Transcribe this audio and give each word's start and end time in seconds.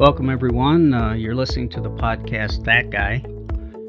Welcome, 0.00 0.30
everyone. 0.30 0.94
Uh, 0.94 1.12
you're 1.12 1.34
listening 1.34 1.68
to 1.68 1.80
the 1.82 1.90
podcast 1.90 2.64
That 2.64 2.88
Guy. 2.88 3.22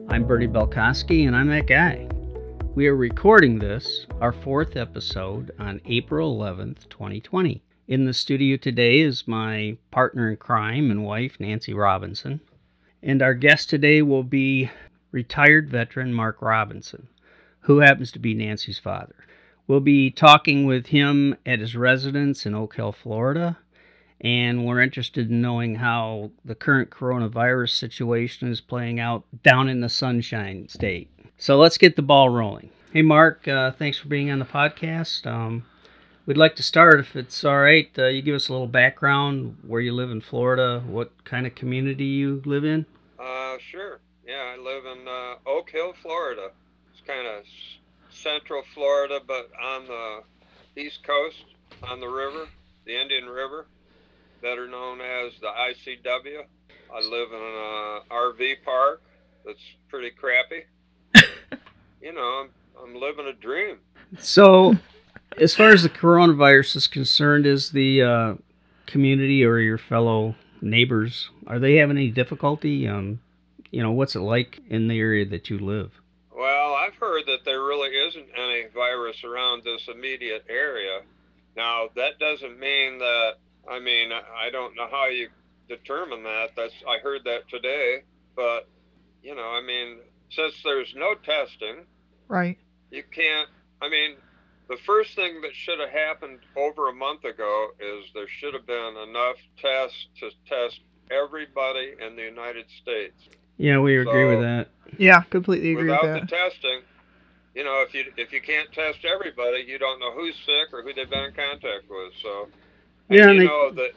I'm 0.10 0.28
Bernie 0.28 0.46
Belkowski, 0.46 1.26
and 1.26 1.34
I'm 1.34 1.48
that 1.48 1.68
guy. 1.68 2.06
We 2.76 2.88
are 2.88 2.98
recording 2.98 3.58
this, 3.58 4.08
our 4.20 4.34
fourth 4.34 4.76
episode, 4.76 5.52
on 5.58 5.80
April 5.86 6.38
11th, 6.38 6.90
2020. 6.90 7.64
In 7.88 8.04
the 8.04 8.14
studio 8.14 8.58
today 8.58 9.00
is 9.00 9.26
my 9.26 9.78
partner 9.90 10.30
in 10.30 10.36
crime 10.36 10.92
and 10.92 11.06
wife, 11.06 11.38
Nancy 11.40 11.74
Robinson. 11.74 12.42
And 13.02 13.22
our 13.22 13.34
guest 13.34 13.70
today 13.70 14.02
will 14.02 14.24
be 14.24 14.70
retired 15.14 15.70
veteran 15.70 16.14
Mark 16.14 16.42
Robinson, 16.42 17.08
who 17.62 17.78
happens 17.78 18.12
to 18.12 18.20
be 18.20 18.34
Nancy's 18.34 18.80
father. 18.80 19.16
We'll 19.66 19.80
be 19.80 20.12
talking 20.12 20.66
with 20.66 20.88
him 20.88 21.38
at 21.46 21.60
his 21.60 21.78
residence 21.78 22.46
in 22.46 22.54
Oak 22.54 22.76
Hill, 22.76 22.92
Florida, 22.92 23.60
and 24.22 24.66
we're 24.66 24.82
interested 24.82 25.30
in 25.30 25.42
knowing 25.42 25.76
how 25.76 26.32
the 26.46 26.56
current 26.56 26.92
coronavirus 26.92 27.72
situation 27.72 28.50
is 28.50 28.62
playing 28.62 29.00
out 29.00 29.24
down 29.44 29.68
in 29.68 29.82
the 29.82 29.90
Sunshine 29.90 30.68
State. 30.70 31.10
So 31.38 31.58
let's 31.58 31.78
get 31.78 31.96
the 31.96 32.04
ball 32.04 32.30
rolling. 32.30 32.70
Hey, 32.94 33.02
Mark, 33.02 33.48
uh, 33.48 33.72
thanks 33.72 33.98
for 33.98 34.08
being 34.08 34.30
on 34.30 34.38
the 34.38 34.46
podcast. 34.46 35.26
Um, 35.26 35.66
we'd 36.28 36.38
like 36.38 36.56
to 36.58 36.64
start, 36.64 37.00
if 37.00 37.16
it's 37.16 37.44
all 37.44 37.60
right, 37.60 37.90
uh, 37.98 38.08
you 38.08 38.22
give 38.22 38.36
us 38.36 38.48
a 38.48 38.52
little 38.52 38.68
background 38.68 39.58
where 39.66 39.82
you 39.82 39.92
live 39.92 40.12
in 40.12 40.22
Florida, 40.22 40.84
what 40.86 41.12
kind 41.24 41.48
of 41.48 41.56
community 41.56 42.06
you 42.06 42.44
live 42.46 42.64
in. 42.64 42.86
Uh, 43.20 43.58
sure. 43.72 44.00
Yeah, 44.28 44.54
I 44.56 44.58
live 44.58 44.86
in 44.86 45.08
uh, 45.08 45.50
Oak 45.50 45.72
Hill, 45.72 45.94
Florida. 46.02 46.50
It's 46.92 47.02
kind 47.08 47.26
of 47.26 47.44
central 48.12 48.62
Florida, 48.76 49.20
but 49.26 49.50
on 49.60 49.88
the 49.88 50.82
east 50.82 51.04
coast, 51.04 51.44
on 51.82 52.00
the 52.00 52.08
river, 52.08 52.48
the 52.86 53.02
Indian 53.02 53.28
River 53.28 53.66
better 54.42 54.68
known 54.68 55.02
as 55.02 55.34
the 55.40 55.48
ICW. 55.48 56.44
I 56.94 57.00
live 57.00 57.30
in 57.32 57.40
an 57.40 58.02
uh, 58.10 58.14
RV 58.14 58.64
park 58.66 59.02
that's 59.46 59.62
pretty 59.90 60.12
crappy. 60.12 60.66
you 62.02 62.14
know, 62.14 62.44
I'm, 62.44 62.50
I'm 62.82 63.00
living 63.00 63.28
a 63.28 63.34
dream. 63.34 63.78
So, 64.20 64.76
as 65.38 65.56
far 65.56 65.70
as 65.70 65.84
the 65.84 65.90
coronavirus 65.90 66.76
is 66.76 66.88
concerned, 66.88 67.46
is 67.46 67.72
the 67.72 68.02
uh, 68.02 68.34
community 68.88 69.46
or 69.46 69.60
your 69.60 69.78
fellow 69.78 70.36
neighbors 70.62 71.30
are 71.48 71.60
they 71.60 71.76
having 71.76 71.98
any 71.98 72.10
difficulty? 72.10 72.88
Um, 72.88 73.20
you 73.72 73.82
know, 73.82 73.92
what's 73.92 74.16
it 74.16 74.20
like 74.20 74.60
in 74.70 74.88
the 74.88 75.00
area 75.00 75.26
that 75.26 75.50
you 75.50 75.60
live? 75.60 75.92
Well, 76.34 76.76
I've 76.76 76.96
heard 76.96 77.24
that 77.28 77.46
there 77.46 77.62
really 77.62 77.90
isn't 77.90 78.28
any 78.38 78.66
virus 78.74 79.24
around 79.24 79.64
this 79.64 79.88
immediate 79.94 80.46
area. 80.50 81.02
Now, 81.56 81.90
that 81.96 82.20
doesn't 82.20 82.60
mean 82.60 83.00
that 83.00 83.34
I 83.70 83.80
mean, 83.80 84.12
I 84.12 84.50
don't 84.50 84.76
know 84.76 84.88
how 84.90 85.08
you 85.08 85.30
determine 85.68 86.24
that. 86.24 86.50
That's 86.56 86.74
I 86.88 87.00
heard 87.00 87.24
that 87.26 87.48
today, 87.50 88.04
but 88.36 88.68
you 89.24 89.36
know, 89.36 89.48
I 89.48 89.62
mean, 89.62 90.00
since 90.30 90.54
there's 90.64 90.94
no 90.96 91.16
testing, 91.16 91.86
right? 92.28 92.58
You 92.90 93.04
can't. 93.12 93.50
I 93.82 93.90
mean, 93.90 94.16
the 94.70 94.78
first 94.86 95.16
thing 95.16 95.42
that 95.42 95.56
should 95.56 95.80
have 95.80 95.90
happened 95.90 96.40
over 96.56 96.90
a 96.90 96.94
month 96.94 97.24
ago 97.24 97.70
is 97.80 98.06
there 98.14 98.28
should 98.28 98.54
have 98.54 98.66
been 98.66 98.96
enough 99.10 99.36
tests 99.62 100.08
to 100.20 100.30
test 100.48 100.80
everybody 101.10 101.94
in 102.00 102.16
the 102.16 102.24
United 102.24 102.66
States. 102.82 103.16
Yeah, 103.58 103.80
we 103.80 103.98
agree 103.98 104.26
with 104.26 104.42
that. 104.42 104.70
Yeah, 104.98 105.22
completely 105.24 105.72
agree 105.72 105.90
with 105.90 106.02
that. 106.02 106.22
Without 106.22 106.22
the 106.22 106.36
testing, 106.36 106.82
you 107.54 107.64
know, 107.64 107.84
if 107.88 107.94
you 107.94 108.06
if 108.18 108.32
you 108.32 108.42
can't 108.42 108.72
test 108.72 109.00
everybody, 109.06 109.64
you 109.68 109.78
don't 109.78 110.00
know 110.00 110.12
who's 110.14 110.36
sick 110.46 110.74
or 110.74 110.82
who 110.84 110.94
they've 110.94 111.10
been 111.10 111.26
in 111.26 111.34
contact 111.34 111.90
with. 111.90 112.14
So 112.22 112.48
yeah, 113.12 113.30
and, 113.30 113.34
you 113.36 113.40
they, 113.42 113.46
know 113.46 113.72
the 113.72 113.90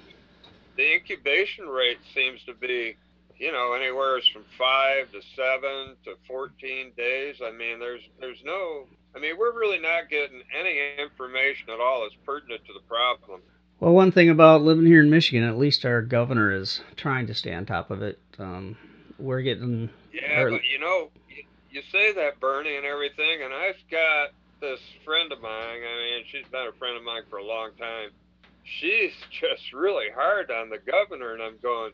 the 0.77 0.95
incubation 0.95 1.67
rate 1.69 1.98
seems 2.14 2.42
to 2.45 2.55
be, 2.55 2.97
you 3.39 3.52
know, 3.52 3.75
anywhere 3.75 4.20
from 4.33 4.45
five 4.58 5.11
to 5.13 5.20
seven 5.36 5.97
to 6.05 6.17
fourteen 6.27 6.92
days. 6.97 7.36
I 7.45 7.52
mean, 7.52 7.79
there's 7.79 8.02
there's 8.20 8.42
no. 8.45 8.86
I 9.14 9.20
mean, 9.20 9.39
we're 9.39 9.57
really 9.57 9.79
not 9.79 10.11
getting 10.11 10.42
any 10.58 10.77
information 11.01 11.70
at 11.70 11.79
all 11.79 12.02
that's 12.02 12.17
pertinent 12.27 12.64
to 12.67 12.73
the 12.73 12.80
problem. 12.89 13.42
Well, 13.79 13.92
one 13.92 14.11
thing 14.11 14.29
about 14.29 14.63
living 14.63 14.86
here 14.86 15.02
in 15.02 15.11
Michigan, 15.11 15.45
at 15.45 15.57
least 15.57 15.85
our 15.85 16.02
governor 16.02 16.52
is 16.52 16.81
trying 16.96 17.29
to 17.29 17.35
stay 17.35 17.55
on 17.55 17.67
top 17.67 17.91
of 17.91 18.02
it. 18.02 18.19
Um, 18.39 18.77
we're 19.19 19.42
getting. 19.42 19.91
Yeah, 20.13 20.41
our, 20.41 20.51
but 20.51 20.64
you 20.64 20.81
know, 20.81 21.11
you, 21.29 21.45
you 21.70 21.83
say 21.92 22.13
that 22.14 22.41
Bernie 22.41 22.77
and 22.77 22.86
everything, 22.86 23.42
and 23.45 23.55
I've 23.55 23.79
got 23.91 24.31
this 24.61 24.81
friend 25.05 25.31
of 25.31 25.41
mine. 25.41 25.52
I 25.52 26.17
mean, 26.17 26.25
she's 26.33 26.46
been 26.51 26.67
a 26.67 26.73
friend 26.73 26.96
of 26.96 27.05
mine 27.05 27.23
for 27.31 27.39
a 27.39 27.45
long 27.45 27.70
time 27.79 28.11
she's 28.64 29.13
just 29.30 29.73
really 29.73 30.07
hard 30.14 30.51
on 30.51 30.70
the 30.70 30.79
governor, 30.79 31.33
and 31.35 31.42
I'm 31.42 31.58
going, 31.63 31.92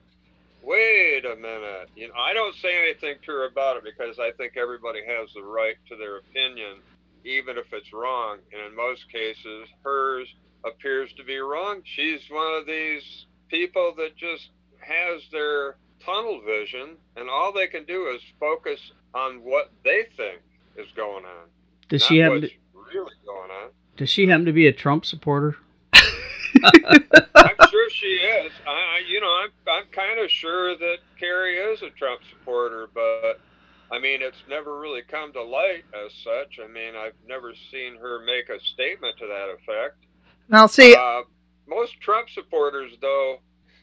wait 0.62 1.24
a 1.24 1.36
minute. 1.36 1.90
You 1.96 2.08
know, 2.08 2.14
I 2.14 2.32
don't 2.32 2.54
say 2.56 2.76
anything 2.78 3.16
to 3.26 3.32
her 3.32 3.46
about 3.46 3.76
it 3.76 3.84
because 3.84 4.18
I 4.18 4.30
think 4.32 4.56
everybody 4.56 5.00
has 5.06 5.30
the 5.34 5.42
right 5.42 5.76
to 5.88 5.96
their 5.96 6.18
opinion, 6.18 6.78
even 7.24 7.58
if 7.58 7.72
it's 7.72 7.92
wrong. 7.92 8.38
And 8.52 8.70
in 8.70 8.76
most 8.76 9.10
cases, 9.12 9.68
hers 9.84 10.28
appears 10.64 11.12
to 11.14 11.24
be 11.24 11.38
wrong. 11.38 11.82
She's 11.84 12.20
one 12.30 12.54
of 12.54 12.66
these 12.66 13.26
people 13.48 13.94
that 13.96 14.16
just 14.16 14.50
has 14.80 15.22
their 15.32 15.76
tunnel 16.04 16.40
vision, 16.46 16.96
and 17.16 17.28
all 17.28 17.52
they 17.52 17.66
can 17.66 17.84
do 17.84 18.08
is 18.14 18.22
focus 18.38 18.92
on 19.14 19.42
what 19.42 19.70
they 19.84 20.06
think 20.16 20.40
is 20.76 20.90
going 20.96 21.24
on. 21.24 21.48
Does 21.88 22.04
she 22.04 22.18
have 22.18 22.40
to, 22.40 22.48
really 22.74 23.12
going 23.26 23.50
on? 23.50 23.70
Does 23.96 24.08
she 24.08 24.28
happen 24.28 24.46
to 24.46 24.52
be 24.52 24.66
a 24.66 24.72
Trump 24.72 25.04
supporter? 25.04 25.56
I'm 27.34 27.68
sure 27.70 27.90
she 27.90 28.06
is. 28.06 28.52
I, 28.66 29.00
you 29.08 29.20
know, 29.20 29.34
I'm 29.42 29.50
I'm 29.68 29.86
kind 29.92 30.18
of 30.20 30.30
sure 30.30 30.76
that 30.76 30.98
Carrie 31.18 31.56
is 31.56 31.82
a 31.82 31.90
Trump 31.90 32.20
supporter, 32.30 32.88
but 32.92 33.40
I 33.90 33.98
mean, 33.98 34.22
it's 34.22 34.42
never 34.48 34.78
really 34.78 35.02
come 35.02 35.32
to 35.32 35.42
light 35.42 35.84
as 36.06 36.12
such. 36.22 36.60
I 36.62 36.68
mean, 36.68 36.94
I've 36.96 37.14
never 37.26 37.52
seen 37.70 37.96
her 37.96 38.20
make 38.24 38.48
a 38.48 38.62
statement 38.64 39.18
to 39.18 39.26
that 39.26 39.50
effect. 39.50 39.96
Now, 40.48 40.66
see, 40.66 40.94
uh, 40.94 41.22
most 41.68 42.00
Trump 42.00 42.28
supporters, 42.30 42.92
though, 43.00 43.38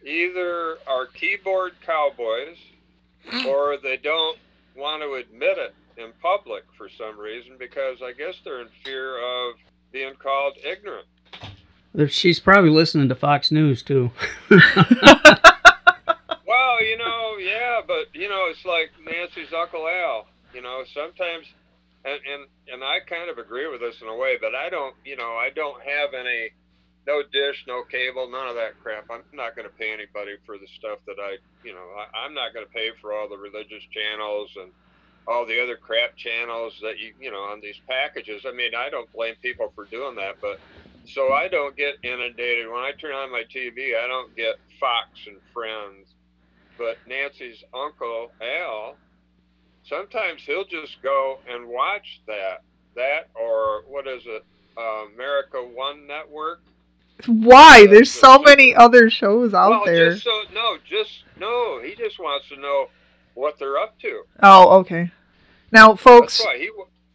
either 0.06 0.78
are 0.88 1.08
keyboard 1.08 1.74
cowboys 1.86 2.58
or 3.48 3.78
they 3.82 3.98
don't 3.98 4.38
want 4.76 5.02
to 5.02 5.16
admit 5.16 5.58
it 5.58 5.76
in 5.98 6.12
public 6.22 6.64
for 6.78 6.90
some 6.90 7.20
reason 7.20 7.54
because 7.58 7.98
I 8.02 8.14
guess 8.14 8.36
they're 8.44 8.62
in 8.62 8.70
fear 8.84 9.18
of 9.18 9.56
being 9.92 10.14
called 10.16 10.58
ignorant. 10.64 11.08
She's 12.09 12.40
probably 12.40 12.69
listening 12.69 13.09
to 13.09 13.16
Fox 13.16 13.52
News 13.52 13.81
too. 13.81 14.12
well, 14.50 14.62
you 16.84 16.97
know, 16.97 17.38
yeah, 17.40 17.81
but 17.85 18.13
you 18.13 18.30
know, 18.30 18.46
it's 18.50 18.63
like 18.66 18.91
Nancy's 19.03 19.52
Uncle 19.52 19.88
Al. 19.88 20.28
You 20.53 20.62
know, 20.62 20.84
sometimes, 20.94 21.47
and 22.06 22.19
and 22.22 22.46
and 22.72 22.84
I 22.84 23.00
kind 23.00 23.31
of 23.31 23.40
agree 23.40 23.68
with 23.68 23.81
this 23.81 23.96
in 24.02 24.07
a 24.07 24.16
way, 24.16 24.38
but 24.40 24.53
I 24.53 24.69
don't, 24.69 24.96
you 25.06 25.16
know, 25.16 25.34
I 25.41 25.50
don't 25.56 25.81
have 25.81 26.13
any, 26.13 26.52
no 27.07 27.24
dish, 27.34 27.63
no 27.68 27.84
cable, 27.84 28.30
none 28.30 28.47
of 28.47 28.56
that 28.56 28.80
crap. 28.84 29.09
I'm 29.09 29.24
not 29.34 29.56
going 29.56 29.68
to 29.68 29.74
pay 29.74 29.91
anybody 29.91 30.36
for 30.46 30.57
the 30.59 30.68
stuff 30.78 31.00
that 31.07 31.18
I, 31.19 31.38
you 31.63 31.74
know, 31.74 31.88
I, 31.97 32.25
I'm 32.25 32.34
not 32.36 32.53
going 32.53 32.66
to 32.66 32.72
pay 32.72 32.91
for 33.02 33.13
all 33.13 33.28
the 33.28 33.38
religious 33.38 33.84
channels 33.90 34.52
and 34.56 34.72
all 35.28 35.46
the 35.46 35.62
other 35.62 35.75
crap 35.75 36.16
channels 36.16 36.74
that 36.81 37.00
you, 37.00 37.13
you 37.19 37.31
know, 37.31 37.41
on 37.41 37.59
these 37.59 37.80
packages. 37.90 38.46
I 38.46 38.52
mean, 38.53 38.75
I 38.75 38.90
don't 38.90 39.12
blame 39.12 39.36
people 39.41 39.72
for 39.75 39.86
doing 39.86 40.16
that, 40.16 40.38
but 40.40 40.59
so 41.07 41.34
I 41.34 41.47
don't 41.47 41.75
get 41.75 41.95
inundated. 42.03 42.68
When 42.68 42.79
I 42.79 42.91
turn 43.00 43.13
on 43.13 43.31
my 43.31 43.44
TV, 43.44 43.97
I 43.97 44.07
don't 44.07 44.35
get 44.35 44.56
Fox 44.79 45.09
and 45.28 45.38
Friends. 45.53 46.13
But 46.78 46.97
Nancy's 47.07 47.63
uncle, 47.73 48.31
Al, 48.41 48.97
sometimes 49.84 50.44
he'll 50.44 50.66
just 50.66 51.01
go 51.01 51.40
and 51.50 51.68
watch 51.68 52.22
that. 52.28 52.62
That 52.95 53.29
or 53.35 53.84
what 53.88 54.07
is 54.07 54.23
it? 54.25 54.44
Uh, 54.77 55.06
America 55.13 55.57
One 55.57 56.07
Network. 56.07 56.62
Why? 57.25 57.88
There's 57.88 58.12
so 58.12 58.39
many 58.39 58.75
other 58.75 59.10
shows 59.10 59.53
out 59.53 59.69
well, 59.69 59.86
there. 59.86 60.12
Just 60.12 60.24
so 60.24 60.42
no, 60.53 60.77
just 60.88 61.24
no. 61.39 61.81
He 61.81 61.95
just 61.95 62.19
wants 62.19 62.48
to 62.50 62.60
know 62.60 62.89
what 63.33 63.57
they're 63.60 63.77
up 63.77 64.00
to. 64.01 64.24
Oh, 64.42 64.77
okay. 64.80 65.12
Now, 65.71 65.95
folks. 65.95 66.44
He 66.57 66.69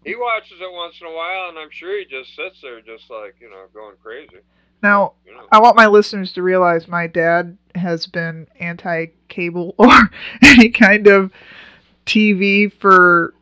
he 0.05 0.17
watches 0.17 0.59
it 0.61 0.73
once 0.73 0.97
in 1.01 1.07
a 1.07 1.13
while, 1.13 1.49
and 1.49 1.59
I'm 1.59 1.71
sure 1.71 1.99
he 1.99 2.05
just 2.05 2.35
sits 2.35 2.61
there, 2.63 2.81
just 2.81 3.11
like 3.11 3.37
you 3.41 3.51
know, 3.51 3.67
going 3.73 3.97
crazy. 4.03 4.43
Now, 4.83 5.13
you 5.25 5.33
know. 5.33 5.47
I 5.53 5.61
want 5.61 5.77
my 5.77 5.87
listeners 5.87 6.33
to 6.33 6.43
realize 6.43 6.89
my 6.89 7.07
dad 7.07 7.57
has 7.75 8.07
been 8.07 8.49
anti-cable 8.59 9.75
or 9.79 10.11
any 10.43 10.71
kind 10.71 11.07
of 11.07 11.31
TV 12.05 12.73
for 12.73 13.35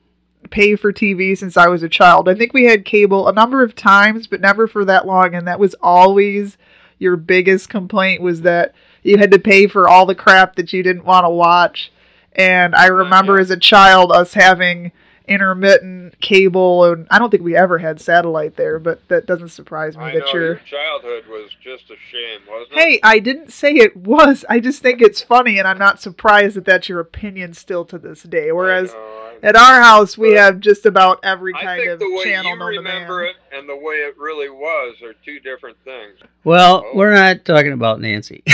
pay 0.51 0.77
for 0.77 0.93
TV 0.93 1.37
since 1.37 1.57
I 1.57 1.69
was 1.69 1.83
a 1.83 1.89
child. 1.89 2.29
I 2.29 2.35
think 2.35 2.53
we 2.53 2.65
had 2.65 2.85
cable 2.85 3.29
a 3.29 3.33
number 3.33 3.63
of 3.63 3.75
times, 3.75 4.27
but 4.27 4.41
never 4.41 4.67
for 4.67 4.85
that 4.85 5.07
long, 5.07 5.35
and 5.35 5.47
that 5.47 5.61
was 5.61 5.75
always 5.81 6.59
your 6.99 7.17
biggest 7.17 7.69
complaint 7.69 8.21
was 8.21 8.43
that 8.43 8.75
you 9.03 9.17
had 9.17 9.31
to 9.31 9.39
pay 9.39 9.67
for 9.67 9.89
all 9.89 10.05
the 10.05 10.15
crap 10.15 10.57
that 10.57 10.73
you 10.73 10.83
didn't 10.83 11.05
want 11.05 11.25
to 11.25 11.31
watch. 11.31 11.91
And 12.33 12.75
I 12.75 12.87
remember 12.87 13.37
yeah. 13.37 13.43
as 13.43 13.51
a 13.51 13.57
child 13.57 14.13
us 14.13 14.35
having 14.35 14.93
intermittent 15.31 16.21
cable, 16.21 16.85
and 16.85 17.07
I 17.11 17.19
don't 17.19 17.31
think 17.31 17.43
we 17.43 17.57
ever 17.57 17.79
had 17.79 18.01
satellite 18.01 18.57
there, 18.57 18.79
but 18.79 19.07
that 19.09 19.25
doesn't 19.27 19.49
surprise 19.51 19.97
me 19.97 20.03
I 20.05 20.13
that 20.15 20.19
know 20.19 20.33
you're. 20.35 20.45
your 20.47 20.57
childhood 20.69 21.25
was 21.29 21.51
just 21.63 21.85
a 21.91 21.95
shame, 22.11 22.41
wasn't 22.49 22.73
it? 22.73 22.79
Hey, 22.79 23.01
I 23.03 23.21
didn't 23.21 23.53
say 23.53 23.73
it 23.75 23.97
was. 23.97 24.45
I 24.49 24.61
just 24.61 24.83
think 24.83 25.01
it's 25.01 25.23
funny, 25.23 25.59
and 25.59 25.67
I'm 25.69 25.79
not 25.79 26.01
surprised 26.03 26.57
that 26.57 26.65
that's 26.65 26.89
your 26.89 27.01
opinion 27.01 27.55
still 27.55 27.85
to 27.87 27.99
this 27.99 28.23
day. 28.25 28.51
Whereas 28.53 28.91
I 28.91 28.95
know, 28.99 29.01
I- 29.43 29.47
at 29.47 29.57
our 29.57 29.81
house, 29.81 30.19
we 30.19 30.31
But 30.35 30.39
have 30.41 30.61
just 30.61 30.85
about 30.85 31.21
every 31.23 31.55
I 31.55 31.63
kind 31.63 31.81
think 31.81 31.91
of 31.93 31.99
the 32.01 32.15
way 32.15 32.25
channel 32.25 32.51
you 32.53 32.59
known 32.59 32.73
to 32.73 32.79
remember 32.79 33.21
man. 33.23 33.29
it 33.31 33.37
and 33.57 33.67
the 33.69 33.77
way 33.77 33.95
it 33.95 34.19
really 34.19 34.51
was 34.51 34.97
are 35.03 35.15
two 35.25 35.41
different 35.41 35.79
things. 35.85 36.19
Well, 36.45 36.85
Oh. 36.85 36.91
we're 36.95 37.15
not 37.15 37.45
talking 37.47 37.73
about 37.73 38.01
Nancy. 38.03 38.43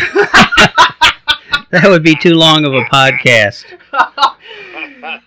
that 1.71 1.85
would 1.85 2.03
be 2.03 2.15
too 2.15 2.35
long 2.35 2.65
of 2.65 2.73
a 2.75 2.83
podcast. 2.93 3.65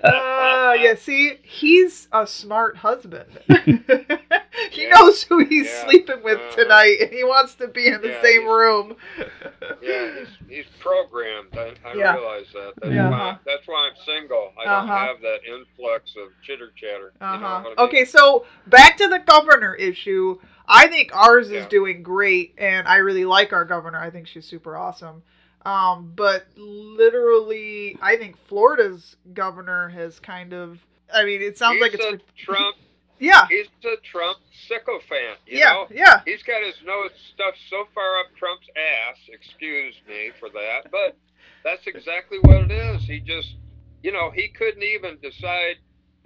uh, 0.04 0.76
yeah, 0.80 0.96
see, 0.98 1.38
he's 1.44 2.08
a 2.12 2.26
smart 2.28 2.78
husband. 2.78 3.40
he 3.66 4.84
Yeah. 4.84 4.90
knows 4.96 5.24
who 5.24 5.40
he's 5.46 5.66
Yeah. 5.68 5.86
sleeping 5.86 6.24
with 6.24 6.38
Uh-huh. 6.40 6.56
tonight, 6.56 6.98
and 7.02 7.12
he 7.12 7.24
wants 7.24 7.56
to 7.56 7.68
be 7.68 7.88
in 7.88 8.02
the 8.02 8.10
Yeah, 8.10 8.22
same 8.22 8.46
room. 8.48 8.96
Yeah, 9.82 10.10
he's, 10.20 10.28
he's 10.50 10.66
programmed. 10.80 11.56
I, 11.56 11.74
I 11.88 11.94
realize 11.94 12.46
that. 12.54 12.74
That's, 12.82 12.94
Yeah. 12.94 13.10
why, 13.10 13.38
that's 13.46 13.66
why 13.68 13.88
I'm 13.90 13.96
single. 14.06 14.52
I 14.60 14.66
don't 14.66 14.90
Uh-huh. 14.90 14.98
have 15.08 15.22
that 15.22 15.40
influx 15.48 16.16
of 16.18 16.30
chitter 16.42 16.72
chatter. 16.76 17.14
Uh-huh. 17.22 17.62
what 17.62 17.78
I 17.78 17.82
mean? 17.82 17.88
Okay, 17.88 18.06
so 18.06 18.46
back 18.68 18.98
to 18.98 19.08
the 19.08 19.20
governor 19.20 19.76
issue. 19.76 20.38
I 20.68 20.88
think 20.88 21.16
ours 21.16 21.50
is 21.50 21.66
doing 21.68 22.04
great, 22.04 22.56
and 22.58 22.88
I 22.88 22.98
really 22.98 23.26
like 23.26 23.54
our 23.54 23.64
governor. 23.66 24.00
I 24.00 24.10
think 24.10 24.28
she's 24.28 24.46
super 24.46 24.76
awesome. 24.76 25.24
Um, 25.66 26.14
but 26.16 26.48
literally, 26.56 27.98
I 28.02 28.16
think 28.16 28.38
Florida's 28.48 29.18
governor 29.34 29.90
has 29.90 30.20
kind 30.20 30.54
of. 30.54 30.80
I 31.14 31.26
mean, 31.26 31.42
it 31.42 31.58
sounds 31.58 31.76
he's 31.76 31.82
like 31.82 31.94
it's. 31.94 32.06
a 32.06 32.20
Trump. 32.38 32.78
yeah, 33.20 33.48
He's 33.50 33.68
a 33.84 33.98
Trump 34.04 34.38
sycophant. 34.68 35.40
You 35.46 35.60
yeah, 35.60 35.74
know? 35.74 35.88
yeah. 35.92 36.22
He's 36.26 36.44
got 36.44 36.64
his 36.64 36.76
nose 36.86 37.12
stuffed 37.34 37.60
so 37.70 37.86
far 37.94 38.20
up 38.20 38.28
Trump's 38.38 38.68
ass. 38.76 39.18
Excuse 39.28 39.96
me 40.08 40.32
for 40.40 40.50
that, 40.50 40.92
but 40.92 41.18
that's 41.64 41.86
exactly 41.88 42.40
what 42.40 42.64
it 42.64 42.72
is. 42.72 43.04
He 43.04 43.20
just, 43.20 43.56
you 44.04 44.12
know, 44.12 44.32
he 44.32 44.48
couldn't 44.48 44.84
even 44.84 45.18
decide 45.22 45.76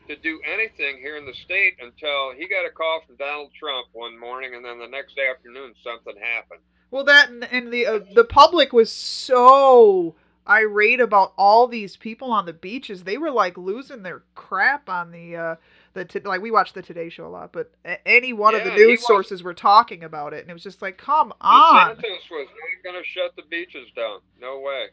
to 0.07 0.15
do 0.17 0.39
anything 0.45 0.97
here 0.99 1.17
in 1.17 1.25
the 1.25 1.33
state 1.33 1.75
until 1.79 2.33
he 2.37 2.47
got 2.47 2.65
a 2.67 2.71
call 2.71 3.01
from 3.07 3.15
Donald 3.15 3.51
Trump 3.57 3.87
one 3.93 4.19
morning, 4.19 4.53
and 4.53 4.63
then 4.63 4.79
the 4.79 4.87
next 4.87 5.17
afternoon 5.17 5.73
something 5.83 6.13
happened. 6.21 6.61
Well, 6.93 7.05
that 7.05 7.29
and, 7.29 7.43
and 7.45 7.73
the 7.73 7.87
uh, 7.87 7.99
the 8.13 8.23
public 8.23 8.71
was 8.71 8.91
so 8.91 10.13
irate 10.47 10.99
about 10.99 11.33
all 11.39 11.67
these 11.67 11.97
people 11.97 12.31
on 12.31 12.45
the 12.45 12.53
beaches. 12.53 13.03
They 13.03 13.17
were 13.17 13.31
like 13.31 13.57
losing 13.57 14.03
their 14.03 14.21
crap 14.35 14.87
on 14.87 15.09
the 15.09 15.35
uh 15.35 15.55
the 15.95 16.05
t- 16.05 16.19
like 16.19 16.43
we 16.43 16.51
watched 16.51 16.75
the 16.75 16.83
Today 16.83 17.09
Show 17.09 17.25
a 17.25 17.29
lot, 17.29 17.51
but 17.51 17.71
any 18.05 18.31
one 18.31 18.53
of 18.53 18.63
the 18.63 18.75
news 18.75 19.03
sources 19.07 19.41
were 19.41 19.55
talking 19.55 20.03
about 20.03 20.35
it, 20.35 20.41
and 20.41 20.51
it 20.51 20.53
was 20.53 20.61
just 20.61 20.83
like, 20.83 20.99
come 20.99 21.33
on, 21.41 21.97
was 21.97 21.97
not 21.97 22.83
going 22.83 23.01
to 23.01 23.09
shut 23.09 23.35
the 23.35 23.43
beaches 23.49 23.87
down. 23.95 24.19
No 24.39 24.59
way. 24.59 24.89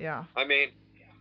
yeah. 0.00 0.24
I 0.36 0.44
mean, 0.44 0.70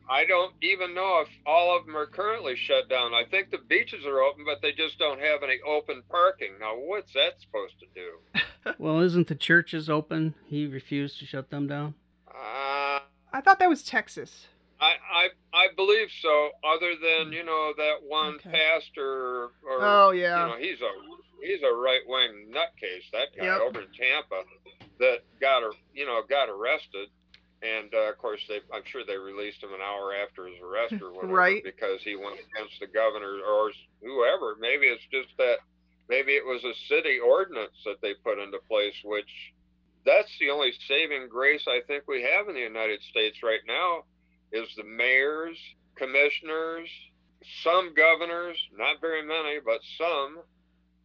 I 0.09 0.25
don't 0.25 0.53
even 0.61 0.94
know 0.94 1.21
if 1.21 1.29
all 1.45 1.77
of 1.77 1.85
them 1.85 1.95
are 1.95 2.05
currently 2.05 2.55
shut 2.55 2.89
down. 2.89 3.13
I 3.13 3.23
think 3.29 3.51
the 3.51 3.57
beaches 3.69 4.05
are 4.05 4.21
open, 4.21 4.44
but 4.45 4.61
they 4.61 4.71
just 4.73 5.00
don't 5.00 5.19
have 5.19 5.44
any 5.44 5.59
open 5.65 6.03
parking. 6.09 6.53
Now, 6.59 6.73
what's 6.75 7.13
that 7.13 7.33
supposed 7.41 7.75
to 7.79 7.85
do? 7.95 8.41
Well, 8.79 9.01
isn't 9.01 9.27
the 9.27 9.35
churches 9.35 9.89
open? 9.89 10.35
He 10.47 10.65
refused 10.67 11.19
to 11.19 11.25
shut 11.25 11.50
them 11.50 11.67
down. 11.67 11.95
Uh, 12.29 13.00
I 13.33 13.41
thought 13.44 13.59
that 13.59 13.67
was 13.67 13.83
Texas. 13.83 14.47
I, 14.79 14.94
I 15.13 15.27
I 15.53 15.67
believe 15.75 16.07
so. 16.21 16.50
Other 16.63 16.94
than 16.95 17.33
you 17.33 17.44
know 17.44 17.73
that 17.75 17.95
one 18.07 18.35
Okay. 18.35 18.51
pastor, 18.51 19.50
or 19.63 19.79
Oh 19.81 20.11
you 20.11 20.21
yeah, 20.21 20.45
know 20.47 20.55
he's 20.57 20.79
a 20.79 20.91
he's 21.45 21.61
a 21.61 21.73
right 21.73 22.01
wing 22.07 22.51
nutcase. 22.53 23.09
That 23.11 23.35
guy 23.38 23.45
Yep. 23.47 23.61
over 23.61 23.81
in 23.81 23.88
Tampa 24.00 24.44
that 25.00 25.19
got 25.41 25.63
ar- 25.63 25.71
you 25.94 26.05
know 26.05 26.21
got 26.29 26.47
arrested, 26.50 27.09
and 27.63 27.94
uh, 27.95 28.12
of 28.12 28.18
course 28.18 28.42
they 28.48 28.60
I'm 28.74 28.83
sure 28.86 29.04
they 29.07 29.18
released 29.18 29.63
him 29.63 29.74
an 29.74 29.81
hour 29.81 30.12
after 30.13 30.45
his 30.48 30.60
arrest 30.62 31.01
or 31.01 31.12
whatever 31.15 31.33
Right. 31.33 31.63
because 31.63 32.01
he 32.04 32.15
went 32.15 32.39
against 32.39 32.80
the 32.80 32.88
governor 32.88 33.39
or 33.42 33.71
whoever. 34.04 34.56
Maybe 34.60 34.88
it's 34.88 35.04
just 35.12 35.30
that 35.38 35.57
maybe 36.10 36.33
it 36.33 36.45
was 36.45 36.63
a 36.63 36.75
city 36.89 37.19
ordinance 37.19 37.75
that 37.86 38.01
they 38.01 38.13
put 38.24 38.39
into 38.39 38.60
place, 38.68 38.95
which 39.04 39.31
that's 40.06 40.31
the 40.39 40.50
only 40.50 40.74
saving 40.88 41.30
grace 41.30 41.63
I 41.68 41.80
think 41.88 42.04
we 42.07 42.21
have 42.24 42.50
in 42.50 42.56
the 42.56 42.68
United 42.68 43.01
States 43.10 43.38
right 43.42 43.63
now 43.65 44.04
is 44.51 44.68
the 44.75 44.83
mayors, 44.83 45.57
commissioners, 45.95 46.89
some 47.63 47.94
governors, 47.95 48.57
not 48.77 49.00
very 49.01 49.24
many, 49.25 49.60
but 49.63 49.80
some 49.98 50.39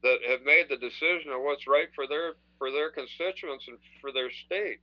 that 0.02 0.18
have 0.28 0.42
made 0.42 0.66
the 0.68 0.76
decision 0.76 1.30
of 1.32 1.42
what's 1.42 1.66
right 1.66 1.88
for 1.94 2.06
their 2.06 2.34
for 2.58 2.70
their 2.72 2.90
constituents 2.90 3.64
and 3.68 3.78
for 4.00 4.10
their 4.12 4.30
state. 4.46 4.78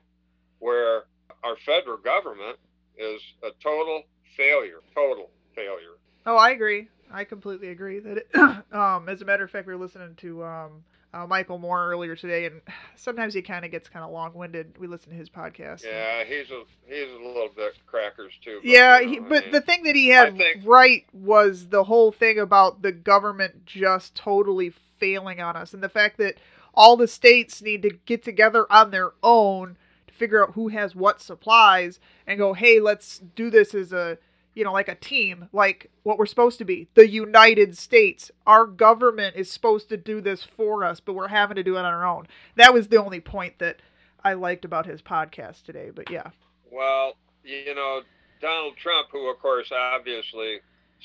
Where 0.60 1.04
our 1.44 1.56
federal 1.66 1.98
government 1.98 2.58
is 2.98 3.22
a 3.44 3.50
total 3.62 4.04
failure, 4.38 4.80
total 4.94 5.30
failure. 5.56 5.98
Oh, 6.26 6.38
I 6.38 6.52
agree. 6.52 6.88
I 7.12 7.24
completely 7.24 7.70
agree 7.70 8.00
that. 8.00 8.18
It, 8.18 8.36
um, 8.74 9.10
as 9.10 9.22
a 9.22 9.26
matter 9.26 9.44
of 9.44 9.52
fact, 9.52 9.68
we 9.68 9.74
were 9.74 9.80
listening 9.80 10.16
to 10.18 10.44
um, 10.44 10.84
uh, 11.14 11.28
Michael 11.28 11.58
Moore 11.60 11.88
earlier 11.92 12.16
today, 12.16 12.46
and 12.46 12.62
sometimes 12.96 13.34
he 13.34 13.42
kind 13.42 13.64
of 13.64 13.72
gets 13.72 13.88
kind 13.90 14.04
of 14.04 14.12
long-winded. 14.12 14.78
We 14.80 14.88
listen 14.88 15.12
to 15.12 15.16
his 15.16 15.30
podcast. 15.30 15.84
and- 15.84 15.92
Yeah, 15.94 16.24
he's 16.24 16.50
a 16.52 16.64
he's 16.88 17.12
a 17.12 17.24
little 17.26 17.50
bit 17.56 17.74
crackers 17.86 18.34
too. 18.44 18.60
but, 18.62 18.70
Yeah, 18.70 19.00
you 19.00 19.06
know, 19.06 19.12
he, 19.12 19.18
I 19.18 19.22
but 19.30 19.44
mean, 19.44 19.52
the 19.52 19.62
thing 19.62 19.84
that 19.84 19.96
he 19.96 20.10
had 20.10 20.36
think- 20.38 20.64
right 20.66 21.06
was 21.14 21.68
the 21.70 21.84
whole 21.84 22.12
thing 22.12 22.40
about 22.40 22.82
the 22.82 22.92
government 22.92 23.66
just 23.66 24.16
totally 24.16 24.72
failing 24.98 25.40
on 25.42 25.56
us, 25.56 25.74
and 25.74 25.84
the 25.84 25.90
fact 25.90 26.18
that 26.18 26.36
all 26.74 26.98
the 26.98 27.08
states 27.08 27.62
need 27.62 27.82
to 27.84 27.90
get 28.06 28.24
together 28.24 28.66
on 28.72 28.92
their 28.92 29.12
own 29.24 29.78
figure 30.16 30.44
out 30.44 30.54
who 30.54 30.70
has 30.70 30.96
what 30.96 31.22
supplies 31.22 32.00
and 32.26 32.40
go, 32.40 32.54
hey, 32.54 32.80
let's 32.80 33.20
do 33.36 33.50
this 33.50 33.74
as 33.74 33.94
a 33.94 34.18
you 34.54 34.64
know 34.64 34.72
like 34.72 34.88
a 34.88 34.96
team, 34.96 35.50
like 35.52 35.92
what 36.04 36.18
we're 36.18 36.26
supposed 36.26 36.58
to 36.60 36.66
be, 36.66 36.88
the 36.96 37.10
United 37.10 37.78
States. 37.78 38.32
Our 38.48 38.66
government 38.66 39.36
is 39.36 39.52
supposed 39.52 39.90
to 39.90 39.98
do 39.98 40.22
this 40.22 40.44
for 40.44 40.84
us, 40.84 41.00
but 41.00 41.14
we're 41.14 41.28
having 41.28 41.56
to 41.56 41.64
do 41.64 41.76
it 41.76 41.80
on 41.80 41.86
our 41.86 42.06
own. 42.06 42.28
That 42.56 42.74
was 42.74 42.88
the 42.88 42.98
only 43.04 43.20
point 43.20 43.60
that 43.60 43.82
I 44.24 44.34
liked 44.34 44.66
about 44.66 44.86
his 44.86 45.02
podcast 45.02 45.64
today. 45.64 45.92
But 45.94 46.10
yeah, 46.10 46.30
Well, 46.72 47.16
you 47.44 47.76
know, 47.76 48.02
Donald 48.42 48.76
Trump, 48.78 49.10
who 49.12 49.30
of 49.30 49.40
course 49.40 49.72
obviously 49.72 50.60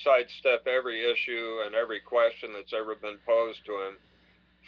sidestep 0.05 0.67
every 0.67 1.05
issue 1.11 1.59
and 1.67 1.75
every 1.75 2.01
question 2.01 2.51
that's 2.55 2.73
ever 2.73 2.95
been 2.95 3.19
posed 3.27 3.65
to 3.67 3.73
him, 3.73 3.97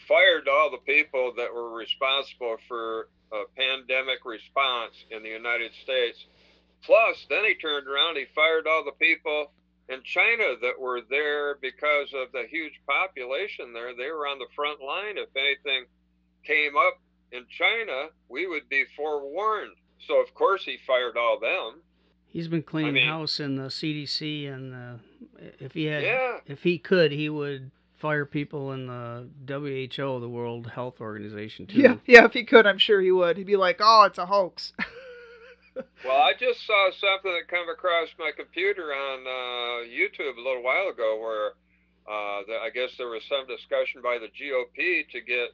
fired 0.08 0.48
all 0.48 0.70
the 0.70 0.78
people 0.78 1.32
that 1.36 1.52
were 1.52 1.70
responsible 1.74 2.56
for 2.68 3.08
a 3.32 3.42
pandemic 3.56 4.24
response 4.24 4.94
in 5.10 5.22
the 5.22 5.28
United 5.28 5.72
States. 5.82 6.26
Plus, 6.82 7.26
then 7.30 7.44
he 7.44 7.54
turned 7.54 7.86
around, 7.86 8.16
he 8.16 8.26
fired 8.34 8.66
all 8.66 8.84
the 8.84 8.92
people 8.92 9.52
in 9.88 10.02
China 10.04 10.54
that 10.60 10.78
were 10.78 11.00
there 11.08 11.56
because 11.62 12.08
of 12.14 12.32
the 12.32 12.44
huge 12.50 12.80
population 12.88 13.72
there. 13.72 13.94
They 13.96 14.10
were 14.10 14.26
on 14.26 14.38
the 14.38 14.46
front 14.54 14.80
line. 14.80 15.16
If 15.18 15.28
anything 15.36 15.84
came 16.44 16.76
up 16.76 17.00
in 17.30 17.44
China, 17.48 18.08
we 18.28 18.46
would 18.46 18.68
be 18.68 18.84
forewarned. 18.96 19.72
So, 20.06 20.20
of 20.20 20.34
course, 20.34 20.64
he 20.64 20.76
fired 20.86 21.16
all 21.16 21.38
them. 21.38 21.82
He's 22.26 22.48
been 22.48 22.62
cleaning 22.62 22.94
mean- 22.94 23.06
house 23.06 23.38
in 23.40 23.56
the 23.56 23.68
CDC, 23.70 24.48
and 24.52 24.74
uh, 24.74 24.94
if 25.60 25.72
he 25.74 25.84
had, 25.84 26.02
Yeah. 26.02 26.38
if 26.46 26.62
he 26.62 26.78
could, 26.78 27.12
he 27.12 27.28
would 27.28 27.70
fire 28.02 28.26
people 28.26 28.72
in 28.72 28.88
the 28.88 29.28
WHO, 29.46 30.18
the 30.20 30.28
World 30.28 30.66
Health 30.66 31.00
Organization, 31.00 31.66
too. 31.68 31.78
yeah, 31.80 31.94
yeah. 32.04 32.24
If 32.24 32.32
he 32.32 32.42
could, 32.44 32.66
I'm 32.66 32.78
sure 32.78 33.00
he 33.00 33.12
would. 33.12 33.38
He'd 33.38 33.46
be 33.46 33.56
like, 33.56 33.78
"Oh, 33.80 34.02
it's 34.04 34.18
a 34.18 34.26
hoax." 34.26 34.74
Well, 36.04 36.20
I 36.20 36.32
just 36.38 36.66
saw 36.66 36.90
something 37.00 37.32
that 37.32 37.48
come 37.48 37.70
across 37.72 38.08
my 38.18 38.30
computer 38.36 38.92
on 38.92 39.20
uh, 39.24 39.88
YouTube 39.88 40.36
a 40.36 40.44
little 40.44 40.62
while 40.62 40.88
ago 40.92 41.16
where 41.16 41.56
uh, 42.04 42.44
the, 42.46 42.60
I 42.60 42.68
guess 42.68 42.90
there 42.98 43.08
was 43.08 43.22
some 43.24 43.46
discussion 43.46 44.02
by 44.02 44.18
the 44.20 44.28
GOP 44.28 45.08
to 45.08 45.20
get 45.22 45.48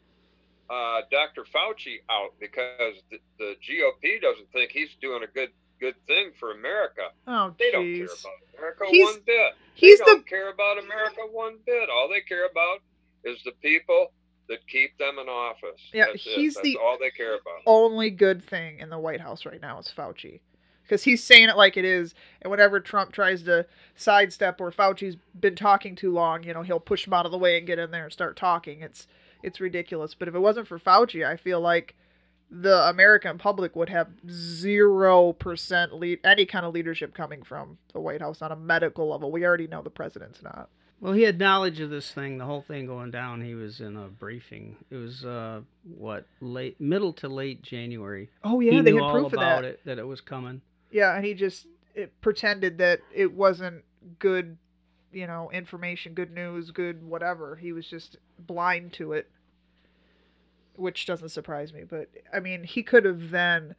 uh, 0.68 1.06
Dr. 1.12 1.46
Fauci 1.54 2.02
out 2.10 2.34
because 2.40 2.98
the, 3.12 3.18
the 3.38 3.54
GOP 3.62 4.20
doesn't 4.20 4.50
think 4.50 4.72
he's 4.72 4.90
doing 5.00 5.22
a 5.22 5.30
good 5.30 5.50
good 5.80 5.94
thing 6.06 6.30
for 6.38 6.52
America. 6.52 7.08
Oh, 7.26 7.54
They 7.58 7.70
don't 7.70 7.84
care 7.84 8.04
about 8.06 8.56
America 8.58 8.84
He's- 8.90 9.12
one 9.14 9.22
bit. 9.26 9.52
He's 9.74 9.98
they 10.00 10.04
the 10.04 10.10
don't 10.12 10.26
care 10.26 10.50
about 10.50 10.78
America 10.78 11.20
one 11.30 11.58
bit. 11.64 11.88
All 11.88 12.08
they 12.08 12.20
care 12.20 12.46
about 12.46 12.80
is 13.24 13.42
the 13.44 13.52
people 13.62 14.12
that 14.48 14.66
keep 14.66 14.96
them 14.98 15.18
in 15.18 15.28
office. 15.28 15.80
Yeah, 15.92 16.06
That's 16.06 16.26
it. 16.26 16.30
he's 16.34 16.54
That's 16.54 16.64
the- 16.64 16.76
all 16.78 16.98
they 16.98 17.10
care 17.10 17.34
about. 17.34 17.62
only 17.66 18.10
good 18.10 18.42
thing 18.44 18.80
in 18.80 18.88
the 18.90 18.98
White 18.98 19.20
House 19.20 19.44
right 19.46 19.60
now 19.60 19.78
is 19.78 19.92
Fauci. 19.96 20.40
Because 20.82 21.04
he's 21.04 21.22
saying 21.22 21.50
it 21.50 21.56
like 21.58 21.76
it 21.76 21.84
is, 21.84 22.14
and 22.40 22.50
whenever 22.50 22.80
Trump 22.80 23.12
tries 23.12 23.42
to 23.42 23.66
sidestep 23.94 24.58
or 24.58 24.70
Fauci's 24.72 25.16
been 25.38 25.54
talking 25.54 25.94
too 25.94 26.10
long, 26.10 26.42
you 26.44 26.54
know, 26.54 26.62
he'll 26.62 26.80
push 26.80 27.06
him 27.06 27.12
out 27.12 27.26
of 27.26 27.32
the 27.32 27.36
way 27.38 27.58
and 27.58 27.66
get 27.66 27.78
in 27.78 27.90
there 27.90 28.04
and 28.04 28.12
start 28.12 28.36
talking. 28.36 28.80
It's 28.80 29.06
it's 29.42 29.60
ridiculous. 29.60 30.14
But 30.14 30.28
if 30.28 30.34
it 30.34 30.38
wasn't 30.40 30.66
for 30.66 30.78
Fauci, 30.78 31.24
I 31.26 31.36
feel 31.36 31.60
like 31.60 31.94
the 32.50 32.88
American 32.88 33.38
public 33.38 33.76
would 33.76 33.88
have 33.90 34.08
zero 34.30 35.32
percent 35.32 35.94
lead 35.94 36.20
any 36.24 36.46
kind 36.46 36.64
of 36.64 36.74
leadership 36.74 37.14
coming 37.14 37.42
from 37.42 37.78
the 37.92 38.00
White 38.00 38.20
House 38.20 38.40
on 38.42 38.52
a 38.52 38.56
medical 38.56 39.08
level. 39.10 39.30
We 39.30 39.44
already 39.44 39.66
know 39.66 39.82
the 39.82 39.90
president's 39.90 40.42
not. 40.42 40.68
Well, 41.00 41.12
he 41.12 41.22
had 41.22 41.38
knowledge 41.38 41.78
of 41.78 41.90
this 41.90 42.10
thing, 42.10 42.38
the 42.38 42.44
whole 42.44 42.62
thing 42.62 42.86
going 42.86 43.12
down. 43.12 43.40
He 43.40 43.54
was 43.54 43.80
in 43.80 43.96
a 43.96 44.08
briefing. 44.08 44.76
It 44.90 44.96
was 44.96 45.24
uh, 45.24 45.60
what 45.96 46.26
late, 46.40 46.80
middle 46.80 47.12
to 47.14 47.28
late 47.28 47.62
January. 47.62 48.30
Oh 48.42 48.58
yeah, 48.60 48.72
he 48.72 48.80
they 48.80 48.90
knew 48.90 48.96
had 48.96 49.04
all 49.04 49.12
proof 49.12 49.26
of 49.26 49.34
about 49.34 49.62
that. 49.62 49.68
it, 49.68 49.80
that 49.84 49.98
it 49.98 50.06
was 50.06 50.20
coming. 50.20 50.60
Yeah, 50.90 51.14
and 51.14 51.24
he 51.24 51.34
just 51.34 51.66
it 51.94 52.20
pretended 52.20 52.78
that 52.78 53.00
it 53.14 53.32
wasn't 53.32 53.84
good, 54.18 54.56
you 55.12 55.26
know, 55.26 55.50
information, 55.52 56.14
good 56.14 56.32
news, 56.32 56.72
good 56.72 57.06
whatever. 57.06 57.54
He 57.56 57.72
was 57.72 57.86
just 57.86 58.16
blind 58.38 58.92
to 58.94 59.12
it, 59.12 59.30
which 60.78 61.06
doesn't 61.06 61.30
surprise 61.30 61.72
me. 61.72 61.84
But 61.88 62.08
I 62.32 62.40
mean, 62.40 62.64
he 62.64 62.82
could 62.82 63.04
have 63.04 63.30
then 63.30 63.74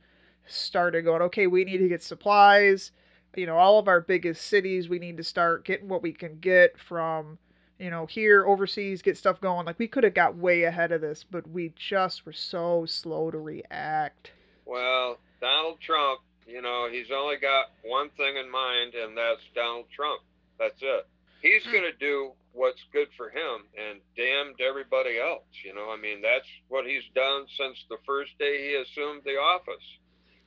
started 0.46 1.04
going, 1.04 1.22
okay, 1.24 1.48
we 1.48 1.64
need 1.64 1.78
to 1.78 1.88
get 1.88 2.04
supplies. 2.04 2.92
You 3.36 3.46
know, 3.46 3.58
all 3.58 3.80
of 3.80 3.88
our 3.88 4.02
biggest 4.02 4.46
cities, 4.48 4.90
we 4.90 5.00
need 5.00 5.18
to 5.18 5.24
start 5.24 5.66
getting 5.66 5.88
what 5.88 6.02
we 6.02 6.12
can 6.12 6.40
get 6.40 6.80
from, 6.80 7.38
you 7.78 7.90
know, 7.90 8.06
here 8.06 8.46
overseas, 8.46 9.02
get 9.02 9.18
stuff 9.18 9.40
going. 9.40 9.66
Like 9.66 9.80
we 9.80 9.88
could 9.88 10.04
have 10.04 10.16
got 10.16 10.36
way 10.36 10.64
ahead 10.64 10.92
of 10.92 11.02
this, 11.02 11.24
but 11.30 11.48
we 11.50 11.74
just 11.76 12.26
were 12.26 12.34
so 12.34 12.86
slow 12.88 13.30
to 13.32 13.38
react. 13.38 14.32
Well, 14.66 15.18
Donald 15.42 15.80
Trump, 15.80 16.22
you 16.48 16.62
know, 16.62 16.90
he's 16.92 17.12
only 17.16 17.38
got 17.38 17.68
one 17.84 18.10
thing 18.18 18.38
in 18.38 18.52
mind, 18.52 18.96
and 18.96 19.16
that's 19.16 19.42
Donald 19.54 19.86
Trump. 19.96 20.22
That's 20.58 20.82
it. 20.82 21.08
He's 21.42 21.64
hmm. 21.64 21.72
going 21.72 21.84
to 21.84 21.98
do 21.98 22.32
what's 22.54 22.82
good 22.92 23.08
for 23.16 23.30
him 23.30 23.66
and 23.78 24.00
damned 24.16 24.60
everybody 24.62 25.20
else. 25.20 25.48
You 25.64 25.74
know, 25.74 25.90
I 25.92 25.98
mean, 25.98 26.22
that's 26.22 26.48
what 26.68 26.86
he's 26.86 27.08
done 27.14 27.46
since 27.58 27.78
the 27.90 27.98
first 28.06 28.38
day 28.40 28.70
he 28.70 28.76
assumed 28.76 29.22
the 29.24 29.38
office. 29.38 29.86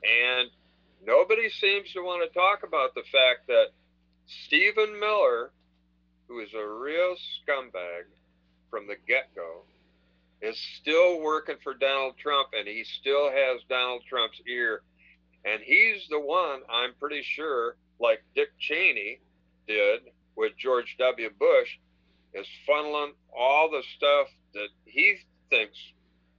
And 0.02 0.50
nobody 1.04 1.48
seems 1.48 1.92
to 1.92 2.00
want 2.00 2.26
to 2.26 2.38
talk 2.38 2.64
about 2.66 2.94
the 2.94 3.06
fact 3.12 3.46
that 3.48 3.72
Stephen 4.46 4.98
Miller, 4.98 5.50
who 6.28 6.40
is 6.40 6.52
a 6.54 6.66
real 6.66 7.14
scumbag 7.38 8.10
from 8.70 8.86
the 8.86 8.96
get 9.06 9.34
go, 9.34 9.62
is 10.40 10.58
still 10.80 11.20
working 11.20 11.56
for 11.62 11.74
Donald 11.74 12.14
Trump 12.18 12.48
and 12.52 12.66
he 12.66 12.84
still 12.84 13.30
has 13.30 13.60
Donald 13.68 14.02
Trump's 14.08 14.40
ear. 14.48 14.82
And 15.44 15.62
he's 15.62 16.06
the 16.10 16.20
one, 16.20 16.60
I'm 16.70 16.94
pretty 16.98 17.22
sure, 17.22 17.76
like 18.00 18.22
Dick 18.34 18.50
Cheney 18.58 19.20
did 19.66 20.02
with 20.36 20.52
George 20.58 20.96
W. 20.98 21.30
Bush, 21.38 21.78
is 22.34 22.46
funneling 22.68 23.12
all 23.36 23.70
the 23.70 23.82
stuff 23.96 24.28
that 24.54 24.68
he 24.84 25.16
thinks 25.50 25.78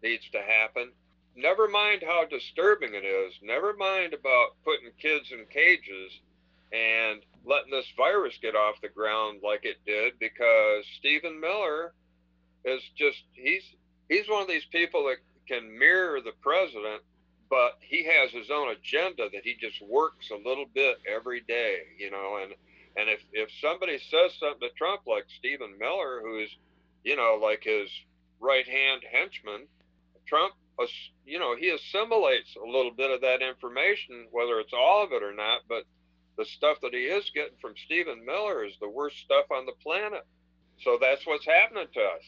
needs 0.01 0.29
to 0.31 0.41
happen. 0.41 0.91
Never 1.35 1.67
mind 1.67 2.03
how 2.05 2.25
disturbing 2.25 2.93
it 2.93 3.05
is. 3.05 3.33
Never 3.41 3.73
mind 3.75 4.13
about 4.13 4.55
putting 4.63 4.91
kids 4.99 5.31
in 5.31 5.45
cages 5.49 6.11
and 6.71 7.21
letting 7.45 7.71
this 7.71 7.91
virus 7.95 8.37
get 8.41 8.55
off 8.55 8.81
the 8.81 8.89
ground 8.89 9.41
like 9.43 9.63
it 9.63 9.77
did 9.85 10.13
because 10.19 10.85
Stephen 10.97 11.39
Miller 11.39 11.93
is 12.65 12.81
just 12.97 13.21
he's 13.33 13.63
he's 14.09 14.27
one 14.29 14.41
of 14.41 14.47
these 14.47 14.65
people 14.71 15.05
that 15.05 15.17
can 15.47 15.77
mirror 15.77 16.19
the 16.21 16.31
president 16.41 17.01
but 17.49 17.77
he 17.81 18.03
has 18.03 18.31
his 18.31 18.49
own 18.49 18.69
agenda 18.69 19.29
that 19.31 19.43
he 19.43 19.55
just 19.59 19.81
works 19.81 20.31
a 20.31 20.47
little 20.47 20.65
bit 20.73 20.97
every 21.07 21.41
day 21.41 21.79
you 21.97 22.09
know 22.09 22.39
and 22.41 22.53
and 22.97 23.09
if 23.09 23.21
if 23.31 23.49
somebody 23.61 23.97
says 23.97 24.33
something 24.39 24.67
to 24.67 24.75
Trump 24.75 25.01
like 25.07 25.25
Stephen 25.37 25.77
Miller 25.79 26.21
who's 26.23 26.49
you 27.03 27.15
know 27.15 27.39
like 27.41 27.63
his 27.63 27.89
right 28.39 28.67
hand 28.67 29.01
henchman 29.11 29.67
Trump 30.27 30.53
you 31.25 31.39
know 31.39 31.55
he 31.55 31.69
assimilates 31.69 32.55
a 32.55 32.65
little 32.65 32.91
bit 32.91 33.11
of 33.11 33.21
that 33.21 33.41
information 33.41 34.27
whether 34.31 34.59
it's 34.59 34.73
all 34.73 35.03
of 35.03 35.11
it 35.11 35.23
or 35.23 35.33
not 35.33 35.61
but 35.69 35.83
the 36.37 36.45
stuff 36.45 36.77
that 36.81 36.93
he 36.93 37.01
is 37.01 37.29
getting 37.35 37.57
from 37.61 37.73
Stephen 37.85 38.25
Miller 38.25 38.65
is 38.65 38.73
the 38.81 38.89
worst 38.89 39.17
stuff 39.19 39.45
on 39.51 39.65
the 39.65 39.77
planet 39.83 40.25
so 40.81 40.97
that's 40.99 41.25
what's 41.27 41.45
happening 41.45 41.87
to 41.93 41.99
us 41.99 42.23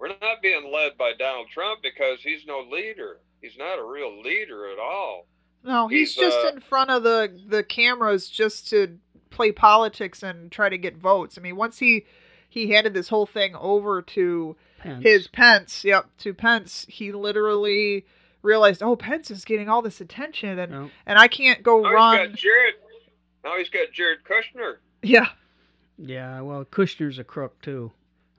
we're 0.00 0.08
not 0.08 0.42
being 0.42 0.72
led 0.72 0.98
by 0.98 1.12
Donald 1.18 1.48
Trump 1.52 1.80
because 1.82 2.18
he's 2.22 2.44
no 2.46 2.66
leader. 2.70 3.20
He's 3.40 3.56
not 3.56 3.78
a 3.78 3.84
real 3.84 4.22
leader 4.22 4.70
at 4.70 4.78
all. 4.78 5.26
No, 5.62 5.88
he's, 5.88 6.14
He's, 6.14 6.24
just 6.24 6.44
uh, 6.44 6.48
in 6.48 6.60
front 6.60 6.90
of 6.90 7.02
the 7.04 7.40
the 7.46 7.62
cameras 7.62 8.28
just 8.28 8.68
to 8.68 8.98
play 9.34 9.52
politics 9.52 10.22
and 10.22 10.50
try 10.50 10.68
to 10.68 10.78
get 10.78 10.96
votes. 10.96 11.36
I 11.36 11.40
mean, 11.42 11.56
once 11.56 11.78
he 11.80 12.06
he 12.48 12.70
handed 12.70 12.94
this 12.94 13.08
whole 13.08 13.26
thing 13.26 13.54
over 13.56 14.00
to 14.00 14.56
Pence. 14.78 15.02
his 15.02 15.26
Pence, 15.28 15.84
yep, 15.84 16.06
to 16.18 16.32
Pence, 16.32 16.86
he 16.88 17.10
literally 17.12 18.06
realized, 18.42 18.82
oh, 18.82 18.94
Pence 18.96 19.30
is 19.30 19.44
getting 19.44 19.68
all 19.68 19.82
this 19.82 20.00
attention, 20.00 20.58
and 20.58 20.70
No. 20.72 20.90
and 21.06 21.18
I 21.18 21.26
can't 21.28 21.62
go 21.62 21.80
Now 21.82 21.88
he's 21.88 21.94
run. 21.94 22.28
got 22.30 22.38
Jared. 22.38 22.74
Now 23.44 23.58
he's 23.58 23.68
got 23.70 23.90
Jared 23.92 24.20
Kushner. 24.24 24.76
Yeah, 25.02 25.28
Yeah, 25.98 26.40
well, 26.42 26.64
Kushner's 26.64 27.18
a 27.18 27.24
crook 27.24 27.60
too. 27.60 27.90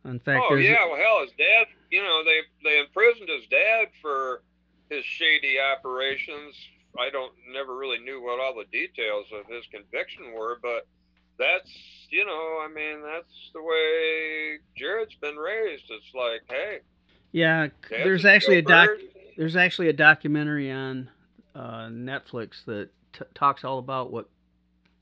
In 0.06 0.20
fact, 0.20 0.44
oh 0.50 0.56
there's 0.56 0.66
yeah, 0.66 0.86
well 0.88 0.98
hell, 0.98 1.22
his 1.22 1.32
dad. 1.38 1.66
You 1.92 2.02
know 2.04 2.24
they 2.24 2.40
they 2.64 2.80
imprisoned 2.80 3.28
his 3.30 3.48
dad 3.50 3.88
for 4.02 4.42
his 4.90 5.04
shady 5.04 5.58
operations. 5.60 6.56
I 7.00 7.10
don't 7.10 7.34
never 7.54 7.76
really 7.76 8.00
knew 8.00 8.22
what 8.22 8.40
all 8.40 8.56
the 8.56 8.66
details 8.72 9.26
of 9.34 9.46
his 9.48 9.66
conviction 9.72 10.34
were, 10.34 10.58
but 10.62 10.88
that's 11.38 11.70
you 12.10 12.26
know 12.26 12.60
I 12.64 12.68
mean 12.68 13.02
that's 13.02 13.52
the 13.54 13.62
way 13.62 14.60
Jared's 14.78 15.16
been 15.16 15.36
raised. 15.36 15.84
It's 15.90 16.14
like 16.14 16.42
hey, 16.50 16.80
yeah, 17.32 17.68
there's 17.90 18.26
actually 18.26 18.58
a 18.58 18.62
doc. 18.62 18.88
bird. 18.88 19.02
There's 19.38 19.56
actually 19.56 19.90
a 19.90 19.94
documentary 19.94 20.72
on 20.72 21.10
uh, 21.54 21.88
Netflix 21.88 22.64
that 22.66 22.90
t- 23.12 23.26
talks 23.34 23.64
all 23.66 23.80
about 23.80 24.12
what 24.12 24.30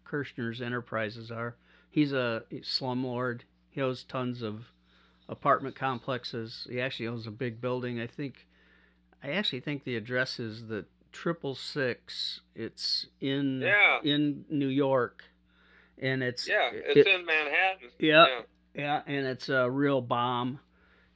Kushner's 0.07 0.61
enterprises 0.61 1.31
are. 1.31 1.55
He's 1.89 2.13
a 2.13 2.43
slumlord. 2.51 3.41
He 3.69 3.81
owns 3.81 4.03
tons 4.03 4.41
of 4.41 4.65
apartment 5.29 5.75
complexes. 5.75 6.67
He 6.69 6.81
actually 6.81 7.07
owns 7.07 7.27
a 7.27 7.31
big 7.31 7.61
building. 7.61 7.99
I 7.99 8.07
think, 8.07 8.47
I 9.23 9.31
actually 9.31 9.59
think 9.59 9.83
the 9.83 9.95
address 9.95 10.39
is 10.39 10.67
the 10.67 10.85
triple 11.13 11.55
six. 11.55 12.41
It's 12.55 13.05
in 13.21 13.61
Yeah. 13.61 13.99
in 14.03 14.45
New 14.49 14.67
York, 14.67 15.23
and 15.97 16.21
it's 16.21 16.47
Yeah, 16.47 16.71
it- 16.71 16.97
it's 16.97 17.07
in 17.09 17.25
Manhattan. 17.25 17.89
Yeah. 17.99 18.25
yeah. 18.27 18.41
yeah, 18.75 19.01
and 19.07 19.25
it's 19.27 19.47
a 19.49 19.69
real 19.69 20.01
bomb. 20.01 20.59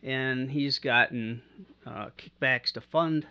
And 0.03 0.49
he's 0.51 0.79
gotten 0.79 1.41
uh, 1.85 2.09
kickbacks 2.17 2.71
to 2.73 2.81
fund 2.81 3.25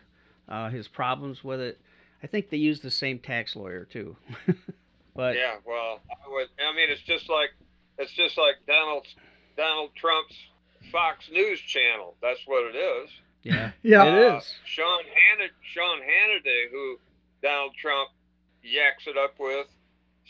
uh, 0.49 0.68
his 0.68 0.88
problems 0.88 1.42
with 1.44 1.61
it. 1.61 1.80
I 2.23 2.26
think 2.26 2.50
they 2.50 2.56
use 2.56 2.80
the 2.80 2.90
same 2.90 3.18
tax 3.20 3.54
lawyer 3.56 3.85
too. 3.85 4.16
but 5.14 5.37
Yeah, 5.37 5.56
well, 5.64 6.00
I 6.11 6.28
would. 6.28 6.49
I 6.58 6.75
mean, 6.75 6.90
it's 6.90 7.02
just 7.02 7.28
like 7.30 7.50
it's 7.99 8.12
just 8.12 8.37
like 8.37 8.56
Donald 8.66 9.06
Donald 9.56 9.90
Trump's 9.94 10.35
Fox 10.90 11.28
News 11.30 11.61
channel. 11.61 12.16
That's 12.20 12.40
what 12.46 12.64
it 12.75 12.76
is. 12.76 13.11
Yeah, 13.55 13.71
yeah, 13.83 14.05
it 14.05 14.33
Uh, 14.35 14.37
is. 14.38 14.55
Sean 14.65 15.03
Hannity, 15.05 15.50
Sean 15.73 15.99
Hannity, 16.00 16.71
who 16.71 16.99
Donald 17.43 17.75
Trump 17.81 18.11
yaks 18.62 19.07
it 19.07 19.17
up 19.17 19.35
with, 19.38 19.67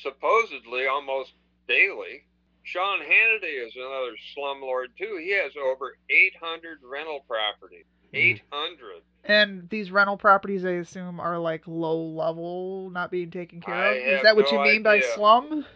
supposedly 0.02 0.86
almost 0.86 1.32
daily. 1.68 2.24
Sean 2.64 2.98
Hannity 3.00 3.64
is 3.66 3.72
another 3.76 4.14
slumlord 4.36 4.86
too. 4.98 5.18
He 5.22 5.30
has 5.32 5.52
over 5.56 5.96
800 6.10 6.78
rental 6.82 7.20
properties. 7.28 7.84
Mhm. 8.12 8.40
800. 8.52 9.02
and 9.24 9.68
these 9.70 9.90
rental 9.90 10.16
properties, 10.16 10.64
I 10.64 10.70
assume, 10.72 11.18
are 11.18 11.38
like 11.38 11.62
low 11.66 12.00
level, 12.00 12.88
not 12.90 13.10
being 13.10 13.30
taken 13.32 13.60
care 13.60 13.74
I 13.74 13.90
of. 13.90 13.96
Is 13.96 14.14
have 14.14 14.22
that 14.22 14.36
what 14.36 14.50
no 14.52 14.58
you 14.64 14.72
mean 14.72 14.82
by 14.84 15.00
slum? 15.00 15.66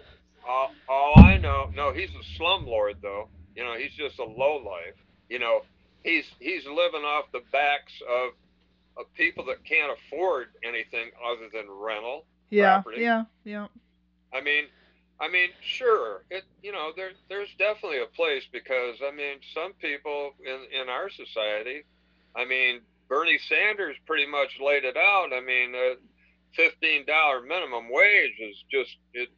All, 0.48 0.70
all 0.88 1.14
I 1.24 1.36
know, 1.38 1.70
no, 1.74 1.92
he's 1.92 2.10
a 2.10 2.40
slumlord 2.40 3.00
though. 3.02 3.28
You 3.56 3.64
know, 3.64 3.74
he's 3.76 3.92
just 3.94 4.18
a 4.20 4.24
lowlife. 4.24 4.94
You 5.28 5.40
know, 5.40 5.62
he's 6.02 6.24
he's 6.38 6.64
living 6.66 7.02
off 7.04 7.26
the 7.32 7.42
backs 7.52 7.92
of 8.08 8.30
of 8.96 9.12
people 9.14 9.44
that 9.46 9.64
can't 9.64 9.92
afford 9.92 10.48
anything 10.64 11.10
other 11.24 11.48
than 11.52 11.70
rental. 11.70 12.24
Yeah, 12.50 12.80
Property. 12.82 13.02
yeah, 13.02 13.24
yeah. 13.44 13.66
I 14.34 14.40
mean, 14.40 14.64
I 15.20 15.28
mean, 15.28 15.50
sure, 15.62 16.24
it 16.30 16.44
you 16.62 16.72
know 16.72 16.92
there 16.96 17.10
there's 17.28 17.50
definitely 17.58 18.00
a 18.02 18.06
place 18.06 18.44
because 18.52 18.96
I 19.06 19.14
mean 19.14 19.38
some 19.54 19.72
people 19.74 20.32
in 20.44 20.80
in 20.80 20.88
our 20.88 21.10
society, 21.10 21.84
I 22.36 22.44
mean 22.44 22.80
Bernie 23.08 23.38
Sanders 23.48 23.96
pretty 24.06 24.26
much 24.26 24.58
laid 24.60 24.84
it 24.84 24.96
out. 24.96 25.30
I 25.32 25.40
mean, 25.40 25.74
uh, 25.74 25.94
fifteen 26.54 27.06
dollar 27.06 27.40
minimum 27.42 27.88
wage 27.90 28.38
is 28.40 28.56
just 28.70 28.96
it. 29.12 29.28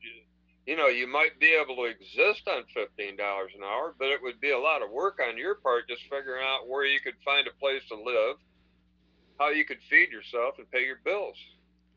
You 0.66 0.76
know, 0.76 0.86
you 0.86 1.08
might 1.08 1.40
be 1.40 1.56
able 1.60 1.74
to 1.76 1.84
exist 1.84 2.46
on 2.46 2.62
fifteen 2.72 3.16
dollars 3.16 3.50
an 3.56 3.64
hour, 3.64 3.94
but 3.98 4.08
it 4.08 4.22
would 4.22 4.40
be 4.40 4.50
a 4.50 4.58
lot 4.58 4.82
of 4.82 4.90
work 4.90 5.18
on 5.26 5.36
your 5.36 5.56
part 5.56 5.88
just 5.88 6.02
figuring 6.02 6.44
out 6.44 6.68
where 6.68 6.84
you 6.84 7.00
could 7.00 7.14
find 7.24 7.46
a 7.48 7.58
place 7.58 7.82
to 7.88 7.96
live, 7.96 8.36
how 9.40 9.50
you 9.50 9.64
could 9.64 9.78
feed 9.90 10.10
yourself 10.10 10.54
and 10.58 10.70
pay 10.70 10.84
your 10.84 11.00
bills. 11.04 11.36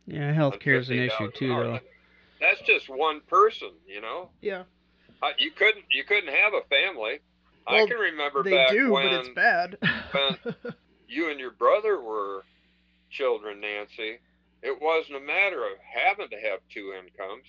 Yeah, 0.08 0.30
on 0.30 0.36
healthcare 0.36 0.80
is 0.80 0.90
an 0.90 1.00
issue 1.00 1.32
too, 1.32 1.54
hour. 1.54 1.64
though. 1.64 1.80
That's 2.42 2.62
just 2.62 2.90
one 2.90 3.22
person, 3.28 3.72
you 3.88 4.02
know. 4.02 4.30
Yeah, 4.42 4.64
Uh, 5.22 5.30
you 5.38 5.52
couldn't 5.52 5.86
you 5.92 6.04
couldn't 6.04 6.34
have 6.34 6.54
a 6.54 6.62
family. 6.68 7.20
I 7.68 7.86
can 7.86 7.98
remember 7.98 8.44
they 8.44 8.52
back 8.52 8.70
do, 8.70 8.92
when 8.92 9.10
but 9.10 9.14
it's 9.14 9.30
bad. 9.30 9.78
you 11.08 11.32
and 11.32 11.40
your 11.40 11.52
brother 11.52 12.00
were 12.00 12.44
children, 13.10 13.62
Nancy. 13.62 14.20
It 14.62 14.82
wasn't 14.82 15.18
a 15.18 15.20
matter 15.20 15.64
of 15.64 15.78
having 15.82 16.30
to 16.30 16.36
have 16.38 16.60
two 16.72 16.94
incomes. 16.94 17.46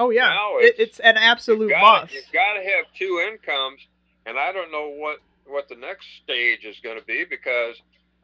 Oh 0.00 0.10
yeah, 0.10 0.32
it, 0.60 0.64
it's- 0.64 0.88
it's 0.88 1.00
an 1.00 1.16
absolute 1.16 1.60
you've 1.68 1.70
gotta, 1.70 2.02
must. 2.02 2.14
You've 2.14 2.32
got 2.32 2.54
to 2.54 2.60
have 2.62 2.86
two 2.98 3.22
incomes, 3.30 3.80
and 4.26 4.38
I 4.38 4.50
don't 4.52 4.72
know 4.72 4.88
what 4.96 5.18
what 5.46 5.68
the 5.68 5.76
next 5.76 6.06
stage 6.24 6.64
is 6.64 6.76
going 6.82 6.98
to 6.98 7.04
be 7.04 7.24
because 7.28 7.74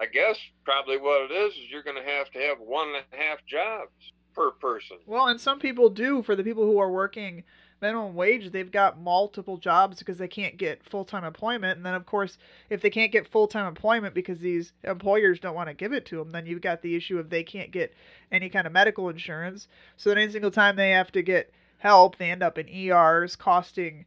I 0.00 0.06
guess 0.06 0.36
probably 0.64 0.96
what 0.96 1.30
it 1.30 1.34
is 1.34 1.52
is 1.54 1.70
you're 1.70 1.82
going 1.82 1.96
to 2.02 2.08
have 2.08 2.30
to 2.30 2.38
have 2.38 2.58
one 2.60 2.88
and 2.88 3.04
a 3.12 3.16
half 3.16 3.38
jobs 3.46 3.90
per 4.34 4.52
person. 4.52 4.98
Well, 5.06 5.26
and 5.26 5.40
some 5.40 5.58
people 5.58 5.90
do. 5.90 6.22
For 6.22 6.36
the 6.36 6.44
people 6.44 6.64
who 6.64 6.78
are 6.78 6.90
working 6.90 7.42
minimum 7.82 8.14
wage, 8.14 8.52
they've 8.52 8.70
got 8.70 8.98
multiple 9.00 9.56
jobs 9.58 9.98
because 9.98 10.18
they 10.18 10.28
can't 10.28 10.56
get 10.56 10.84
full 10.88 11.04
time 11.04 11.24
employment. 11.24 11.76
And 11.78 11.84
then, 11.84 11.94
of 11.94 12.06
course, 12.06 12.38
if 12.70 12.80
they 12.80 12.90
can't 12.90 13.10
get 13.12 13.26
full 13.28 13.48
time 13.48 13.66
employment 13.66 14.14
because 14.14 14.38
these 14.38 14.72
employers 14.84 15.40
don't 15.40 15.54
want 15.54 15.68
to 15.68 15.74
give 15.74 15.92
it 15.92 16.06
to 16.06 16.16
them, 16.18 16.30
then 16.30 16.46
you've 16.46 16.60
got 16.62 16.80
the 16.82 16.94
issue 16.94 17.18
of 17.18 17.28
they 17.28 17.42
can't 17.42 17.70
get 17.70 17.92
any 18.30 18.48
kind 18.48 18.66
of 18.66 18.72
medical 18.72 19.08
insurance. 19.08 19.68
So 19.96 20.10
then, 20.10 20.18
any 20.18 20.32
single 20.32 20.50
time 20.50 20.76
they 20.76 20.90
have 20.90 21.10
to 21.12 21.22
get 21.22 21.50
help, 21.78 22.16
they 22.18 22.30
end 22.30 22.42
up 22.42 22.58
in 22.58 22.68
ERs, 22.68 23.36
costing 23.36 24.04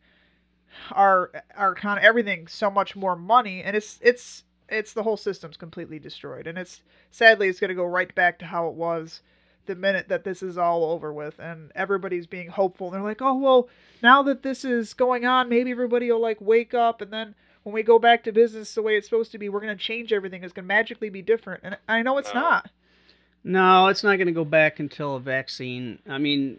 our 0.92 1.32
our 1.56 1.74
kind 1.76 1.98
of 1.98 2.04
everything 2.04 2.48
so 2.48 2.70
much 2.70 2.96
more 2.96 3.16
money. 3.16 3.62
And 3.64 3.76
it's 3.76 4.00
it's 4.02 4.44
it's 4.68 4.94
the 4.94 5.04
whole 5.04 5.18
system's 5.18 5.58
completely 5.58 6.00
destroyed. 6.00 6.48
And 6.48 6.58
it's 6.58 6.82
sadly 7.12 7.48
it's 7.48 7.60
going 7.60 7.70
to 7.70 7.76
go 7.76 7.86
right 7.86 8.14
back 8.14 8.40
to 8.40 8.46
how 8.46 8.68
it 8.68 8.76
was 8.76 9.22
the 9.66 9.76
minute 9.76 10.08
that 10.10 10.24
this 10.24 10.42
is 10.42 10.58
all 10.58 10.84
over 10.84 11.14
with 11.14 11.38
and 11.38 11.72
everybody's 11.76 12.26
being 12.26 12.48
hopeful 12.48 12.90
they're 12.90 13.04
like 13.04 13.22
oh 13.22 13.36
well 13.38 13.70
now 14.02 14.24
that 14.24 14.42
this 14.42 14.66
is 14.66 14.96
going 14.96 15.26
on 15.28 15.48
maybe 15.48 15.70
everybody 15.70 16.12
will 16.12 16.20
like 16.20 16.42
wake 16.42 16.74
up 16.74 17.02
and 17.02 17.14
then 17.14 17.36
when 17.62 17.72
we 17.74 17.84
go 17.84 18.00
back 18.00 18.24
to 18.24 18.32
business 18.32 18.74
the 18.74 18.82
way 18.82 18.96
it's 18.96 19.08
supposed 19.08 19.32
to 19.32 19.38
be 19.38 19.48
we're 19.48 19.60
going 19.60 19.78
to 19.78 19.84
change 19.84 20.12
everything 20.12 20.44
it's 20.44 20.54
going 20.54 20.64
to 20.64 20.68
magically 20.68 21.10
be 21.10 21.22
different 21.22 21.62
and 21.64 21.78
i 21.88 22.02
know 22.02 22.18
it's 22.18 22.34
No. 22.34 22.40
not 22.40 22.72
No, 23.44 23.88
it's 23.88 24.04
not 24.04 24.16
going 24.16 24.26
to 24.28 24.34
go 24.34 24.46
back 24.46 24.80
until 24.80 25.16
a 25.16 25.20
vaccine. 25.20 26.00
I 26.10 26.18
mean, 26.18 26.58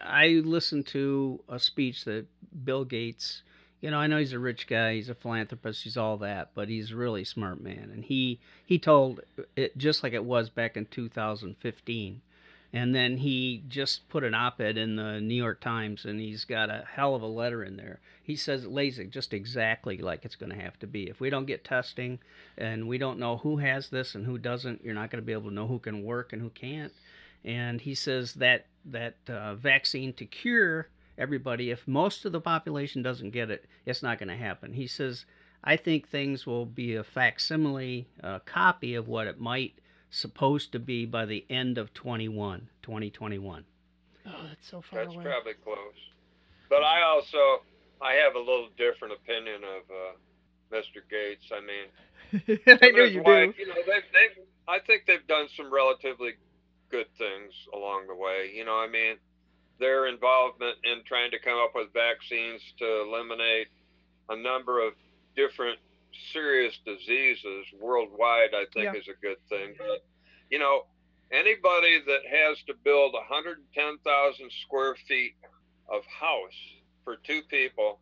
I 0.00 0.42
listened 0.44 0.86
to 0.88 1.40
a 1.48 1.58
speech 1.58 2.04
that 2.04 2.26
Bill 2.64 2.84
Gates, 2.84 3.42
you 3.80 3.90
know, 3.90 3.98
I 3.98 4.06
know 4.06 4.18
he's 4.18 4.32
a 4.32 4.38
rich 4.38 4.66
guy, 4.66 4.94
he's 4.94 5.08
a 5.08 5.14
philanthropist, 5.14 5.84
he's 5.84 5.96
all 5.96 6.16
that, 6.18 6.50
but 6.54 6.68
he's 6.68 6.92
a 6.92 6.96
really 6.96 7.24
smart 7.24 7.60
man. 7.60 7.90
And 7.92 8.04
he 8.04 8.40
he 8.66 8.78
told 8.78 9.20
it 9.56 9.76
just 9.78 10.02
like 10.02 10.12
it 10.12 10.24
was 10.24 10.50
back 10.50 10.76
in 10.76 10.86
2015. 10.86 12.20
And 12.70 12.94
then 12.94 13.16
he 13.16 13.62
just 13.66 14.08
put 14.10 14.24
an 14.24 14.34
op-ed 14.34 14.76
in 14.76 14.96
the 14.96 15.20
New 15.20 15.34
York 15.34 15.58
Times, 15.58 16.04
and 16.04 16.20
he's 16.20 16.44
got 16.44 16.68
a 16.68 16.84
hell 16.86 17.14
of 17.14 17.22
a 17.22 17.26
letter 17.26 17.64
in 17.64 17.78
there. 17.78 17.98
He 18.22 18.36
says 18.36 18.64
it 18.64 18.70
lays 18.70 18.98
it 18.98 19.10
just 19.10 19.32
exactly 19.32 19.96
like 19.96 20.26
it's 20.26 20.36
going 20.36 20.52
to 20.52 20.62
have 20.62 20.78
to 20.80 20.86
be. 20.86 21.08
If 21.08 21.18
we 21.18 21.30
don't 21.30 21.46
get 21.46 21.64
testing, 21.64 22.18
and 22.58 22.86
we 22.86 22.98
don't 22.98 23.18
know 23.18 23.38
who 23.38 23.56
has 23.56 23.88
this 23.88 24.14
and 24.14 24.26
who 24.26 24.36
doesn't, 24.36 24.84
you're 24.84 24.92
not 24.92 25.10
going 25.10 25.22
to 25.22 25.26
be 25.26 25.32
able 25.32 25.48
to 25.48 25.54
know 25.54 25.66
who 25.66 25.78
can 25.78 26.04
work 26.04 26.34
and 26.34 26.42
who 26.42 26.50
can't. 26.50 26.92
And 27.44 27.80
he 27.80 27.94
says 27.94 28.34
that 28.34 28.66
that 28.84 29.16
uh, 29.28 29.54
vaccine 29.54 30.12
to 30.14 30.24
cure 30.24 30.88
everybody, 31.18 31.70
if 31.70 31.86
most 31.86 32.24
of 32.24 32.32
the 32.32 32.40
population 32.40 33.02
doesn't 33.02 33.30
get 33.30 33.50
it, 33.50 33.66
it's 33.84 34.02
not 34.02 34.18
going 34.18 34.28
to 34.28 34.36
happen. 34.36 34.72
He 34.72 34.86
says, 34.86 35.26
I 35.64 35.76
think 35.76 36.08
things 36.08 36.46
will 36.46 36.64
be 36.64 36.94
a 36.94 37.04
facsimile 37.04 38.08
uh, 38.22 38.38
copy 38.40 38.94
of 38.94 39.08
what 39.08 39.26
it 39.26 39.40
might 39.40 39.74
supposed 40.10 40.72
to 40.72 40.78
be 40.78 41.04
by 41.04 41.26
the 41.26 41.44
end 41.50 41.76
of 41.76 41.92
21, 41.92 42.68
2021. 42.82 43.64
oh 44.26 44.30
that's 44.48 44.66
so 44.66 44.80
far 44.80 45.00
That's 45.04 45.14
away 45.14 45.24
probably 45.24 45.54
close. 45.62 45.76
But 46.70 46.82
I 46.82 47.02
also 47.02 47.62
I 48.00 48.12
have 48.12 48.34
a 48.34 48.38
little 48.38 48.68
different 48.76 49.14
opinion 49.14 49.62
of 49.64 49.82
uh, 49.90 50.76
Mr. 50.76 51.02
Gates. 51.10 51.50
I 51.52 51.60
mean, 51.60 52.58
i 52.66 52.86
him 52.86 52.94
knew 52.94 53.02
and 53.02 53.06
his 53.06 53.14
you 53.14 53.22
wife, 53.22 53.54
do 53.54 53.60
You 53.60 53.68
know, 53.68 53.74
they've, 53.86 54.08
they've, 54.12 54.44
I 54.68 54.78
think 54.86 55.04
they've 55.06 55.26
done 55.26 55.48
some 55.56 55.72
relatively 55.72 56.34
good 56.90 57.06
things 57.16 57.52
along 57.74 58.06
the 58.06 58.14
way. 58.14 58.50
You 58.54 58.64
know, 58.64 58.78
I 58.78 58.88
mean, 58.88 59.16
their 59.78 60.06
involvement 60.06 60.76
in 60.84 61.02
trying 61.06 61.30
to 61.30 61.38
come 61.38 61.58
up 61.58 61.72
with 61.74 61.92
vaccines 61.92 62.60
to 62.78 63.02
eliminate 63.02 63.68
a 64.28 64.36
number 64.36 64.84
of 64.86 64.94
different 65.36 65.78
serious 66.32 66.76
diseases 66.84 67.66
worldwide, 67.80 68.50
I 68.54 68.64
think, 68.72 68.86
Yeah. 68.86 68.94
is 68.94 69.08
a 69.08 69.20
good 69.20 69.36
thing. 69.48 69.74
But, 69.78 70.04
you 70.50 70.58
know, 70.58 70.86
anybody 71.30 72.00
that 72.06 72.20
has 72.28 72.58
to 72.66 72.74
build 72.74 73.14
110,000 73.14 74.50
square 74.64 74.96
feet 75.06 75.34
of 75.88 76.04
house 76.06 76.56
for 77.04 77.16
two 77.16 77.42
people 77.48 78.00